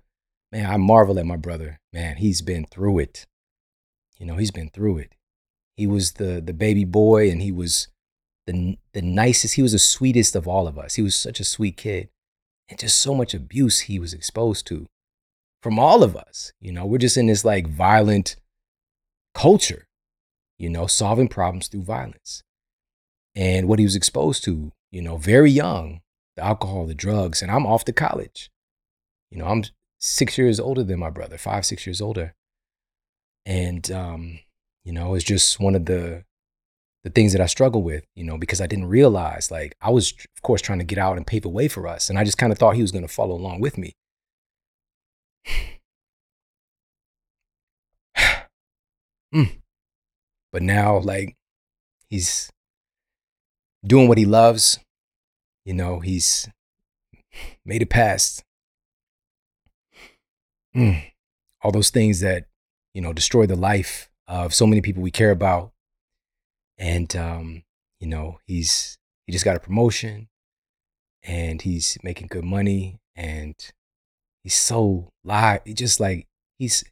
[0.51, 1.79] man, I marvel at my brother.
[1.93, 3.25] Man, he's been through it.
[4.17, 5.13] You know, he's been through it.
[5.75, 7.89] He was the the baby boy, and he was
[8.47, 9.55] the the nicest.
[9.55, 10.95] He was the sweetest of all of us.
[10.95, 12.09] He was such a sweet kid,
[12.69, 14.87] and just so much abuse he was exposed to
[15.61, 16.53] from all of us.
[16.61, 18.37] You know, we're just in this like violent
[19.33, 19.85] culture.
[20.57, 22.41] You know, solving problems through violence,
[23.35, 24.71] and what he was exposed to.
[24.91, 26.01] You know, very young,
[26.35, 28.49] the alcohol, the drugs, and I'm off to college.
[29.29, 29.63] You know, I'm
[29.99, 32.33] six years older than my brother, five, six years older.
[33.45, 34.39] And, um,
[34.83, 36.23] you know, it's just one of the,
[37.03, 40.13] the things that I struggle with, you know, because I didn't realize, like, I was,
[40.35, 42.09] of course, trying to get out and pave the way for us.
[42.09, 43.93] And I just kind of thought he was going to follow along with me.
[49.33, 49.59] mm.
[50.51, 51.35] But now, like,
[52.09, 52.49] he's
[53.85, 54.79] doing what he loves.
[55.65, 56.49] You know, he's
[57.65, 58.43] made it past.
[60.75, 61.01] Mm,
[61.63, 62.45] all those things that
[62.93, 65.71] you know destroy the life of so many people we care about.
[66.77, 67.63] And um,
[67.99, 70.27] you know he's he just got a promotion
[71.23, 73.55] and he's making good money and
[74.43, 76.27] he's so live he just like
[76.59, 76.83] he's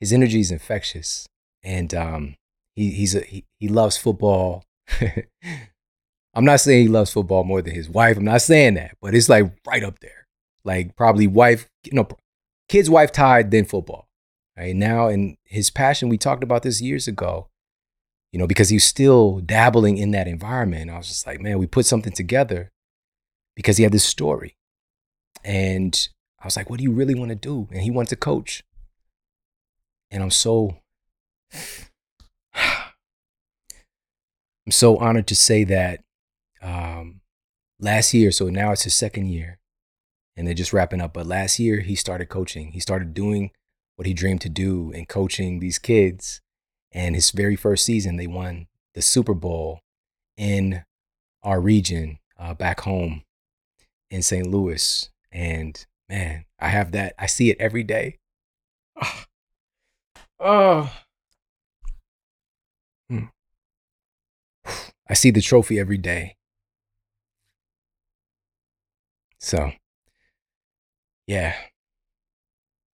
[0.00, 1.26] his energy is infectious.
[1.64, 2.36] And um,
[2.74, 4.64] he he's a he, he loves football
[6.34, 9.14] i'm not saying he loves football more than his wife i'm not saying that but
[9.14, 10.26] it's like right up there
[10.64, 12.06] like probably wife you know
[12.72, 14.08] kid's wife tied than football.
[14.56, 17.48] Right now, and his passion, we talked about this years ago,
[18.32, 20.90] you know, because he's still dabbling in that environment.
[20.90, 22.70] I was just like, man, we put something together
[23.56, 24.56] because he had this story.
[25.44, 26.08] And
[26.40, 27.68] I was like, what do you really want to do?
[27.72, 28.62] And he wants to coach.
[30.10, 30.76] And I'm so,
[32.54, 32.92] I'm
[34.70, 36.01] so honored to say that
[36.62, 37.20] um,
[37.80, 39.58] last year, so now it's his second year,
[40.36, 41.12] and they're just wrapping up.
[41.12, 42.72] But last year, he started coaching.
[42.72, 43.50] He started doing
[43.96, 46.40] what he dreamed to do and coaching these kids.
[46.92, 49.80] And his very first season, they won the Super Bowl
[50.36, 50.84] in
[51.42, 53.22] our region uh, back home
[54.10, 54.46] in St.
[54.46, 55.10] Louis.
[55.30, 57.14] And man, I have that.
[57.18, 58.18] I see it every day.
[60.44, 60.92] Oh.
[63.08, 63.26] Hmm.
[65.08, 66.34] I see the trophy every day.
[69.42, 69.72] So,
[71.26, 71.54] yeah.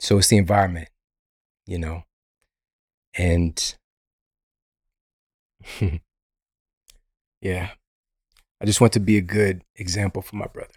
[0.00, 0.88] So it's the environment,
[1.66, 2.04] you know.
[3.14, 3.76] And
[7.42, 7.70] yeah,
[8.60, 10.72] I just want to be a good example for my brother.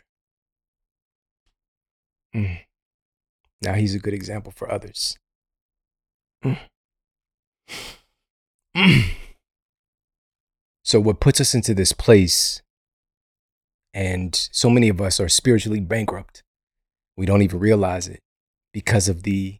[2.35, 2.59] Mm.
[3.61, 5.17] Now he's a good example for others.
[6.43, 6.59] Mm.
[8.73, 9.11] Mm.
[10.85, 12.61] So, what puts us into this place,
[13.93, 16.43] and so many of us are spiritually bankrupt,
[17.17, 18.19] we don't even realize it
[18.73, 19.57] because of the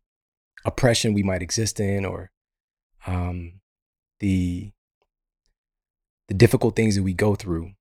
[0.63, 2.31] oppression we might exist in or
[3.05, 3.53] um,
[4.19, 4.71] the
[6.27, 7.71] the difficult things that we go through.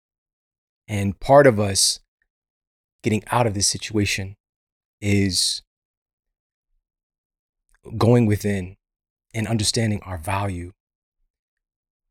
[0.88, 2.00] And part of us
[3.04, 4.34] getting out of this situation
[5.00, 5.62] is
[7.96, 8.76] going within
[9.32, 10.72] and understanding our value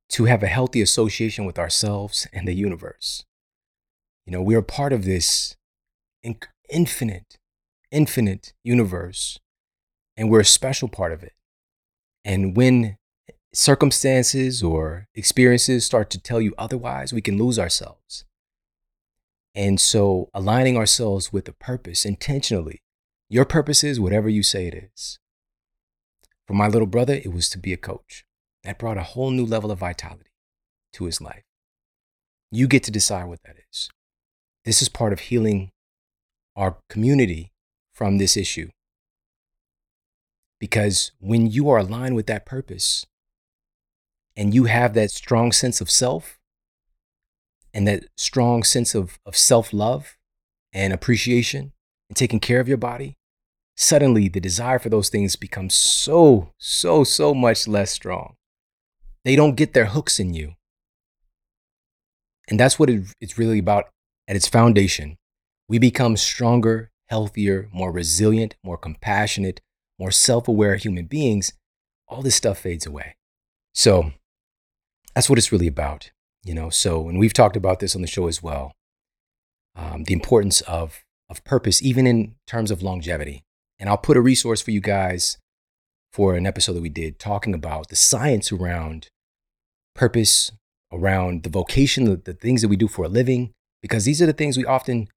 [0.10, 3.26] to have a healthy association with ourselves and the universe.
[4.30, 5.56] You know, we are part of this
[6.69, 7.39] infinite,
[7.89, 9.39] infinite universe,
[10.15, 11.34] and we're a special part of it.
[12.23, 12.97] And when
[13.56, 18.23] circumstances or experiences start to tell you otherwise, we can lose ourselves.
[19.56, 22.84] And so, aligning ourselves with a purpose intentionally,
[23.30, 25.18] your purpose is whatever you say it is.
[26.45, 28.26] For my little brother, it was to be a coach.
[28.64, 30.30] That brought a whole new level of vitality
[30.93, 31.45] to his life.
[32.51, 33.89] You get to decide what that is.
[34.65, 35.72] This is part of healing
[36.56, 37.52] our community
[37.94, 38.69] from this issue.
[40.60, 43.06] Because when you are aligned with that purpose,
[44.40, 46.40] and you have that strong sense of self
[47.73, 50.18] and that strong sense of, of self love
[50.72, 51.73] and appreciation
[52.07, 53.18] and taking care of your body,
[53.76, 58.36] suddenly the desire for those things becomes so, so, so much less strong.
[59.26, 60.53] They don't get their hooks in you.
[62.49, 63.90] And that's what it, it's really about
[64.30, 65.18] at its foundation.
[65.68, 69.60] We become stronger, healthier, more resilient, more compassionate,
[69.97, 71.51] more self aware human beings.
[72.07, 73.15] All this stuff fades away.
[73.73, 74.14] So,
[75.14, 76.11] that's what it's really about,
[76.43, 76.69] you know.
[76.69, 78.73] So, and we've talked about this on the show as well.
[79.76, 83.43] Um, the importance of of purpose, even in terms of longevity.
[83.77, 85.38] And I'll put a resource for you guys
[86.11, 89.07] for an episode that we did talking about the science around
[89.95, 90.51] purpose,
[90.91, 93.51] around the vocation, the, the things that we do for a living,
[93.81, 95.07] because these are the things we often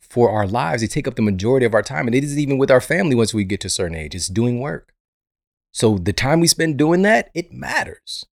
[0.00, 2.06] for our lives, they take up the majority of our time.
[2.06, 4.28] And it isn't even with our family once we get to a certain age, it's
[4.28, 4.92] doing work.
[5.72, 8.24] So the time we spend doing that, it matters.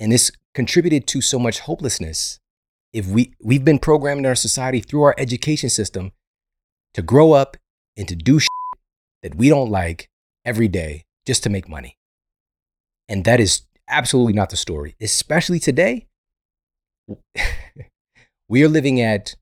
[0.00, 2.40] And this contributed to so much hopelessness.
[2.92, 6.12] If we, we've been programmed in our society through our education system
[6.94, 7.56] to grow up
[7.96, 8.40] and to do
[9.22, 10.10] that we don't like
[10.44, 11.96] every day just to make money.
[13.08, 16.06] And that is absolutely not the story, especially today.
[18.52, 19.34] We are living at,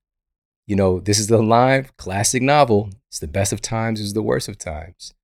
[0.69, 2.91] you know, this is the live classic novel.
[3.09, 5.15] It's the best of times, it's the worst of times.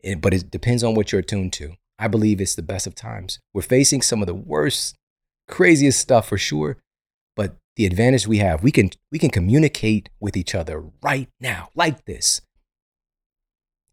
[0.00, 1.74] It, but it depends on what you're attuned to.
[1.96, 3.38] I believe it's the best of times.
[3.54, 4.96] We're facing some of the worst,
[5.46, 6.78] craziest stuff for sure,
[7.36, 11.68] but the advantage we have, we can we can communicate with each other right now
[11.76, 12.40] like this.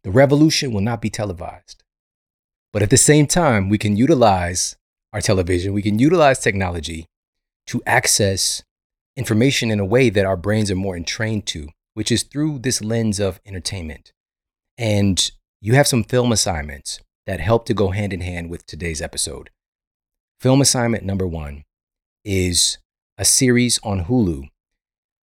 [0.02, 1.84] The revolution will not be televised.
[2.72, 4.76] But at the same time, we can utilize
[5.12, 7.06] our television, we can utilize technology
[7.68, 8.64] to access
[9.18, 12.80] information in a way that our brains are more entrained to, which is through this
[12.80, 14.12] lens of entertainment.
[14.78, 15.30] And
[15.60, 19.50] you have some film assignments that help to go hand in hand with today's episode.
[20.38, 21.64] Film assignment number one
[22.24, 22.78] is
[23.18, 24.48] a series on Hulu.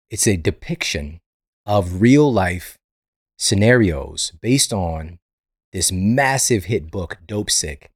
[0.10, 1.20] It's a depiction
[1.68, 2.80] of real life
[3.38, 5.20] scenarios based on
[5.72, 7.90] this massive hit book, Dopesick,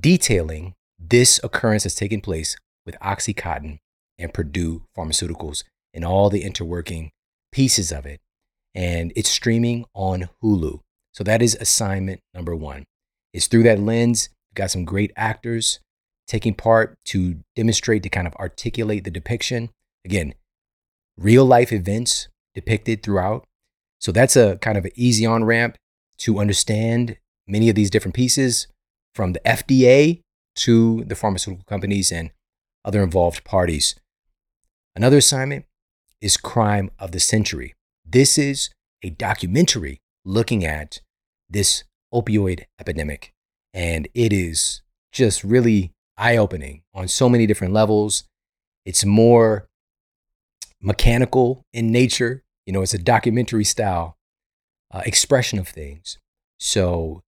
[0.00, 3.78] detailing this occurrence that's taken place with Oxycontin
[4.18, 7.10] and Purdue Pharmaceuticals and all the interworking
[7.52, 8.20] pieces of it.
[8.74, 10.80] And it's streaming on Hulu.
[11.12, 12.84] So that is assignment number one.
[13.32, 14.28] It's through that lens.
[14.50, 15.78] You've got some great actors
[16.26, 19.70] taking part to demonstrate, to kind of articulate the depiction.
[20.04, 20.34] Again,
[21.16, 23.44] real life events depicted throughout.
[24.00, 25.76] So that's a kind of an easy on ramp
[26.18, 28.66] to understand many of these different pieces
[29.14, 30.20] from the FDA
[30.56, 32.30] to the pharmaceutical companies and
[32.84, 33.94] other involved parties.
[34.96, 35.64] Another assignment
[36.20, 37.74] is Crime of the Century.
[38.04, 38.70] This is
[39.02, 41.00] a documentary looking at
[41.50, 43.32] this opioid epidemic.
[43.72, 48.24] And it is just really eye opening on so many different levels.
[48.84, 49.66] It's more
[50.80, 52.44] mechanical in nature.
[52.64, 54.16] You know, it's a documentary style
[54.92, 56.18] uh, expression of things.
[56.60, 57.22] So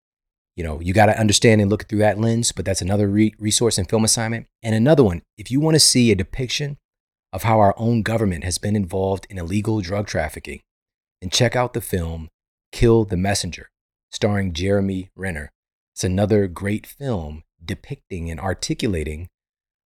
[0.56, 3.34] you know, you got to understand and look through that lens, but that's another re-
[3.38, 4.46] resource and film assignment.
[4.62, 6.78] And another one, if you want to see a depiction
[7.32, 10.60] of how our own government has been involved in illegal drug trafficking,
[11.20, 12.28] then check out the film
[12.72, 13.70] Kill the Messenger,
[14.10, 15.50] starring Jeremy Renner.
[15.94, 19.28] It's another great film depicting and articulating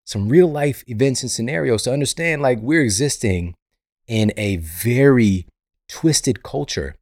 [0.04, 3.54] some real life events and scenarios to understand like we're existing
[4.08, 5.46] in a very
[5.88, 6.96] twisted culture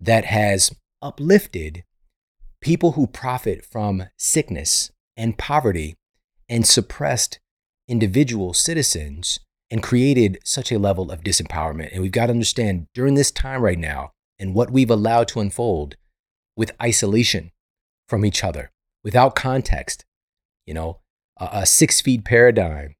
[0.00, 1.82] that has uplifted
[2.60, 5.94] people who profit from sickness and poverty
[6.48, 7.40] and suppressed
[7.88, 9.40] individual citizens
[9.74, 11.92] and created such a level of disempowerment.
[11.92, 15.40] And we've got to understand during this time right now and what we've allowed to
[15.40, 15.96] unfold
[16.56, 17.50] with isolation
[18.08, 18.70] from each other,
[19.02, 20.04] without context,
[20.64, 21.00] you know,
[21.40, 22.94] a, a six feet paradigm,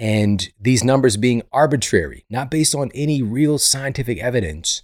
[0.00, 4.82] and these numbers being arbitrary, not based on any real scientific evidence,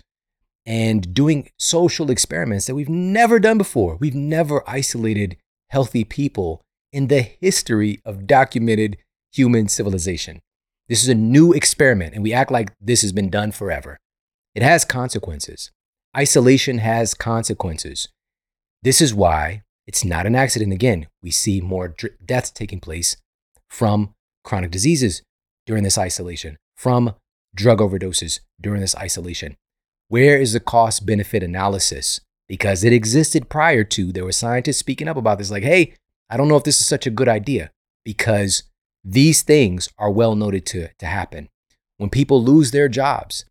[0.64, 3.96] and doing social experiments that we've never done before.
[3.96, 5.38] We've never isolated
[5.70, 6.62] healthy people
[6.92, 8.98] in the history of documented
[9.32, 10.40] human civilization.
[10.88, 13.98] This is a new experiment, and we act like this has been done forever.
[14.54, 15.70] It has consequences.
[16.16, 18.08] Isolation has consequences.
[18.82, 20.72] This is why it's not an accident.
[20.72, 21.94] Again, we see more
[22.24, 23.16] deaths taking place
[23.68, 24.14] from
[24.44, 25.22] chronic diseases
[25.66, 27.14] during this isolation, from
[27.54, 29.56] drug overdoses during this isolation.
[30.08, 32.20] Where is the cost benefit analysis?
[32.48, 35.94] Because it existed prior to, there were scientists speaking up about this, like, hey,
[36.30, 37.72] I don't know if this is such a good idea
[38.04, 38.62] because
[39.08, 41.48] these things are well noted to, to happen.
[41.96, 43.44] When people lose their jobs,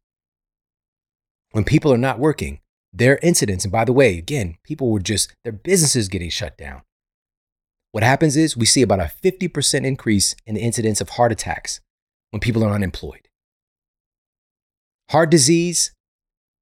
[1.51, 2.59] when people are not working,
[2.91, 6.81] their incidents, and by the way, again, people were just, their businesses getting shut down.
[7.93, 11.79] What happens is we see about a 50% increase in the incidence of heart attacks
[12.31, 13.29] when people are unemployed.
[15.11, 15.93] Heart disease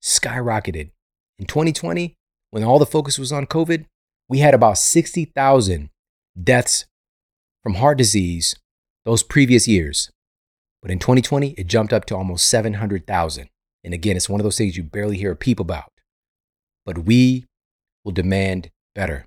[0.03, 0.91] skyrocketed.
[1.39, 2.13] In 2020,
[2.51, 3.85] when all the focus was on COVID,
[4.29, 5.89] we had about 60,000
[6.43, 6.85] deaths
[7.63, 8.55] from heart disease
[9.05, 10.09] those previous years.
[10.81, 13.49] But in 2020, it jumped up to almost 700,000.
[13.83, 15.91] And again, it's one of those things you barely hear a peep about.
[16.85, 17.45] But we
[18.03, 19.25] will demand better.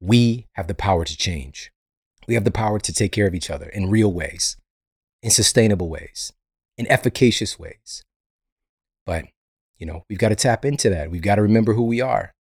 [0.00, 1.70] We have the power to change.
[2.26, 4.56] We have the power to take care of each other in real ways,
[5.22, 6.32] in sustainable ways,
[6.76, 8.04] in efficacious ways.
[9.06, 9.26] But
[9.78, 11.10] you know, we've got to tap into that.
[11.10, 12.32] We've got to remember who we are.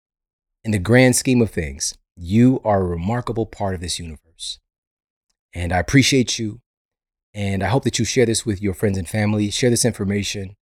[0.63, 4.26] In the grand scheme of things, you are a remarkable part of this universe.
[5.53, 6.60] And I appreciate you.
[7.34, 9.49] And I hope that you share this with your friends and family.
[9.52, 10.56] Share this information.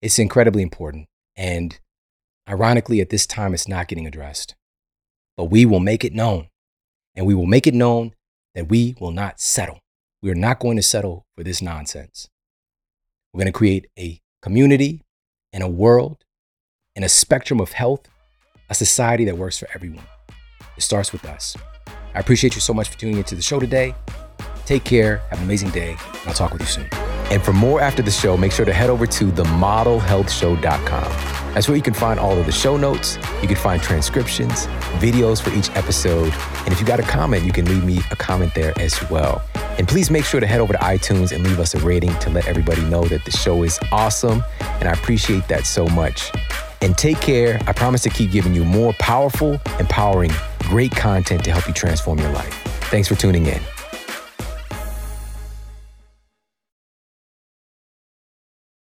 [0.00, 1.06] It's incredibly important.
[1.36, 1.78] And
[2.48, 4.54] ironically, at this time, it's not getting addressed.
[5.36, 6.48] But we will make it known.
[7.14, 8.12] And we will make it known
[8.54, 9.80] that we will not settle.
[10.22, 12.28] We are not going to settle for this nonsense.
[13.32, 15.02] We're going to create a community
[15.52, 16.24] in a world,
[16.94, 18.08] in a spectrum of health,
[18.70, 20.06] a society that works for everyone.
[20.76, 21.56] It starts with us.
[22.16, 23.94] I appreciate you so much for tuning into the show today.
[24.64, 25.18] Take care.
[25.28, 25.96] Have an amazing day.
[26.26, 26.88] I'll talk with you soon.
[27.30, 31.52] And for more after the show, make sure to head over to themodelhealthshow.com.
[31.52, 33.18] That's where you can find all of the show notes.
[33.42, 34.66] You can find transcriptions,
[34.98, 36.32] videos for each episode.
[36.64, 39.42] And if you got a comment, you can leave me a comment there as well.
[39.78, 42.30] And please make sure to head over to iTunes and leave us a rating to
[42.30, 44.42] let everybody know that the show is awesome.
[44.80, 46.32] And I appreciate that so much.
[46.80, 47.60] And take care.
[47.66, 50.30] I promise to keep giving you more powerful, empowering,
[50.66, 52.54] great content to help you transform your life.
[52.90, 53.75] Thanks for tuning in.